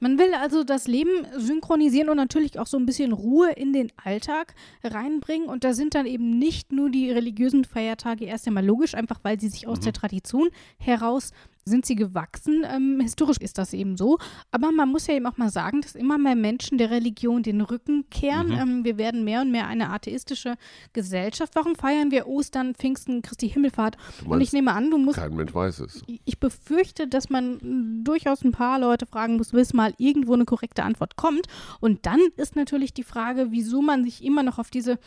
Man 0.00 0.16
will 0.16 0.32
also 0.34 0.62
das 0.62 0.86
Leben 0.86 1.26
synchronisieren 1.36 2.08
und 2.08 2.16
natürlich 2.16 2.58
auch 2.58 2.68
so 2.68 2.76
ein 2.76 2.86
bisschen 2.86 3.12
Ruhe 3.12 3.50
in 3.50 3.72
den 3.72 3.90
Alltag 3.96 4.54
reinbringen. 4.84 5.48
Und 5.48 5.64
da 5.64 5.72
sind 5.72 5.94
dann 5.94 6.06
eben 6.06 6.38
nicht 6.38 6.70
nur 6.70 6.88
die 6.88 7.10
religiösen 7.10 7.64
Feiertage 7.64 8.24
erst 8.24 8.46
einmal 8.46 8.64
logisch, 8.64 8.94
einfach 8.94 9.18
weil 9.24 9.40
sie 9.40 9.48
sich 9.48 9.66
aus 9.66 9.80
mhm. 9.80 9.84
der 9.84 9.92
Tradition 9.94 10.50
heraus 10.78 11.32
sind 11.68 11.86
sie 11.86 11.94
gewachsen. 11.94 12.64
Ähm, 12.64 13.00
historisch 13.00 13.38
ist 13.38 13.58
das 13.58 13.72
eben 13.72 13.96
so. 13.96 14.18
Aber 14.50 14.72
man 14.72 14.88
muss 14.88 15.06
ja 15.06 15.14
eben 15.14 15.26
auch 15.26 15.36
mal 15.36 15.50
sagen, 15.50 15.80
dass 15.80 15.94
immer 15.94 16.18
mehr 16.18 16.36
Menschen 16.36 16.78
der 16.78 16.90
Religion 16.90 17.42
den 17.42 17.60
Rücken 17.60 18.08
kehren. 18.10 18.48
Mhm. 18.48 18.58
Ähm, 18.58 18.84
wir 18.84 18.98
werden 18.98 19.24
mehr 19.24 19.40
und 19.40 19.50
mehr 19.50 19.66
eine 19.66 19.90
atheistische 19.90 20.56
Gesellschaft. 20.92 21.54
Warum 21.54 21.74
feiern 21.74 22.10
wir 22.10 22.26
Ostern, 22.26 22.74
Pfingsten, 22.74 23.22
Christi 23.22 23.48
Himmelfahrt? 23.48 23.96
Und 24.24 24.40
ich 24.40 24.52
nehme 24.52 24.72
an, 24.72 24.90
du 24.90 24.98
musst. 24.98 25.18
Kein 25.18 25.34
Mensch 25.34 25.54
weiß 25.54 25.80
es. 25.80 26.02
Ich 26.24 26.40
befürchte, 26.40 27.06
dass 27.06 27.30
man 27.30 28.04
durchaus 28.04 28.42
ein 28.44 28.52
paar 28.52 28.78
Leute 28.78 29.06
fragen 29.06 29.36
muss, 29.36 29.52
bis 29.52 29.72
mal 29.72 29.94
irgendwo 29.98 30.34
eine 30.34 30.44
korrekte 30.44 30.82
Antwort 30.82 31.16
kommt. 31.16 31.46
Und 31.80 32.06
dann 32.06 32.20
ist 32.36 32.56
natürlich 32.56 32.94
die 32.94 33.02
Frage, 33.02 33.48
wieso 33.50 33.82
man 33.82 34.04
sich 34.04 34.24
immer 34.24 34.42
noch 34.42 34.58
auf 34.58 34.70
diese 34.70 34.98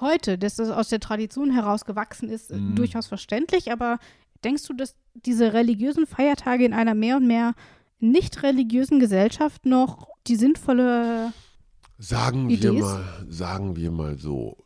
heute, 0.00 0.38
dass 0.38 0.56
das 0.56 0.70
aus 0.70 0.88
der 0.88 1.00
Tradition 1.00 1.50
heraus 1.50 1.84
gewachsen 1.84 2.28
ist, 2.28 2.50
mm. 2.52 2.74
durchaus 2.74 3.06
verständlich, 3.06 3.72
aber 3.72 3.98
Denkst 4.44 4.66
du, 4.66 4.74
dass 4.74 4.94
diese 5.14 5.52
religiösen 5.52 6.06
Feiertage 6.06 6.64
in 6.64 6.72
einer 6.72 6.94
mehr 6.94 7.16
und 7.16 7.26
mehr 7.26 7.54
nicht 7.98 8.42
religiösen 8.42 9.00
Gesellschaft 9.00 9.66
noch 9.66 10.08
die 10.26 10.36
sinnvolle 10.36 11.32
sagen 11.98 12.50
Idee 12.50 12.72
wir 12.72 12.80
mal, 12.80 13.04
sagen 13.28 13.76
wir 13.76 13.90
mal 13.90 14.18
so, 14.18 14.58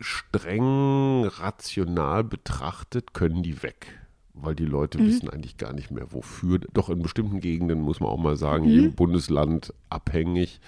streng 0.00 1.24
rational 1.24 2.24
betrachtet 2.24 3.14
können 3.14 3.42
die 3.42 3.62
weg 3.62 4.04
weil 4.34 4.54
die 4.54 4.66
Leute 4.66 4.98
mhm. 4.98 5.06
wissen 5.06 5.30
eigentlich 5.30 5.56
gar 5.56 5.72
nicht 5.72 5.90
mehr, 5.90 6.12
wofür. 6.12 6.58
Doch 6.58 6.90
in 6.90 7.02
bestimmten 7.02 7.40
Gegenden 7.40 7.80
muss 7.80 8.00
man 8.00 8.10
auch 8.10 8.18
mal 8.18 8.36
sagen, 8.36 8.64
mhm. 8.64 8.70
jedem 8.70 8.94
Bundesland 8.94 9.72
abhängig. 9.88 10.60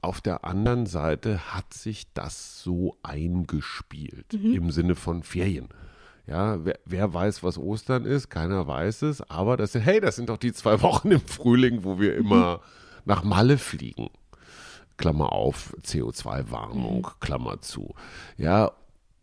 Auf 0.00 0.20
der 0.20 0.44
anderen 0.44 0.86
Seite 0.86 1.52
hat 1.52 1.74
sich 1.74 2.12
das 2.14 2.62
so 2.62 2.96
eingespielt 3.02 4.32
mhm. 4.32 4.54
im 4.54 4.70
Sinne 4.70 4.94
von 4.94 5.24
Ferien. 5.24 5.68
Ja, 6.26 6.64
wer, 6.64 6.78
wer, 6.84 7.14
weiß, 7.14 7.42
was 7.42 7.56
Ostern 7.56 8.04
ist? 8.04 8.30
Keiner 8.30 8.66
weiß 8.66 9.02
es. 9.02 9.22
Aber 9.30 9.56
das 9.56 9.72
sind, 9.72 9.82
hey, 9.82 10.00
das 10.00 10.16
sind 10.16 10.28
doch 10.28 10.38
die 10.38 10.52
zwei 10.52 10.82
Wochen 10.82 11.10
im 11.10 11.20
Frühling, 11.20 11.84
wo 11.84 12.00
wir 12.00 12.16
immer 12.16 12.56
mhm. 12.56 12.60
nach 13.04 13.24
Malle 13.24 13.58
fliegen. 13.58 14.10
Klammer 14.96 15.32
auf, 15.32 15.74
CO2-Warnung, 15.82 17.02
mhm. 17.02 17.20
Klammer 17.20 17.60
zu. 17.60 17.94
Ja, 18.38 18.72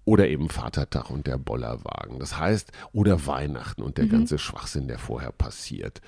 oder 0.05 0.27
eben 0.27 0.49
Vatertag 0.49 1.09
und 1.09 1.27
der 1.27 1.37
Bollerwagen. 1.37 2.19
Das 2.19 2.37
heißt, 2.37 2.71
oder 2.91 3.25
Weihnachten 3.25 3.81
und 3.81 3.97
der 3.97 4.05
mhm. 4.05 4.09
ganze 4.09 4.37
Schwachsinn, 4.37 4.87
der 4.87 4.99
vorher 4.99 5.31
passiert. 5.31 6.01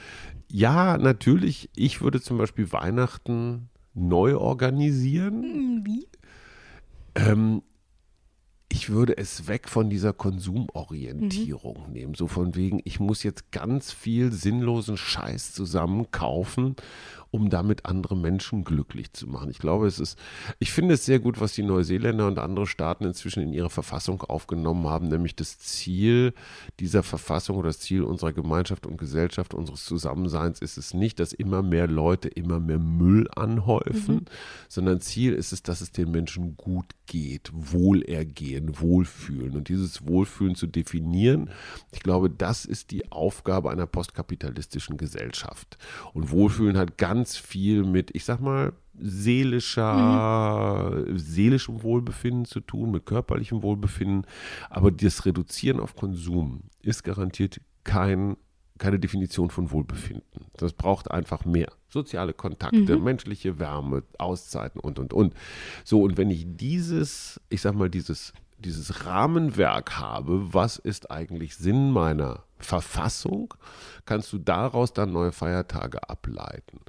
Ja, 0.49 0.97
natürlich, 0.97 1.69
ich 1.75 2.01
würde 2.01 2.21
zum 2.21 2.37
Beispiel 2.37 2.71
Weihnachten 2.71 3.69
neu 3.93 4.37
organisieren. 4.37 5.43
Hm, 5.43 5.85
wie? 5.85 6.07
Ähm, 7.15 7.61
ich 8.85 8.91
würde 8.91 9.17
es 9.17 9.47
weg 9.47 9.67
von 9.67 9.89
dieser 9.89 10.13
Konsumorientierung 10.13 11.87
mhm. 11.87 11.93
nehmen. 11.93 12.13
So 12.13 12.27
von 12.27 12.53
wegen, 12.53 12.81
ich 12.83 12.99
muss 12.99 13.23
jetzt 13.23 13.51
ganz 13.51 13.91
viel 13.91 14.31
sinnlosen 14.31 14.95
Scheiß 14.95 15.53
zusammen 15.53 16.11
kaufen 16.11 16.75
um 17.35 17.49
damit 17.49 17.85
andere 17.85 18.15
Menschen 18.15 18.63
glücklich 18.63 19.11
zu 19.11 19.27
machen. 19.27 19.49
Ich 19.49 19.59
glaube, 19.59 19.87
es 19.87 19.99
ist, 19.99 20.17
ich 20.59 20.71
finde 20.71 20.93
es 20.93 21.05
sehr 21.05 21.19
gut, 21.19 21.41
was 21.41 21.53
die 21.53 21.63
Neuseeländer 21.63 22.27
und 22.27 22.39
andere 22.39 22.65
Staaten 22.65 23.03
inzwischen 23.03 23.43
in 23.43 23.51
ihre 23.51 23.69
Verfassung 23.69 24.21
aufgenommen 24.21 24.87
haben, 24.87 25.09
nämlich 25.09 25.35
das 25.35 25.59
Ziel 25.59 26.33
dieser 26.79 27.03
Verfassung 27.03 27.57
oder 27.57 27.67
das 27.67 27.79
Ziel 27.79 28.03
unserer 28.03 28.31
Gemeinschaft 28.31 28.87
und 28.87 28.97
Gesellschaft, 28.97 29.53
unseres 29.53 29.83
Zusammenseins 29.83 30.59
ist 30.59 30.77
es 30.77 30.93
nicht, 30.93 31.19
dass 31.19 31.33
immer 31.33 31.61
mehr 31.61 31.87
Leute 31.87 32.29
immer 32.29 32.61
mehr 32.61 32.79
Müll 32.79 33.27
anhäufen, 33.35 34.15
mhm. 34.15 34.25
sondern 34.69 35.01
Ziel 35.01 35.33
ist 35.33 35.51
es, 35.51 35.61
dass 35.61 35.81
es 35.81 35.91
den 35.91 36.11
Menschen 36.11 36.55
gut 36.55 36.85
geht, 37.05 37.51
Wohlergehen, 37.53 38.74
Wohlfühlen. 38.79 39.55
Und 39.55 39.69
dieses 39.69 40.07
Wohlfühlen 40.07 40.55
zu 40.55 40.67
definieren, 40.67 41.49
ich 41.91 42.01
glaube, 42.01 42.29
das 42.29 42.65
ist 42.65 42.91
die 42.91 43.11
Aufgabe 43.11 43.71
einer 43.71 43.85
postkapitalistischen 43.85 44.97
Gesellschaft. 44.97 45.77
Und 46.13 46.31
Wohlfühlen 46.31 46.77
hat 46.77 46.97
ganz 46.97 47.37
viel 47.37 47.83
mit, 47.83 48.15
ich 48.15 48.25
sag 48.25 48.39
mal, 48.39 48.73
seelischer, 48.97 50.91
mhm. 50.91 51.17
seelischem 51.17 51.83
Wohlbefinden 51.83 52.45
zu 52.45 52.61
tun, 52.61 52.91
mit 52.91 53.05
körperlichem 53.05 53.61
Wohlbefinden. 53.61 54.25
Aber 54.69 54.91
das 54.91 55.25
Reduzieren 55.25 55.79
auf 55.79 55.95
Konsum 55.95 56.63
ist 56.81 57.03
garantiert 57.03 57.59
kein, 57.83 58.37
keine 58.77 58.99
Definition 58.99 59.49
von 59.49 59.71
Wohlbefinden. 59.71 60.45
Das 60.57 60.73
braucht 60.73 61.11
einfach 61.11 61.45
mehr. 61.45 61.71
Soziale 61.89 62.33
Kontakte, 62.33 62.97
mhm. 62.97 63.03
menschliche 63.03 63.59
Wärme, 63.59 64.03
Auszeiten 64.17 64.79
und, 64.79 64.99
und, 64.99 65.13
und. 65.13 65.33
So, 65.83 66.01
und 66.01 66.17
wenn 66.17 66.29
ich 66.29 66.45
dieses, 66.47 67.39
ich 67.49 67.61
sag 67.61 67.75
mal, 67.75 67.89
dieses, 67.89 68.33
dieses 68.57 69.05
Rahmenwerk 69.05 69.97
habe, 69.97 70.53
was 70.53 70.77
ist 70.77 71.11
eigentlich 71.11 71.55
Sinn 71.55 71.91
meiner 71.91 72.43
Verfassung, 72.57 73.53
kannst 74.05 74.31
du 74.31 74.37
daraus 74.37 74.93
dann 74.93 75.11
neue 75.11 75.31
Feiertage 75.33 76.09
ableiten. 76.09 76.79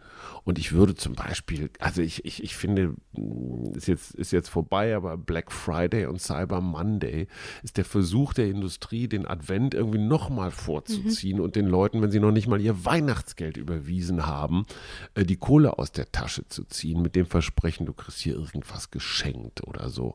Und 0.44 0.58
ich 0.58 0.72
würde 0.72 0.94
zum 0.94 1.14
Beispiel, 1.14 1.70
also 1.80 2.02
ich, 2.02 2.24
ich, 2.24 2.42
ich 2.42 2.56
finde, 2.56 2.94
mm, 3.16 3.74
ist 3.74 3.88
jetzt, 3.88 4.14
ist 4.14 4.30
jetzt 4.30 4.48
vorbei, 4.48 4.94
aber 4.94 5.16
Black 5.16 5.50
Friday 5.50 6.06
und 6.06 6.20
Cyber 6.20 6.60
Monday 6.60 7.26
ist 7.64 7.76
der 7.76 7.84
Versuch 7.84 8.32
der 8.32 8.46
Industrie, 8.46 9.08
den 9.08 9.26
Advent 9.26 9.74
irgendwie 9.74 9.98
nochmal 9.98 10.52
vorzuziehen 10.52 11.38
mhm. 11.38 11.44
und 11.44 11.56
den 11.56 11.66
Leuten, 11.66 12.00
wenn 12.00 12.12
sie 12.12 12.20
noch 12.20 12.32
nicht 12.32 12.46
mal 12.46 12.60
ihr 12.60 12.84
Weihnachtsgeld 12.84 13.56
überwiesen 13.56 14.26
haben, 14.26 14.66
äh, 15.14 15.24
die 15.24 15.36
Kohle 15.36 15.78
aus 15.78 15.90
der 15.90 16.12
Tasche 16.12 16.46
zu 16.46 16.64
ziehen, 16.64 17.02
mit 17.02 17.16
dem 17.16 17.26
Versprechen, 17.26 17.86
du 17.86 17.92
kriegst 17.92 18.20
hier 18.20 18.34
irgendwas 18.34 18.92
geschenkt 18.92 19.66
oder 19.66 19.90
so. 19.90 20.14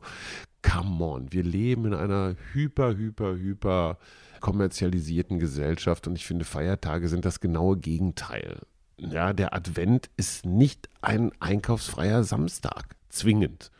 Come 0.62 1.04
on, 1.04 1.32
wir 1.32 1.42
leben 1.42 1.86
in 1.86 1.94
einer 1.94 2.36
hyper, 2.52 2.96
hyper, 2.96 3.34
hyper 3.34 3.98
kommerzialisierten 4.40 5.38
Gesellschaft 5.38 6.06
und 6.06 6.16
ich 6.16 6.26
finde, 6.26 6.44
Feiertage 6.44 7.08
sind 7.08 7.24
das 7.24 7.40
genaue 7.40 7.76
Gegenteil. 7.76 8.60
Ja, 8.96 9.32
der 9.32 9.54
Advent 9.54 10.10
ist 10.16 10.46
nicht 10.46 10.88
ein 11.00 11.32
einkaufsfreier 11.40 12.24
Samstag, 12.24 12.96
zwingend 13.08 13.70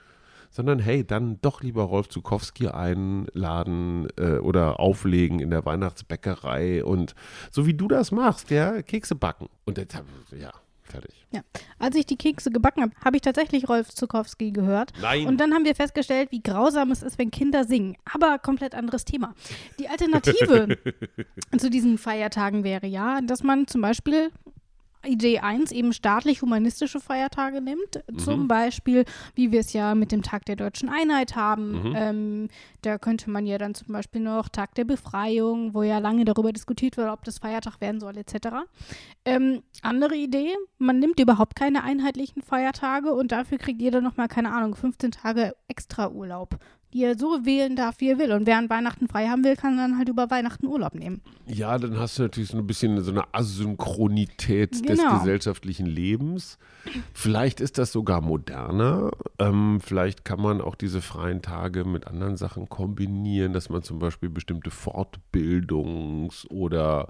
sondern 0.52 0.78
hey, 0.78 1.04
dann 1.04 1.40
doch 1.40 1.62
lieber 1.62 1.84
Rolf 1.84 2.08
Zukowski 2.10 2.68
einladen 2.68 4.06
äh, 4.18 4.36
oder 4.36 4.78
auflegen 4.78 5.40
in 5.40 5.50
der 5.50 5.64
Weihnachtsbäckerei 5.64 6.84
und 6.84 7.14
so 7.50 7.66
wie 7.66 7.74
du 7.74 7.88
das 7.88 8.12
machst, 8.12 8.50
ja, 8.50 8.82
Kekse 8.82 9.14
backen. 9.14 9.48
Und 9.64 9.78
jetzt, 9.78 10.00
ja, 10.38 10.52
fertig. 10.93 11.26
Ja, 11.32 11.40
als 11.78 11.97
ich 11.97 12.07
die 12.07 12.16
Kekse 12.16 12.51
gebacken 12.51 12.82
habe, 12.82 12.93
habe 13.05 13.16
ich 13.16 13.22
tatsächlich 13.22 13.68
Rolf 13.68 13.88
Zukowski 13.88 14.53
gehört. 14.53 14.93
Nein. 15.01 15.26
Und 15.26 15.38
dann 15.38 15.53
haben 15.53 15.64
wir 15.64 15.74
festgestellt, 15.74 16.30
wie 16.30 16.43
grausam 16.43 16.90
es 16.90 17.03
ist, 17.03 17.18
wenn 17.18 17.30
Kinder 17.30 17.64
singen. 17.64 17.97
Aber 18.05 18.38
komplett 18.38 18.74
anderes 18.74 19.05
Thema. 19.05 19.34
Die 19.78 19.88
Alternative 19.88 20.78
zu 21.59 21.70
diesen 21.70 21.99
Feiertagen 21.99 22.64
wäre 22.64 22.86
ja, 22.86 23.20
dass 23.22 23.43
man 23.43 23.66
zum 23.66 23.80
Beispiel 23.80 24.30
Idee 25.05 25.40
1 25.40 25.72
eben 25.72 25.92
staatlich-humanistische 25.92 27.00
Feiertage 27.00 27.61
nimmt. 27.61 28.03
Mhm. 28.11 28.18
Zum 28.18 28.48
Beispiel, 28.48 29.05
wie 29.34 29.53
wir 29.53 29.61
es 29.61 29.72
ja 29.72 29.94
mit 29.94 30.12
dem 30.12 30.22
Tag 30.22 30.44
der 30.44 30.57
deutschen 30.57 30.88
Einheit 30.88 31.36
haben. 31.36 31.90
Mhm. 31.90 31.94
Ähm, 31.96 32.48
da 32.82 32.98
könnte 32.98 33.30
man 33.30 33.46
ja 33.46 33.59
dann 33.59 33.74
zum 33.74 33.88
Beispiel 33.92 34.20
noch 34.20 34.48
Tag 34.48 34.74
der 34.74 34.84
Befreiung, 34.84 35.74
wo 35.74 35.82
ja 35.82 35.98
lange 35.98 36.24
darüber 36.24 36.53
diskutiert 36.53 36.96
wird, 36.96 37.11
ob 37.11 37.24
das 37.24 37.38
Feiertag 37.38 37.80
werden 37.80 38.00
soll, 38.00 38.16
etc. 38.16 38.48
Ähm, 39.24 39.62
andere 39.82 40.16
Idee, 40.16 40.55
man 40.78 40.98
nimmt 40.98 41.20
überhaupt 41.20 41.57
keine 41.57 41.84
einheitlichen 41.84 42.42
Feiertage 42.42 43.12
und 43.12 43.32
dafür 43.32 43.59
kriegt 43.59 43.80
jeder 43.80 44.00
nochmal, 44.00 44.28
keine 44.28 44.53
Ahnung, 44.53 44.74
15 44.74 45.12
Tage 45.12 45.55
extra 45.68 46.11
Urlaub 46.11 46.59
die 46.93 47.05
er 47.05 47.18
so 47.18 47.45
wählen 47.45 47.76
darf, 47.76 48.01
wie 48.01 48.11
er 48.11 48.18
will. 48.18 48.32
Und 48.32 48.47
wer 48.47 48.59
an 48.59 48.68
Weihnachten 48.68 49.09
frei 49.09 49.28
haben 49.28 49.45
will, 49.45 49.57
kann 49.57 49.76
dann 49.76 49.99
halt 49.99 50.09
über 50.09 50.30
Weihnachten 50.30 50.66
Urlaub 50.66 50.95
nehmen. 50.95 51.20
Ja, 51.47 51.78
dann 51.78 51.99
hast 51.99 52.18
du 52.18 52.22
natürlich 52.22 52.51
so 52.51 52.59
ein 52.59 52.66
bisschen 52.66 53.03
so 53.03 53.11
eine 53.11 53.24
Asynchronität 53.32 54.82
genau. 54.82 55.11
des 55.11 55.20
gesellschaftlichen 55.20 55.86
Lebens. 55.86 56.59
Vielleicht 57.14 57.61
ist 57.61 57.78
das 57.78 57.93
sogar 57.93 58.20
moderner. 58.20 59.11
Ähm, 59.38 59.80
vielleicht 59.80 60.24
kann 60.24 60.40
man 60.40 60.61
auch 60.61 60.74
diese 60.74 61.01
freien 61.01 61.43
Tage 61.43 61.84
mit 61.84 62.07
anderen 62.07 62.36
Sachen 62.36 62.68
kombinieren, 62.68 63.53
dass 63.53 63.70
man 63.70 63.82
zum 63.82 63.99
Beispiel 63.99 64.28
bestimmte 64.28 64.70
Fortbildungs- 64.70 66.47
oder 66.49 67.09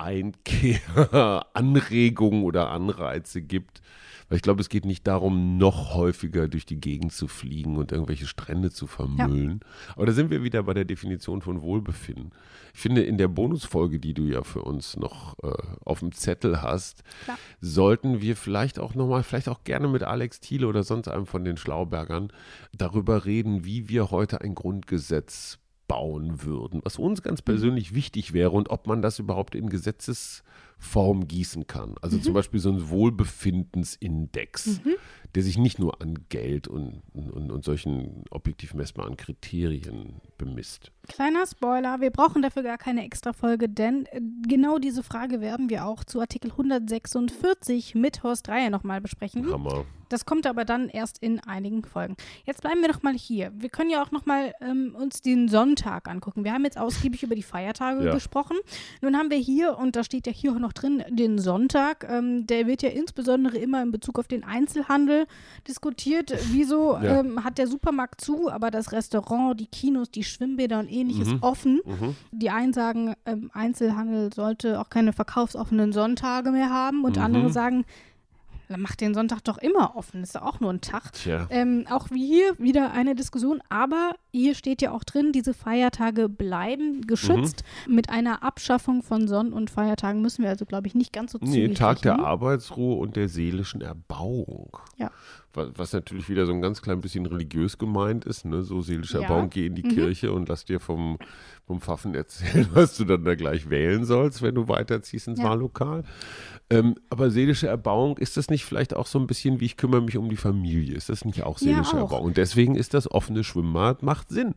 Einkehr, 0.00 1.46
Anregungen 1.54 2.44
oder 2.44 2.70
Anreize 2.70 3.42
gibt 3.42 3.82
weil 4.30 4.36
ich 4.36 4.42
glaube, 4.42 4.60
es 4.60 4.68
geht 4.68 4.84
nicht 4.84 5.08
darum, 5.08 5.58
noch 5.58 5.92
häufiger 5.94 6.46
durch 6.46 6.64
die 6.64 6.80
Gegend 6.80 7.12
zu 7.12 7.26
fliegen 7.26 7.76
und 7.76 7.90
irgendwelche 7.90 8.28
Strände 8.28 8.70
zu 8.70 8.86
vermüllen. 8.86 9.60
Ja. 9.60 9.94
Aber 9.96 10.06
da 10.06 10.12
sind 10.12 10.30
wir 10.30 10.44
wieder 10.44 10.62
bei 10.62 10.72
der 10.72 10.84
Definition 10.84 11.42
von 11.42 11.62
Wohlbefinden. 11.62 12.30
Ich 12.72 12.78
finde, 12.78 13.02
in 13.02 13.18
der 13.18 13.26
Bonusfolge, 13.26 13.98
die 13.98 14.14
du 14.14 14.22
ja 14.22 14.44
für 14.44 14.62
uns 14.62 14.96
noch 14.96 15.36
äh, 15.42 15.50
auf 15.84 15.98
dem 15.98 16.12
Zettel 16.12 16.62
hast, 16.62 17.02
Klar. 17.24 17.38
sollten 17.60 18.22
wir 18.22 18.36
vielleicht 18.36 18.78
auch 18.78 18.94
nochmal, 18.94 19.24
vielleicht 19.24 19.48
auch 19.48 19.64
gerne 19.64 19.88
mit 19.88 20.04
Alex 20.04 20.38
Thiele 20.38 20.68
oder 20.68 20.84
sonst 20.84 21.08
einem 21.08 21.26
von 21.26 21.44
den 21.44 21.56
Schlaubergern 21.56 22.32
darüber 22.72 23.24
reden, 23.24 23.64
wie 23.64 23.88
wir 23.88 24.12
heute 24.12 24.42
ein 24.42 24.54
Grundgesetz 24.54 25.58
bauen 25.90 26.44
würden, 26.44 26.80
was 26.84 26.98
uns 26.98 27.20
ganz 27.20 27.40
mhm. 27.40 27.46
persönlich 27.46 27.94
wichtig 27.94 28.32
wäre 28.32 28.52
und 28.52 28.70
ob 28.70 28.86
man 28.86 29.02
das 29.02 29.18
überhaupt 29.18 29.56
in 29.56 29.68
Gesetzes 29.68 30.44
Form 30.78 31.26
gießen 31.26 31.66
kann. 31.66 31.96
Also 32.00 32.16
mhm. 32.16 32.22
zum 32.22 32.32
Beispiel 32.32 32.60
so 32.60 32.70
ein 32.70 32.88
Wohlbefindensindex, 32.90 34.84
mhm. 34.84 34.94
Der 35.34 35.42
sich 35.42 35.58
nicht 35.58 35.78
nur 35.78 36.00
an 36.00 36.14
Geld 36.28 36.68
und, 36.68 37.02
und, 37.12 37.50
und 37.50 37.64
solchen 37.64 38.24
objektiv 38.30 38.74
messbaren 38.74 39.16
Kriterien 39.16 40.20
bemisst. 40.38 40.90
Kleiner 41.08 41.46
Spoiler, 41.46 42.00
wir 42.00 42.10
brauchen 42.10 42.42
dafür 42.42 42.62
gar 42.62 42.78
keine 42.78 43.04
extra 43.04 43.32
Folge, 43.32 43.68
denn 43.68 44.06
äh, 44.06 44.20
genau 44.46 44.78
diese 44.78 45.02
Frage 45.02 45.40
werden 45.40 45.70
wir 45.70 45.86
auch 45.86 46.04
zu 46.04 46.20
Artikel 46.20 46.50
146 46.50 47.94
mit 47.94 48.22
Horst 48.22 48.48
Dreier 48.48 48.70
nochmal 48.70 49.00
besprechen. 49.00 49.50
Hammer. 49.50 49.84
Das 50.10 50.26
kommt 50.26 50.46
aber 50.46 50.64
dann 50.64 50.88
erst 50.88 51.18
in 51.18 51.38
einigen 51.40 51.84
Folgen. 51.84 52.16
Jetzt 52.44 52.62
bleiben 52.62 52.80
wir 52.80 52.88
noch 52.88 53.02
mal 53.02 53.14
hier. 53.14 53.52
Wir 53.54 53.68
können 53.70 53.90
ja 53.90 54.02
auch 54.02 54.10
noch 54.10 54.26
mal 54.26 54.52
ähm, 54.60 54.96
uns 54.98 55.22
den 55.22 55.48
Sonntag 55.48 56.08
angucken. 56.08 56.42
Wir 56.42 56.52
haben 56.52 56.64
jetzt 56.64 56.78
ausgiebig 56.78 57.22
über 57.22 57.36
die 57.36 57.44
Feiertage 57.44 58.04
ja. 58.06 58.12
gesprochen. 58.12 58.56
Nun 59.00 59.16
haben 59.16 59.30
wir 59.30 59.38
hier, 59.38 59.78
und 59.78 59.94
da 59.94 60.02
steht 60.02 60.26
ja 60.26 60.32
hier 60.32 60.52
auch 60.52 60.58
noch 60.58 60.72
drin, 60.72 61.04
den 61.08 61.38
Sonntag. 61.38 62.06
Ähm, 62.10 62.46
der 62.46 62.66
wird 62.66 62.82
ja 62.82 62.88
insbesondere 62.88 63.56
immer 63.58 63.82
in 63.82 63.92
Bezug 63.92 64.18
auf 64.18 64.26
den 64.26 64.42
Einzelhandel 64.42 65.19
diskutiert. 65.66 66.32
Wieso 66.50 66.94
ja. 66.94 67.20
ähm, 67.20 67.44
hat 67.44 67.58
der 67.58 67.66
Supermarkt 67.66 68.20
zu, 68.20 68.50
aber 68.50 68.70
das 68.70 68.92
Restaurant, 68.92 69.58
die 69.58 69.66
Kinos, 69.66 70.10
die 70.10 70.24
Schwimmbäder 70.24 70.78
und 70.78 70.90
ähnliches 70.90 71.28
mhm. 71.28 71.38
offen? 71.40 71.80
Mhm. 71.84 72.16
Die 72.32 72.50
einen 72.50 72.72
sagen, 72.72 73.14
ähm, 73.26 73.50
Einzelhandel 73.52 74.32
sollte 74.32 74.80
auch 74.80 74.90
keine 74.90 75.12
verkaufsoffenen 75.12 75.92
Sonntage 75.92 76.50
mehr 76.50 76.70
haben 76.70 77.04
und 77.04 77.16
mhm. 77.16 77.22
andere 77.22 77.50
sagen, 77.50 77.84
macht 78.76 79.00
den 79.00 79.14
Sonntag 79.14 79.42
doch 79.44 79.58
immer 79.58 79.96
offen. 79.96 80.22
Ist 80.22 80.34
doch 80.34 80.42
auch 80.42 80.60
nur 80.60 80.72
ein 80.72 80.80
Tag. 80.80 81.12
Ähm, 81.50 81.86
auch 81.90 82.10
wie 82.10 82.26
hier 82.26 82.58
wieder 82.58 82.92
eine 82.92 83.14
Diskussion. 83.14 83.60
Aber 83.68 84.14
hier 84.32 84.54
steht 84.54 84.82
ja 84.82 84.92
auch 84.92 85.04
drin, 85.04 85.32
diese 85.32 85.54
Feiertage 85.54 86.28
bleiben 86.28 87.02
geschützt. 87.06 87.64
Mhm. 87.86 87.94
Mit 87.94 88.10
einer 88.10 88.42
Abschaffung 88.42 89.02
von 89.02 89.28
Sonn- 89.28 89.52
und 89.52 89.70
Feiertagen 89.70 90.22
müssen 90.22 90.42
wir 90.42 90.50
also, 90.50 90.66
glaube 90.66 90.86
ich, 90.86 90.94
nicht 90.94 91.12
ganz 91.12 91.32
so 91.32 91.38
zügig. 91.38 91.54
Nee, 91.54 91.74
Tag 91.74 92.02
der 92.02 92.20
Arbeitsruhe 92.20 92.96
und 92.96 93.16
der 93.16 93.28
seelischen 93.28 93.80
Erbauung. 93.80 94.76
Ja. 94.96 95.10
Was, 95.52 95.70
was, 95.74 95.92
natürlich 95.92 96.28
wieder 96.28 96.46
so 96.46 96.52
ein 96.52 96.62
ganz 96.62 96.80
klein 96.80 97.00
bisschen 97.00 97.26
religiös 97.26 97.76
gemeint 97.76 98.24
ist, 98.24 98.44
ne? 98.44 98.62
so 98.62 98.82
seelische 98.82 99.18
ja. 99.18 99.22
Erbauung, 99.22 99.50
geh 99.50 99.66
in 99.66 99.74
die 99.74 99.82
mhm. 99.82 99.88
Kirche 99.88 100.32
und 100.32 100.48
lass 100.48 100.64
dir 100.64 100.78
vom, 100.78 101.18
vom 101.66 101.80
Pfaffen 101.80 102.14
erzählen, 102.14 102.68
was 102.72 102.96
du 102.96 103.04
dann 103.04 103.24
da 103.24 103.34
gleich 103.34 103.68
wählen 103.68 104.04
sollst, 104.04 104.42
wenn 104.42 104.54
du 104.54 104.68
weiterziehst 104.68 105.26
ins 105.26 105.40
ja. 105.40 105.46
Wahllokal. 105.46 106.04
Ähm, 106.70 106.94
aber 107.08 107.30
seelische 107.30 107.66
Erbauung, 107.66 108.16
ist 108.18 108.36
das 108.36 108.48
nicht 108.48 108.59
vielleicht 108.64 108.94
auch 108.94 109.06
so 109.06 109.18
ein 109.18 109.26
bisschen 109.26 109.60
wie 109.60 109.66
ich 109.66 109.76
kümmere 109.76 110.02
mich 110.02 110.16
um 110.16 110.28
die 110.28 110.36
Familie? 110.36 110.94
Ist 110.94 111.08
das 111.08 111.24
nicht 111.24 111.42
auch 111.42 111.58
seelische 111.58 111.96
ja, 111.96 112.02
auch. 112.02 112.20
Und 112.20 112.36
deswegen 112.36 112.74
ist 112.74 112.94
das 112.94 113.10
offene 113.10 113.44
Schwimmbad, 113.44 114.02
macht 114.02 114.28
Sinn. 114.28 114.54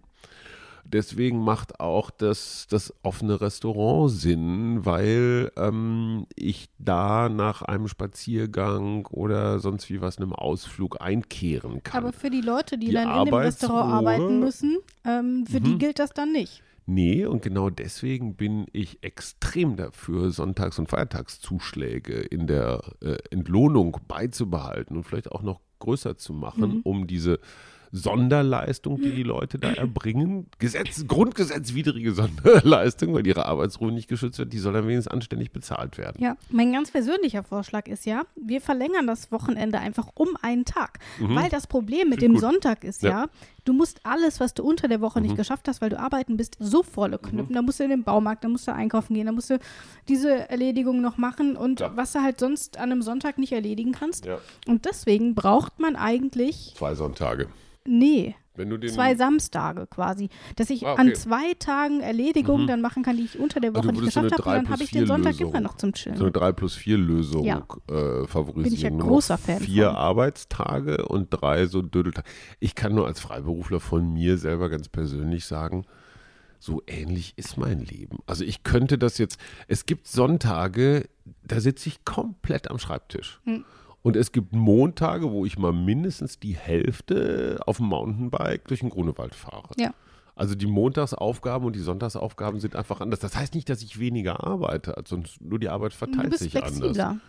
Deswegen 0.85 1.39
macht 1.43 1.79
auch 1.79 2.11
das, 2.11 2.67
das 2.69 2.93
offene 3.03 3.39
Restaurant 3.39 4.11
Sinn, 4.11 4.85
weil 4.85 5.51
ähm, 5.55 6.27
ich 6.35 6.69
da 6.77 7.29
nach 7.29 7.61
einem 7.61 7.87
Spaziergang 7.87 9.05
oder 9.07 9.59
sonst 9.59 9.89
wie 9.89 10.01
was, 10.01 10.17
einem 10.17 10.33
Ausflug 10.33 11.01
einkehren 11.01 11.81
kann. 11.83 12.03
Aber 12.03 12.13
für 12.13 12.29
die 12.29 12.41
Leute, 12.41 12.77
die, 12.77 12.87
die 12.87 12.93
dann 12.93 13.17
in 13.17 13.25
dem 13.25 13.33
Restaurant 13.33 13.93
arbeiten 13.93 14.39
müssen, 14.39 14.77
ähm, 15.05 15.45
für 15.49 15.61
mhm. 15.61 15.63
die 15.63 15.77
gilt 15.77 15.99
das 15.99 16.11
dann 16.11 16.31
nicht. 16.31 16.61
Nee, 16.85 17.25
und 17.25 17.41
genau 17.41 17.69
deswegen 17.69 18.35
bin 18.35 18.65
ich 18.73 19.03
extrem 19.03 19.77
dafür, 19.77 20.31
Sonntags- 20.31 20.79
und 20.79 20.89
Feiertagszuschläge 20.89 22.15
in 22.15 22.45
der 22.47 22.81
äh, 23.01 23.17
Entlohnung 23.31 23.97
beizubehalten 24.07 24.97
und 24.97 25.03
vielleicht 25.03 25.31
auch 25.31 25.43
noch 25.43 25.61
größer 25.79 26.17
zu 26.17 26.33
machen, 26.33 26.77
mhm. 26.77 26.81
um 26.83 27.07
diese 27.07 27.39
Sonderleistung, 27.95 28.99
die 28.99 29.11
die 29.11 29.21
Leute 29.21 29.59
da 29.59 29.71
erbringen, 29.71 30.47
Gesetz, 30.57 31.05
grundgesetzwidrige 31.07 32.13
Sonderleistung, 32.13 33.13
weil 33.13 33.25
ihre 33.27 33.45
Arbeitsruhe 33.45 33.91
nicht 33.91 34.07
geschützt 34.07 34.39
wird, 34.39 34.51
die 34.51 34.57
soll 34.57 34.73
dann 34.73 34.87
wenigstens 34.87 35.13
anständig 35.13 35.51
bezahlt 35.51 35.99
werden. 35.99 36.17
Ja, 36.19 36.35
mein 36.49 36.73
ganz 36.73 36.89
persönlicher 36.89 37.43
Vorschlag 37.43 37.87
ist 37.87 38.07
ja, 38.07 38.23
wir 38.35 38.61
verlängern 38.61 39.05
das 39.05 39.31
Wochenende 39.31 39.77
einfach 39.77 40.07
um 40.15 40.29
einen 40.41 40.65
Tag. 40.65 40.97
Mhm. 41.19 41.35
Weil 41.35 41.49
das 41.51 41.67
Problem 41.67 42.09
mit 42.09 42.23
dem 42.23 42.33
gut. 42.33 42.41
Sonntag 42.41 42.83
ist 42.83 43.03
ja, 43.03 43.09
ja, 43.09 43.25
du 43.63 43.73
musst 43.73 44.03
alles, 44.03 44.39
was 44.39 44.55
du 44.55 44.63
unter 44.63 44.87
der 44.87 44.99
Woche 44.99 45.19
mhm. 45.19 45.27
nicht 45.27 45.37
geschafft 45.37 45.67
hast, 45.67 45.79
weil 45.79 45.91
du 45.91 45.99
arbeiten 45.99 46.35
bist, 46.35 46.57
so 46.59 46.81
volle 46.81 47.19
knüpfen. 47.19 47.49
Mhm. 47.49 47.53
Da 47.53 47.61
musst 47.61 47.79
du 47.79 47.83
in 47.83 47.91
den 47.91 48.03
Baumarkt, 48.03 48.43
da 48.43 48.49
musst 48.49 48.67
du 48.67 48.73
einkaufen 48.73 49.13
gehen, 49.13 49.27
da 49.27 49.31
musst 49.31 49.51
du 49.51 49.59
diese 50.07 50.49
Erledigung 50.49 50.99
noch 50.99 51.17
machen 51.17 51.55
und 51.55 51.81
ja. 51.81 51.95
was 51.95 52.13
du 52.13 52.23
halt 52.23 52.39
sonst 52.39 52.77
an 52.77 52.91
einem 52.91 53.03
Sonntag 53.03 53.37
nicht 53.37 53.51
erledigen 53.51 53.91
kannst. 53.91 54.25
Ja. 54.25 54.39
Und 54.65 54.85
deswegen 54.85 55.35
braucht 55.35 55.79
man 55.79 55.95
eigentlich 55.95 56.73
zwei 56.75 56.95
Sonntage. 56.95 57.49
Nee. 57.85 58.35
zwei 58.87 59.15
Samstage 59.15 59.87
quasi. 59.87 60.29
Dass 60.55 60.69
ich 60.69 60.85
ah, 60.85 60.93
okay. 60.93 61.01
an 61.01 61.15
zwei 61.15 61.53
Tagen 61.59 62.01
Erledigungen 62.01 62.63
mhm. 62.63 62.67
dann 62.67 62.81
machen 62.81 63.03
kann, 63.03 63.17
die 63.17 63.23
ich 63.23 63.39
unter 63.39 63.59
der 63.59 63.71
also 63.71 63.81
Woche 63.81 63.89
also 63.89 64.01
nicht 64.01 64.13
geschafft 64.13 64.31
habe. 64.31 64.49
Und 64.49 64.55
dann 64.55 64.69
habe 64.69 64.83
ich 64.83 64.91
den 64.91 65.07
Sonntag 65.07 65.33
Lösung, 65.33 65.49
immer 65.49 65.61
noch 65.61 65.77
zum 65.77 65.93
Chillen. 65.93 66.17
So 66.17 66.23
eine 66.25 66.31
3 66.31 66.51
plus 66.53 66.75
4 66.75 66.97
Lösung 66.97 67.45
ja. 67.45 67.65
äh, 67.89 68.27
favorisieren. 68.27 68.63
Bin 68.63 68.73
ich 68.73 68.81
ja 68.81 68.89
großer 68.89 69.37
Fan 69.37 69.59
Vier 69.59 69.87
von. 69.87 69.95
Arbeitstage 69.95 71.05
und 71.07 71.29
drei 71.29 71.65
so 71.65 71.81
Dödeltage. 71.81 72.27
Ich 72.59 72.75
kann 72.75 72.93
nur 72.93 73.07
als 73.07 73.19
Freiberufler 73.19 73.79
von 73.79 74.13
mir 74.13 74.37
selber 74.37 74.69
ganz 74.69 74.87
persönlich 74.87 75.45
sagen, 75.45 75.85
so 76.63 76.81
ähnlich 76.87 77.33
ist 77.35 77.57
mein 77.57 77.79
Leben. 77.79 78.19
Also 78.25 78.45
ich 78.45 78.63
könnte 78.63 78.97
das 78.97 79.17
jetzt, 79.17 79.37
es 79.67 79.85
gibt 79.85 80.07
Sonntage, 80.07 81.09
da 81.45 81.59
sitze 81.59 81.89
ich 81.89 82.05
komplett 82.05 82.71
am 82.71 82.79
Schreibtisch. 82.79 83.41
Hm. 83.43 83.65
Und 84.03 84.17
es 84.17 84.33
gibt 84.33 84.53
Montage, 84.53 85.31
wo 85.31 85.45
ich 85.45 85.57
mal 85.57 85.71
mindestens 85.71 86.37
die 86.37 86.55
Hälfte 86.55 87.59
auf 87.65 87.77
dem 87.77 87.87
Mountainbike 87.87 88.67
durch 88.67 88.81
den 88.81 88.89
Grunewald 88.89 89.33
fahre. 89.33 89.69
Ja. 89.77 89.93
Also 90.35 90.55
die 90.55 90.67
Montagsaufgaben 90.67 91.65
und 91.65 91.75
die 91.75 91.81
Sonntagsaufgaben 91.81 92.59
sind 92.59 92.75
einfach 92.75 93.01
anders. 93.01 93.19
Das 93.19 93.37
heißt 93.37 93.55
nicht, 93.55 93.69
dass 93.69 93.81
ich 93.81 93.99
weniger 93.99 94.43
arbeite, 94.43 95.01
sonst 95.07 95.41
nur 95.41 95.57
die 95.57 95.69
Arbeit 95.69 95.93
verteilt 95.93 96.37
sich 96.37 96.51
flexibler. 96.51 97.07
anders. 97.07 97.21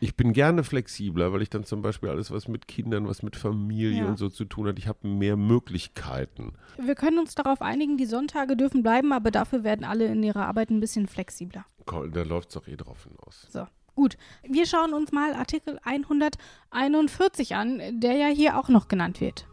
Ich 0.00 0.16
bin 0.16 0.32
gerne 0.32 0.64
flexibler, 0.64 1.32
weil 1.32 1.42
ich 1.42 1.50
dann 1.50 1.64
zum 1.64 1.82
Beispiel 1.82 2.08
alles, 2.08 2.30
was 2.30 2.48
mit 2.48 2.68
Kindern, 2.68 3.06
was 3.06 3.22
mit 3.22 3.36
Familie 3.36 4.02
ja. 4.02 4.06
und 4.06 4.18
so 4.18 4.28
zu 4.28 4.44
tun 4.44 4.66
hat, 4.66 4.78
ich 4.78 4.88
habe 4.88 5.06
mehr 5.06 5.36
Möglichkeiten. 5.36 6.52
Wir 6.78 6.94
können 6.94 7.18
uns 7.18 7.34
darauf 7.34 7.62
einigen, 7.62 7.96
die 7.96 8.06
Sonntage 8.06 8.56
dürfen 8.56 8.82
bleiben, 8.82 9.12
aber 9.12 9.30
dafür 9.30 9.64
werden 9.64 9.84
alle 9.84 10.06
in 10.06 10.22
ihrer 10.22 10.46
Arbeit 10.46 10.70
ein 10.70 10.80
bisschen 10.80 11.06
flexibler. 11.06 11.64
Da 11.86 12.22
läuft 12.22 12.48
es 12.48 12.54
doch 12.54 12.66
eh 12.66 12.76
drauf 12.76 13.04
hinaus. 13.04 13.46
So. 13.50 13.66
Gut, 13.96 14.18
wir 14.42 14.66
schauen 14.66 14.92
uns 14.92 15.10
mal 15.10 15.32
Artikel 15.32 15.80
141 15.82 17.54
an, 17.54 17.80
der 17.92 18.12
ja 18.12 18.26
hier 18.26 18.58
auch 18.58 18.68
noch 18.68 18.88
genannt 18.88 19.22
wird. 19.22 19.46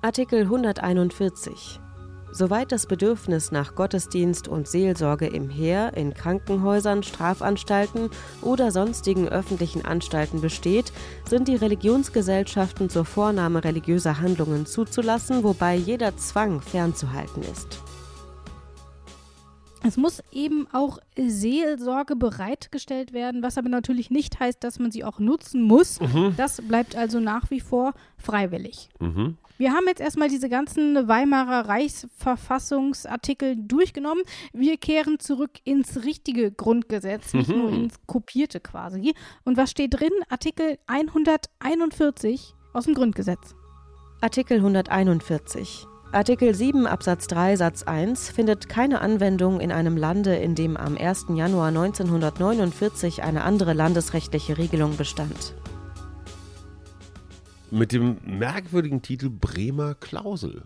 Artikel 0.00 0.40
141. 0.40 1.78
Soweit 2.32 2.72
das 2.72 2.86
Bedürfnis 2.86 3.52
nach 3.52 3.74
Gottesdienst 3.74 4.48
und 4.48 4.66
Seelsorge 4.66 5.26
im 5.26 5.50
Heer, 5.50 5.92
in 5.96 6.14
Krankenhäusern, 6.14 7.02
Strafanstalten 7.02 8.08
oder 8.40 8.72
sonstigen 8.72 9.28
öffentlichen 9.28 9.84
Anstalten 9.84 10.40
besteht, 10.40 10.92
sind 11.28 11.46
die 11.46 11.56
Religionsgesellschaften 11.56 12.88
zur 12.88 13.04
Vornahme 13.04 13.64
religiöser 13.64 14.18
Handlungen 14.18 14.64
zuzulassen, 14.64 15.44
wobei 15.44 15.76
jeder 15.76 16.16
Zwang 16.16 16.62
fernzuhalten 16.62 17.42
ist. 17.42 17.85
Es 19.82 19.96
muss 19.96 20.22
eben 20.32 20.66
auch 20.72 20.98
Seelsorge 21.16 22.16
bereitgestellt 22.16 23.12
werden, 23.12 23.42
was 23.42 23.58
aber 23.58 23.68
natürlich 23.68 24.10
nicht 24.10 24.40
heißt, 24.40 24.64
dass 24.64 24.78
man 24.78 24.90
sie 24.90 25.04
auch 25.04 25.18
nutzen 25.18 25.62
muss. 25.62 26.00
Mhm. 26.00 26.34
Das 26.36 26.60
bleibt 26.62 26.96
also 26.96 27.20
nach 27.20 27.50
wie 27.50 27.60
vor 27.60 27.92
freiwillig. 28.16 28.88
Mhm. 29.00 29.36
Wir 29.58 29.72
haben 29.72 29.86
jetzt 29.86 30.00
erstmal 30.00 30.28
diese 30.28 30.48
ganzen 30.50 31.08
Weimarer 31.08 31.68
Reichsverfassungsartikel 31.68 33.56
durchgenommen. 33.56 34.22
Wir 34.52 34.76
kehren 34.76 35.18
zurück 35.18 35.52
ins 35.64 36.04
richtige 36.04 36.52
Grundgesetz, 36.52 37.32
nicht 37.32 37.48
mhm. 37.48 37.58
nur 37.58 37.70
ins 37.70 37.94
kopierte 38.06 38.60
quasi. 38.60 39.14
Und 39.44 39.56
was 39.56 39.70
steht 39.70 39.98
drin? 39.98 40.12
Artikel 40.28 40.78
141 40.86 42.54
aus 42.74 42.84
dem 42.84 42.94
Grundgesetz. 42.94 43.54
Artikel 44.20 44.58
141. 44.58 45.86
Artikel 46.12 46.54
7 46.54 46.86
Absatz 46.86 47.26
3 47.26 47.56
Satz 47.56 47.82
1 47.82 48.30
findet 48.30 48.68
keine 48.68 49.00
Anwendung 49.00 49.60
in 49.60 49.72
einem 49.72 49.96
Lande, 49.96 50.36
in 50.36 50.54
dem 50.54 50.76
am 50.76 50.96
1. 50.96 51.26
Januar 51.34 51.68
1949 51.68 53.22
eine 53.22 53.42
andere 53.42 53.72
landesrechtliche 53.72 54.56
Regelung 54.56 54.96
bestand. 54.96 55.54
Mit 57.70 57.92
dem 57.92 58.18
merkwürdigen 58.24 59.02
Titel 59.02 59.28
Bremer 59.28 59.94
Klausel. 59.96 60.62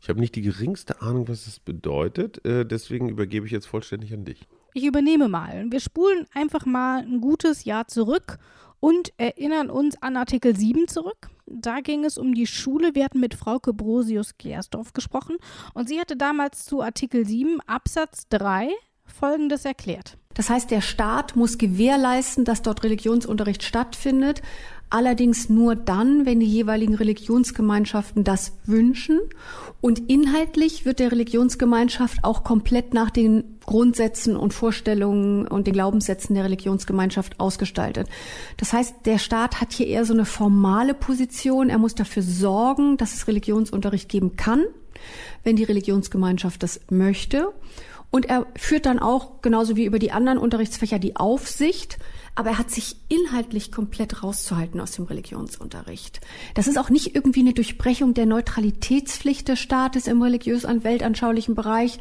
Ich 0.00 0.08
habe 0.08 0.18
nicht 0.18 0.34
die 0.34 0.42
geringste 0.42 1.00
Ahnung, 1.00 1.28
was 1.28 1.44
das 1.44 1.60
bedeutet, 1.60 2.44
äh, 2.44 2.66
deswegen 2.66 3.08
übergebe 3.08 3.46
ich 3.46 3.52
jetzt 3.52 3.66
vollständig 3.66 4.12
an 4.12 4.24
dich. 4.24 4.48
Ich 4.74 4.84
übernehme 4.84 5.28
mal. 5.28 5.66
Wir 5.70 5.80
spulen 5.80 6.26
einfach 6.34 6.66
mal 6.66 7.02
ein 7.02 7.20
gutes 7.20 7.64
Jahr 7.64 7.86
zurück 7.86 8.38
und 8.82 9.12
erinnern 9.16 9.70
uns 9.70 10.02
an 10.02 10.16
Artikel 10.16 10.56
7 10.56 10.88
zurück. 10.88 11.28
Da 11.46 11.80
ging 11.80 12.04
es 12.04 12.18
um 12.18 12.34
die 12.34 12.48
Schule. 12.48 12.96
Wir 12.96 13.04
hatten 13.04 13.20
mit 13.20 13.34
Frauke 13.34 13.72
Brosius-Gersdorf 13.72 14.92
gesprochen 14.92 15.36
und 15.72 15.88
sie 15.88 16.00
hatte 16.00 16.16
damals 16.16 16.64
zu 16.64 16.82
Artikel 16.82 17.24
7 17.24 17.60
Absatz 17.60 18.26
3 18.30 18.70
Folgendes 19.04 19.64
erklärt. 19.64 20.18
Das 20.34 20.50
heißt, 20.50 20.70
der 20.72 20.80
Staat 20.80 21.36
muss 21.36 21.58
gewährleisten, 21.58 22.44
dass 22.44 22.62
dort 22.62 22.82
Religionsunterricht 22.82 23.62
stattfindet, 23.62 24.42
allerdings 24.92 25.48
nur 25.48 25.74
dann, 25.74 26.26
wenn 26.26 26.40
die 26.40 26.46
jeweiligen 26.46 26.94
Religionsgemeinschaften 26.94 28.24
das 28.24 28.52
wünschen. 28.66 29.20
Und 29.80 30.10
inhaltlich 30.10 30.84
wird 30.84 30.98
der 30.98 31.10
Religionsgemeinschaft 31.10 32.18
auch 32.22 32.44
komplett 32.44 32.92
nach 32.94 33.10
den 33.10 33.58
Grundsätzen 33.64 34.36
und 34.36 34.52
Vorstellungen 34.52 35.48
und 35.48 35.66
den 35.66 35.72
Glaubenssätzen 35.72 36.34
der 36.34 36.44
Religionsgemeinschaft 36.44 37.40
ausgestaltet. 37.40 38.06
Das 38.58 38.72
heißt, 38.72 38.94
der 39.06 39.18
Staat 39.18 39.60
hat 39.60 39.72
hier 39.72 39.86
eher 39.86 40.04
so 40.04 40.12
eine 40.12 40.26
formale 40.26 40.94
Position. 40.94 41.70
Er 41.70 41.78
muss 41.78 41.94
dafür 41.94 42.22
sorgen, 42.22 42.96
dass 42.96 43.14
es 43.14 43.26
Religionsunterricht 43.26 44.08
geben 44.08 44.36
kann, 44.36 44.64
wenn 45.42 45.56
die 45.56 45.64
Religionsgemeinschaft 45.64 46.62
das 46.62 46.80
möchte. 46.90 47.52
Und 48.10 48.26
er 48.26 48.46
führt 48.56 48.84
dann 48.84 48.98
auch, 48.98 49.40
genauso 49.40 49.74
wie 49.74 49.86
über 49.86 49.98
die 49.98 50.12
anderen 50.12 50.38
Unterrichtsfächer, 50.38 50.98
die 50.98 51.16
Aufsicht. 51.16 51.98
Aber 52.34 52.50
er 52.50 52.58
hat 52.58 52.70
sich 52.70 52.96
inhaltlich 53.08 53.70
komplett 53.70 54.22
rauszuhalten 54.22 54.80
aus 54.80 54.92
dem 54.92 55.04
Religionsunterricht. 55.04 56.20
Das 56.54 56.66
ist 56.66 56.78
auch 56.78 56.88
nicht 56.88 57.14
irgendwie 57.14 57.40
eine 57.40 57.52
Durchbrechung 57.52 58.14
der 58.14 58.26
Neutralitätspflicht 58.26 59.48
des 59.48 59.58
Staates 59.58 60.06
im 60.06 60.22
religiös- 60.22 60.64
und 60.64 60.82
weltanschaulichen 60.82 61.54
Bereich, 61.54 61.98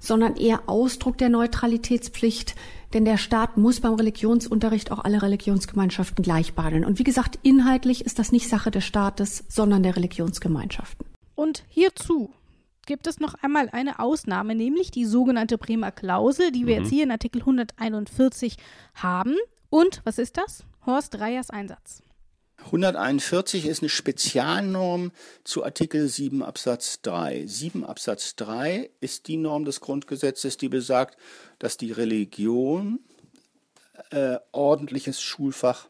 sondern 0.00 0.36
eher 0.36 0.68
Ausdruck 0.68 1.18
der 1.18 1.28
Neutralitätspflicht. 1.28 2.56
Denn 2.92 3.04
der 3.04 3.18
Staat 3.18 3.56
muss 3.56 3.80
beim 3.80 3.94
Religionsunterricht 3.94 4.90
auch 4.90 5.04
alle 5.04 5.22
Religionsgemeinschaften 5.22 6.24
gleich 6.24 6.54
behandeln. 6.54 6.84
Und 6.84 6.98
wie 6.98 7.04
gesagt, 7.04 7.38
inhaltlich 7.42 8.04
ist 8.04 8.18
das 8.18 8.32
nicht 8.32 8.48
Sache 8.48 8.70
des 8.70 8.84
Staates, 8.84 9.44
sondern 9.48 9.82
der 9.82 9.94
Religionsgemeinschaften. 9.94 11.06
Und 11.34 11.64
hierzu 11.68 12.30
gibt 12.86 13.06
es 13.06 13.20
noch 13.20 13.34
einmal 13.42 13.68
eine 13.70 13.98
Ausnahme, 13.98 14.54
nämlich 14.54 14.90
die 14.90 15.04
sogenannte 15.04 15.58
Bremer 15.58 15.92
Klausel, 15.92 16.50
die 16.50 16.66
wir 16.66 16.76
mhm. 16.76 16.82
jetzt 16.82 16.90
hier 16.90 17.04
in 17.04 17.10
Artikel 17.10 17.42
141 17.42 18.56
haben. 18.94 19.36
Und 19.70 20.00
was 20.04 20.18
ist 20.18 20.36
das? 20.36 20.64
Horst 20.86 21.14
Dreyers 21.14 21.50
Einsatz. 21.50 22.02
141 22.64 23.66
ist 23.66 23.82
eine 23.82 23.88
Spezialnorm 23.88 25.12
zu 25.44 25.64
Artikel 25.64 26.08
7 26.08 26.42
Absatz 26.42 27.00
3. 27.02 27.46
7 27.46 27.84
Absatz 27.84 28.34
3 28.36 28.90
ist 29.00 29.28
die 29.28 29.36
Norm 29.36 29.64
des 29.64 29.80
Grundgesetzes, 29.80 30.56
die 30.56 30.68
besagt, 30.68 31.18
dass 31.58 31.76
die 31.76 31.92
Religion 31.92 33.00
äh, 34.10 34.38
ordentliches 34.52 35.20
Schulfach 35.20 35.88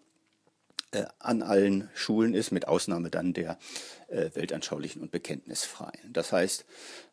äh, 0.91 1.05
an 1.19 1.43
allen 1.43 1.91
Schulen 1.95 2.35
ist, 2.35 2.53
mit 2.53 2.69
Ausnahme 2.69 3.11
dann 3.11 3.33
der 3.33 3.59
äh, 4.09 4.31
weltanschaulichen 4.35 5.01
und 5.01 5.11
bekenntnisfreien. 5.11 6.13
Das 6.13 6.33
heißt, 6.33 6.65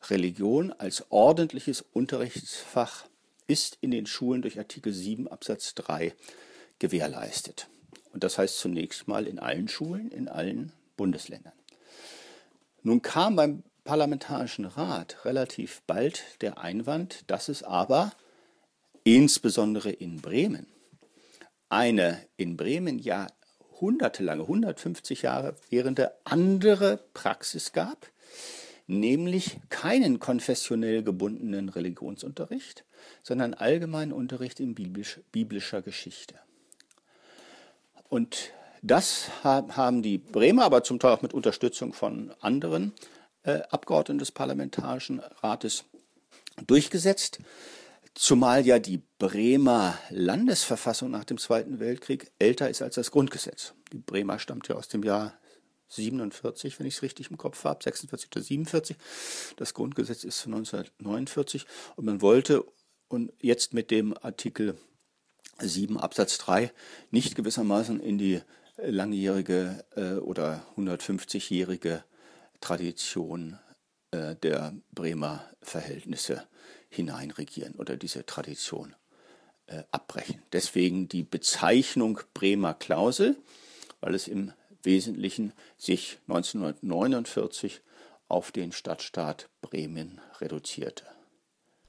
Religion 0.10 0.74
als 0.74 1.06
ordentliches 1.10 1.84
Unterrichtsfach 1.94 3.06
ist 3.48 3.78
in 3.82 3.92
den 3.92 4.06
Schulen 4.06 4.42
durch 4.42 4.58
Artikel 4.58 4.92
7 4.92 5.28
Absatz 5.28 5.76
3 5.76 6.14
gewährleistet. 6.80 7.68
Und 8.12 8.24
das 8.24 8.38
heißt 8.38 8.60
zunächst 8.60 9.08
mal 9.08 9.28
in 9.28 9.40
allen 9.40 9.68
Schulen, 9.68 10.12
in 10.12 10.28
allen 10.28 10.72
Bundesländern. 10.98 11.54
Nun 12.84 13.02
kam 13.02 13.36
beim 13.36 13.64
Parlamentarischen 13.84 14.66
Rat 14.66 15.26
relativ 15.26 15.82
bald 15.86 16.24
der 16.42 16.58
Einwand, 16.58 17.24
dass 17.28 17.50
es 17.50 17.62
aber 17.62 18.14
insbesondere 19.04 19.92
in 19.92 20.22
Bremen 20.22 20.68
eine 21.70 22.22
in 22.38 22.58
Bremen 22.58 23.00
ja 23.00 23.28
hundertelange, 23.82 24.44
150 24.44 25.24
Jahre 25.24 25.56
währende 25.70 26.14
andere 26.24 27.00
Praxis 27.14 27.74
gab, 27.74 28.10
nämlich 28.88 29.58
keinen 29.70 30.20
konfessionell 30.20 31.04
gebundenen 31.04 31.70
Religionsunterricht, 31.70 32.86
sondern 33.24 33.54
allgemeinen 33.54 34.14
Unterricht 34.14 34.60
in 34.60 34.76
biblisch, 34.76 35.20
biblischer 35.32 35.82
Geschichte. 35.82 36.36
Und 38.10 38.52
das 38.82 39.30
haben 39.44 40.02
die 40.02 40.18
Bremer, 40.18 40.64
aber 40.66 40.84
zum 40.84 41.00
Teil 41.00 41.14
auch 41.14 41.22
mit 41.22 41.34
Unterstützung 41.34 41.94
von 41.94 42.34
anderen 42.40 42.94
äh, 43.44 43.62
Abgeordneten 43.70 44.20
des 44.20 44.32
Parlamentarischen 44.32 45.22
Rates 45.42 45.86
durchgesetzt. 46.68 47.40
Zumal 48.14 48.66
ja 48.66 48.80
die 48.80 49.02
Bremer 49.20 49.98
Landesverfassung 50.10 51.12
nach 51.12 51.26
dem 51.26 51.38
Zweiten 51.38 51.80
Weltkrieg 51.80 52.32
älter 52.40 52.70
ist 52.70 52.82
als 52.82 52.96
das 52.96 53.12
Grundgesetz. 53.12 53.74
Die 53.92 53.98
Bremer 53.98 54.40
stammt 54.40 54.68
ja 54.68 54.76
aus 54.76 54.88
dem 54.88 55.04
Jahr 55.04 55.34
47, 55.90 56.80
wenn 56.80 56.88
ich 56.88 56.96
es 56.96 57.02
richtig 57.02 57.30
im 57.30 57.38
Kopf 57.38 57.64
habe, 57.64 57.84
46 57.84 58.30
oder 58.32 58.42
47. 58.42 58.98
Das 59.58 59.74
Grundgesetz 59.74 60.24
ist 60.24 60.42
von 60.42 60.54
1949 60.54 61.66
und 61.96 62.06
man 62.06 62.22
wollte 62.22 62.64
und 63.08 63.34
jetzt 63.40 63.74
mit 63.74 63.92
dem 63.92 64.16
Artikel 64.22 64.78
7 65.60 65.98
Absatz 65.98 66.38
3 66.40 66.72
nicht 67.12 67.36
gewissermaßen 67.36 68.00
in 68.00 68.18
die 68.18 68.42
langjährige 68.78 69.84
äh, 69.96 70.16
oder 70.16 70.66
150-jährige 70.78 72.04
Tradition 72.62 73.60
äh, 74.12 74.36
der 74.36 74.74
Bremer 74.94 75.44
Verhältnisse 75.62 76.44
hineinregieren 76.90 77.76
oder 77.76 77.98
diese 77.98 78.26
Tradition 78.26 78.96
äh, 79.68 79.84
abbrechen. 79.92 80.42
Deswegen 80.54 81.08
die 81.08 81.24
Bezeichnung 81.24 82.20
Bremer 82.34 82.74
Klausel, 82.74 83.38
weil 84.02 84.16
es 84.16 84.28
im 84.28 84.54
Wesentlichen 84.84 85.54
sich 85.78 86.20
1949 86.28 87.82
auf 88.28 88.52
den 88.52 88.72
Stadtstaat 88.72 89.50
Bremen 89.62 90.22
reduzierte. 90.40 91.06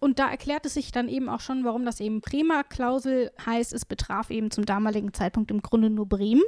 Und 0.07 0.21
da 0.21 0.31
erklärt 0.31 0.65
es 0.65 0.75
sich 0.75 0.93
dann 0.93 1.09
eben 1.09 1.29
auch 1.29 1.41
schon, 1.41 1.65
warum 1.65 1.85
das 1.85 1.99
eben 1.99 2.21
Bremer 2.21 2.63
Klausel 2.63 3.33
heißt. 3.45 3.73
Es 3.73 3.85
betraf 3.85 4.31
eben 4.31 4.53
zum 4.53 4.65
damaligen 4.65 5.13
Zeitpunkt 5.13 5.51
im 5.51 5.63
Grunde 5.63 5.91
nur 5.91 6.07
Bremen. 6.07 6.45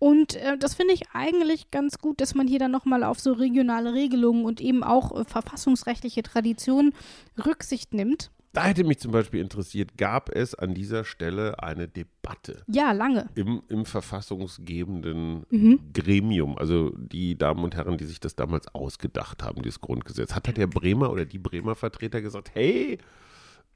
Und 0.00 0.34
äh, 0.34 0.58
das 0.58 0.74
finde 0.74 0.92
ich 0.92 1.02
eigentlich 1.12 1.70
ganz 1.70 1.98
gut, 1.98 2.20
dass 2.20 2.34
man 2.34 2.48
hier 2.48 2.58
dann 2.58 2.72
nochmal 2.72 3.04
auf 3.04 3.20
so 3.20 3.32
regionale 3.32 3.94
Regelungen 3.94 4.44
und 4.44 4.60
eben 4.60 4.82
auch 4.82 5.16
äh, 5.20 5.24
verfassungsrechtliche 5.24 6.24
Traditionen 6.24 6.94
Rücksicht 7.38 7.94
nimmt. 7.94 8.32
Da 8.56 8.64
hätte 8.64 8.84
mich 8.84 8.98
zum 9.00 9.12
Beispiel 9.12 9.42
interessiert, 9.42 9.98
gab 9.98 10.34
es 10.34 10.54
an 10.54 10.72
dieser 10.72 11.04
Stelle 11.04 11.62
eine 11.62 11.88
Debatte? 11.88 12.62
Ja, 12.66 12.92
lange. 12.92 13.28
Im, 13.34 13.60
im 13.68 13.84
verfassungsgebenden 13.84 15.44
mhm. 15.50 15.80
Gremium, 15.92 16.56
also 16.56 16.90
die 16.96 17.36
Damen 17.36 17.62
und 17.64 17.76
Herren, 17.76 17.98
die 17.98 18.06
sich 18.06 18.18
das 18.18 18.34
damals 18.34 18.74
ausgedacht 18.74 19.42
haben, 19.42 19.60
dieses 19.60 19.82
Grundgesetz. 19.82 20.34
Hat 20.34 20.48
da 20.48 20.52
der 20.52 20.68
Bremer 20.68 21.10
oder 21.10 21.26
die 21.26 21.38
Bremer 21.38 21.74
Vertreter 21.74 22.22
gesagt, 22.22 22.52
hey, 22.54 22.96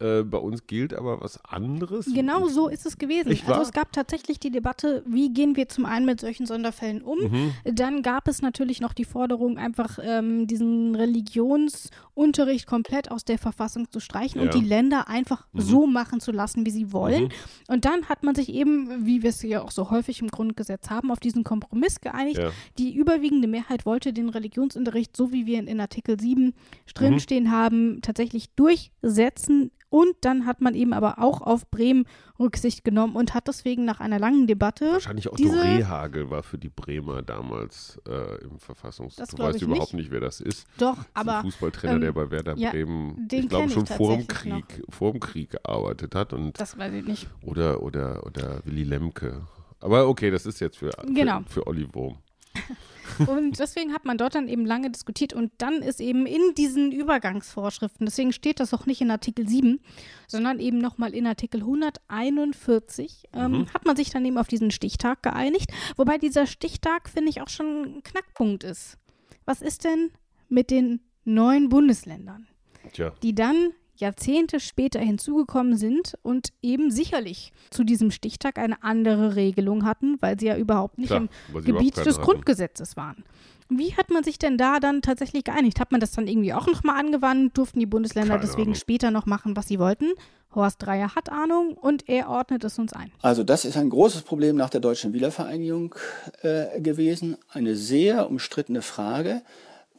äh, 0.00 0.22
bei 0.22 0.38
uns 0.38 0.66
gilt 0.66 0.94
aber 0.94 1.20
was 1.20 1.44
anderes. 1.44 2.06
Genau 2.06 2.48
so 2.48 2.68
ist 2.68 2.86
es 2.86 2.96
gewesen. 2.96 3.36
Also 3.46 3.60
es 3.60 3.72
gab 3.72 3.92
tatsächlich 3.92 4.40
die 4.40 4.50
Debatte, 4.50 5.02
wie 5.06 5.32
gehen 5.32 5.56
wir 5.56 5.68
zum 5.68 5.84
einen 5.84 6.06
mit 6.06 6.20
solchen 6.20 6.46
Sonderfällen 6.46 7.02
um. 7.02 7.18
Mhm. 7.18 7.52
Dann 7.64 8.02
gab 8.02 8.26
es 8.26 8.40
natürlich 8.40 8.80
noch 8.80 8.94
die 8.94 9.04
Forderung, 9.04 9.58
einfach 9.58 9.98
ähm, 10.02 10.46
diesen 10.46 10.94
Religionsunterricht 10.94 12.66
komplett 12.66 13.10
aus 13.10 13.24
der 13.24 13.38
Verfassung 13.38 13.90
zu 13.90 14.00
streichen 14.00 14.40
ja. 14.40 14.46
und 14.46 14.54
die 14.54 14.66
Länder 14.66 15.08
einfach 15.08 15.46
mhm. 15.52 15.60
so 15.60 15.86
machen 15.86 16.20
zu 16.20 16.32
lassen, 16.32 16.64
wie 16.64 16.70
sie 16.70 16.92
wollen. 16.92 17.24
Mhm. 17.24 17.30
Und 17.68 17.84
dann 17.84 18.08
hat 18.08 18.22
man 18.22 18.34
sich 18.34 18.48
eben, 18.48 19.04
wie 19.06 19.22
wir 19.22 19.30
es 19.30 19.42
ja 19.42 19.62
auch 19.62 19.70
so 19.70 19.90
häufig 19.90 20.22
im 20.22 20.28
Grundgesetz 20.28 20.88
haben, 20.88 21.10
auf 21.10 21.20
diesen 21.20 21.44
Kompromiss 21.44 22.00
geeinigt. 22.00 22.38
Ja. 22.38 22.52
Die 22.78 22.94
überwiegende 22.94 23.48
Mehrheit 23.48 23.84
wollte 23.84 24.14
den 24.14 24.30
Religionsunterricht, 24.30 25.14
so 25.14 25.30
wie 25.30 25.44
wir 25.44 25.58
in, 25.58 25.66
in 25.66 25.80
Artikel 25.80 26.18
7 26.18 26.54
drinstehen 26.94 27.44
mhm. 27.44 27.50
haben, 27.50 28.02
tatsächlich 28.02 28.50
durchsetzen 28.54 29.70
und 29.90 30.14
dann 30.22 30.46
hat 30.46 30.60
man 30.60 30.74
eben 30.74 30.92
aber 30.92 31.18
auch 31.18 31.40
auf 31.42 31.68
Bremen 31.70 32.06
Rücksicht 32.38 32.84
genommen 32.84 33.16
und 33.16 33.34
hat 33.34 33.48
deswegen 33.48 33.84
nach 33.84 34.00
einer 34.00 34.18
langen 34.18 34.46
Debatte. 34.46 34.92
Wahrscheinlich 34.92 35.30
Otto 35.30 35.42
Rehagel 35.48 36.30
war 36.30 36.42
für 36.42 36.58
die 36.58 36.68
Bremer 36.68 37.22
damals 37.22 38.00
äh, 38.08 38.42
im 38.44 38.58
Verfassungs. 38.58 39.16
Das 39.16 39.30
du 39.30 39.38
weißt 39.38 39.60
überhaupt 39.60 39.94
nicht. 39.94 40.10
wer 40.10 40.20
das 40.20 40.40
ist. 40.40 40.66
Doch, 40.78 40.96
aber. 41.12 41.38
Ein 41.38 41.42
Fußballtrainer, 41.42 41.94
ähm, 41.94 42.00
der 42.00 42.12
bei 42.12 42.30
Werder 42.30 42.56
ja, 42.56 42.70
Bremen, 42.70 43.28
ich 43.30 43.48
glaube, 43.48 43.68
schon 43.68 43.86
vor 43.86 44.16
dem, 44.16 44.26
Krieg, 44.26 44.82
vor 44.88 45.12
dem 45.12 45.20
Krieg 45.20 45.50
gearbeitet 45.50 46.14
hat. 46.14 46.32
Und, 46.32 46.58
das 46.58 46.78
weiß 46.78 46.92
ich 46.94 47.04
nicht. 47.04 47.28
Oder, 47.42 47.82
oder, 47.82 48.24
oder 48.24 48.64
Willy 48.64 48.84
Lemke. 48.84 49.42
Aber 49.80 50.08
okay, 50.08 50.30
das 50.30 50.46
ist 50.46 50.60
jetzt 50.60 50.78
für, 50.78 50.90
genau. 51.06 51.40
für, 51.40 51.62
für 51.62 51.66
Olli 51.66 51.86
Wurm. 51.92 52.18
Und 53.26 53.58
deswegen 53.58 53.92
hat 53.92 54.04
man 54.04 54.18
dort 54.18 54.34
dann 54.34 54.48
eben 54.48 54.66
lange 54.66 54.90
diskutiert 54.90 55.32
und 55.32 55.52
dann 55.58 55.82
ist 55.82 56.00
eben 56.00 56.26
in 56.26 56.54
diesen 56.56 56.92
Übergangsvorschriften, 56.92 58.06
deswegen 58.06 58.32
steht 58.32 58.60
das 58.60 58.74
auch 58.74 58.86
nicht 58.86 59.00
in 59.00 59.10
Artikel 59.10 59.48
7, 59.48 59.80
sondern 60.26 60.58
eben 60.58 60.78
nochmal 60.78 61.14
in 61.14 61.26
Artikel 61.26 61.60
141, 61.60 63.28
ähm, 63.32 63.52
mhm. 63.52 63.74
hat 63.74 63.84
man 63.84 63.96
sich 63.96 64.10
dann 64.10 64.24
eben 64.24 64.38
auf 64.38 64.48
diesen 64.48 64.70
Stichtag 64.70 65.22
geeinigt. 65.22 65.70
Wobei 65.96 66.18
dieser 66.18 66.46
Stichtag, 66.46 67.08
finde 67.08 67.30
ich, 67.30 67.40
auch 67.40 67.48
schon 67.48 67.82
ein 67.82 68.02
Knackpunkt 68.02 68.64
ist. 68.64 68.98
Was 69.44 69.62
ist 69.62 69.84
denn 69.84 70.10
mit 70.48 70.70
den 70.70 71.00
neuen 71.24 71.68
Bundesländern? 71.68 72.46
Tja. 72.92 73.12
Die 73.22 73.34
dann 73.34 73.72
Jahrzehnte 74.00 74.60
später 74.60 75.00
hinzugekommen 75.00 75.76
sind 75.76 76.18
und 76.22 76.48
eben 76.62 76.90
sicherlich 76.90 77.52
zu 77.70 77.84
diesem 77.84 78.10
Stichtag 78.10 78.58
eine 78.58 78.82
andere 78.82 79.36
Regelung 79.36 79.84
hatten, 79.84 80.16
weil 80.20 80.38
sie 80.38 80.46
ja 80.46 80.56
überhaupt 80.56 80.98
nicht 80.98 81.08
Klar, 81.08 81.28
im 81.54 81.64
Gebiet 81.64 81.96
des 81.96 82.16
hatten. 82.16 82.22
Grundgesetzes 82.22 82.96
waren. 82.96 83.24
Wie 83.68 83.94
hat 83.96 84.10
man 84.10 84.24
sich 84.24 84.38
denn 84.38 84.58
da 84.58 84.80
dann 84.80 85.00
tatsächlich 85.00 85.44
geeinigt? 85.44 85.78
Hat 85.78 85.92
man 85.92 86.00
das 86.00 86.10
dann 86.10 86.26
irgendwie 86.26 86.52
auch 86.52 86.66
nochmal 86.66 86.98
angewandt? 86.98 87.56
Durften 87.56 87.78
die 87.78 87.86
Bundesländer 87.86 88.34
Keine 88.34 88.40
deswegen 88.44 88.62
Ahnung. 88.70 88.74
später 88.74 89.10
noch 89.12 89.26
machen, 89.26 89.56
was 89.56 89.68
sie 89.68 89.78
wollten? 89.78 90.10
Horst 90.52 90.82
Dreier 90.82 91.14
hat 91.14 91.30
Ahnung 91.30 91.74
und 91.74 92.08
er 92.08 92.28
ordnet 92.28 92.64
es 92.64 92.80
uns 92.80 92.92
ein. 92.92 93.12
Also 93.22 93.44
das 93.44 93.64
ist 93.64 93.76
ein 93.76 93.88
großes 93.88 94.22
Problem 94.22 94.56
nach 94.56 94.70
der 94.70 94.80
deutschen 94.80 95.12
Wiedervereinigung 95.12 95.94
äh, 96.42 96.80
gewesen. 96.80 97.36
Eine 97.52 97.76
sehr 97.76 98.28
umstrittene 98.28 98.82
Frage. 98.82 99.42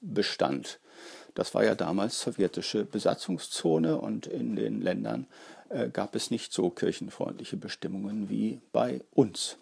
bestand. 0.00 0.80
Das 1.34 1.54
war 1.54 1.62
ja 1.64 1.76
damals 1.76 2.20
sowjetische 2.20 2.84
Besatzungszone 2.84 3.98
und 3.98 4.26
in 4.26 4.56
den 4.56 4.80
Ländern 4.80 5.28
äh, 5.68 5.88
gab 5.88 6.16
es 6.16 6.32
nicht 6.32 6.52
so 6.52 6.70
kirchenfreundliche 6.70 7.56
Bestimmungen 7.56 8.28
wie 8.28 8.60
bei 8.72 9.02
uns. 9.14 9.58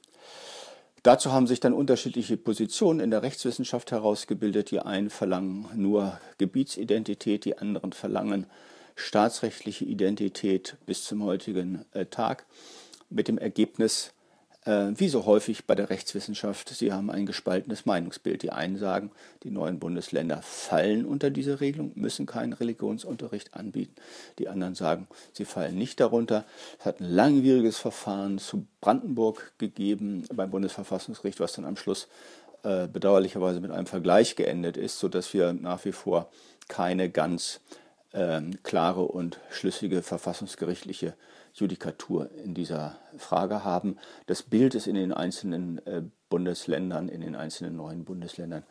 Dazu 1.07 1.31
haben 1.31 1.47
sich 1.47 1.61
dann 1.61 1.73
unterschiedliche 1.73 2.37
Positionen 2.37 2.99
in 2.99 3.13
der 3.13 3.23
Rechtswissenschaft 3.23 3.93
herausgebildet. 3.93 4.73
Die 4.73 4.81
einen 4.81 5.09
verlangen 5.09 5.69
nur 5.77 6.19
Gebietsidentität, 6.39 7.45
die 7.45 7.59
anderen 7.59 7.93
verlangen 7.93 8.49
staatsrechtliche 8.97 9.85
Identität 9.85 10.77
bis 10.85 11.05
zum 11.05 11.23
heutigen 11.23 11.85
äh, 11.93 12.07
Tag. 12.07 12.45
Mit 13.09 13.29
dem 13.29 13.39
Ergebnis, 13.39 14.15
wie 14.67 15.09
so 15.09 15.27
häufig 15.27 15.65
bei 15.67 15.77
der 15.77 15.91
Rechtswissenschaft, 15.91 16.71
sie 16.71 16.93
haben 16.93 17.09
ein 17.09 17.25
gespaltenes 17.25 17.87
Meinungsbild. 17.87 18.43
Die 18.43 18.51
einen 18.51 18.77
sagen, 18.77 19.13
die 19.45 19.51
neuen 19.51 19.79
Bundesländer 19.79 20.43
fallen 20.43 21.07
unter 21.07 21.31
diese 21.31 21.61
Regelung, 21.61 21.93
müssen 21.95 22.27
keinen 22.27 22.53
Religionsunterricht 22.53 23.55
anbieten. 23.55 23.95
Die 24.41 24.49
anderen 24.49 24.75
sagen, 24.75 25.07
sie 25.33 25.45
fallen 25.45 25.79
nicht 25.79 26.01
darunter. 26.01 26.45
Es 26.81 26.85
hat 26.85 27.01
ein 27.01 27.09
langwieriges 27.09 27.79
Verfahren 27.79 28.39
zu 28.39 28.67
Brandenburg 28.81 29.53
gegeben 29.59 30.25
beim 30.35 30.51
Bundesverfassungsgericht, 30.51 31.39
was 31.39 31.53
dann 31.53 31.65
am 31.65 31.77
Schluss 31.77 32.09
äh, 32.65 32.89
bedauerlicherweise 32.89 33.61
mit 33.61 33.71
einem 33.71 33.87
Vergleich 33.87 34.35
geendet 34.35 34.77
ist, 34.77 34.99
sodass 34.99 35.33
wir 35.33 35.53
nach 35.53 35.85
wie 35.85 35.93
vor 35.93 36.29
keine 36.67 37.09
ganz 37.09 37.61
ähm, 38.13 38.61
klare 38.65 39.03
und 39.03 39.39
schlüssige 39.51 40.03
verfassungsgerichtliche 40.03 41.15
Judikatur 41.57 42.31
in 42.45 42.55
dieser 42.55 42.99
Frage 43.17 43.65
haben. 43.65 43.97
Das 44.27 44.43
Bild 44.43 44.75
ist 44.75 44.87
in 44.87 44.95
den 44.95 45.13
einzelnen 45.13 45.85
äh, 45.87 46.03
Bundesländern, 46.29 47.09
in 47.09 47.21
den 47.21 47.35
einzelnen 47.35 47.77
neuen 47.77 48.05
Bundesländern 48.05 48.65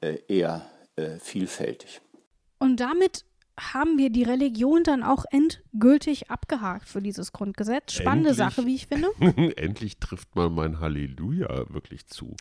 äh, 0.00 0.18
eher 0.28 0.66
äh, 0.96 1.18
vielfältig. 1.18 2.00
Und 2.58 2.80
damit 2.80 3.24
haben 3.58 3.98
wir 3.98 4.10
die 4.10 4.22
Religion 4.22 4.84
dann 4.84 5.02
auch 5.02 5.24
endgültig 5.30 6.30
abgehakt 6.30 6.88
für 6.88 7.02
dieses 7.02 7.32
Grundgesetz. 7.32 7.92
Spannende 7.92 8.30
Endlich. 8.30 8.54
Sache, 8.54 8.66
wie 8.66 8.74
ich 8.74 8.86
finde. 8.86 9.08
Endlich 9.56 9.98
trifft 9.98 10.34
mal 10.36 10.48
mein 10.48 10.80
Halleluja 10.80 11.72
wirklich 11.72 12.06
zu. 12.06 12.36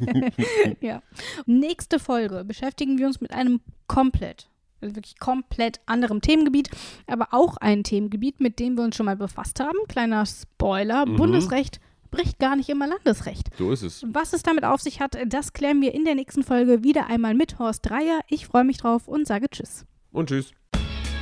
ja. 0.80 1.02
Nächste 1.46 1.98
Folge 1.98 2.44
beschäftigen 2.44 2.98
wir 2.98 3.06
uns 3.06 3.20
mit 3.20 3.32
einem 3.32 3.60
komplett 3.86 4.48
also 4.82 4.96
wirklich 4.96 5.18
komplett 5.18 5.80
anderem 5.86 6.20
Themengebiet, 6.20 6.70
aber 7.06 7.28
auch 7.30 7.56
ein 7.58 7.84
Themengebiet, 7.84 8.40
mit 8.40 8.58
dem 8.58 8.76
wir 8.76 8.84
uns 8.84 8.96
schon 8.96 9.06
mal 9.06 9.16
befasst 9.16 9.60
haben. 9.60 9.78
Kleiner 9.88 10.24
Spoiler: 10.26 11.06
mhm. 11.06 11.16
Bundesrecht 11.16 11.80
bricht 12.10 12.38
gar 12.38 12.56
nicht 12.56 12.68
immer 12.68 12.86
Landesrecht. 12.86 13.48
So 13.58 13.72
ist 13.72 13.82
es. 13.82 14.04
Was 14.06 14.32
es 14.32 14.42
damit 14.42 14.64
auf 14.64 14.80
sich 14.80 15.00
hat, 15.00 15.16
das 15.26 15.52
klären 15.52 15.80
wir 15.80 15.94
in 15.94 16.04
der 16.04 16.14
nächsten 16.14 16.44
Folge 16.44 16.84
wieder 16.84 17.08
einmal 17.08 17.34
mit 17.34 17.58
Horst 17.58 17.88
Dreier. 17.88 18.20
Ich 18.28 18.46
freue 18.46 18.64
mich 18.64 18.76
drauf 18.76 19.08
und 19.08 19.26
sage 19.26 19.48
Tschüss. 19.50 19.86
Und 20.12 20.28
Tschüss. 20.28 20.52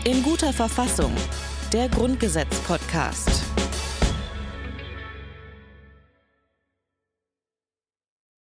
In 0.04 0.22
guter 0.22 0.52
Verfassung. 0.52 1.12
Der 1.72 1.88
Grundgesetz-Podcast. 1.88 3.49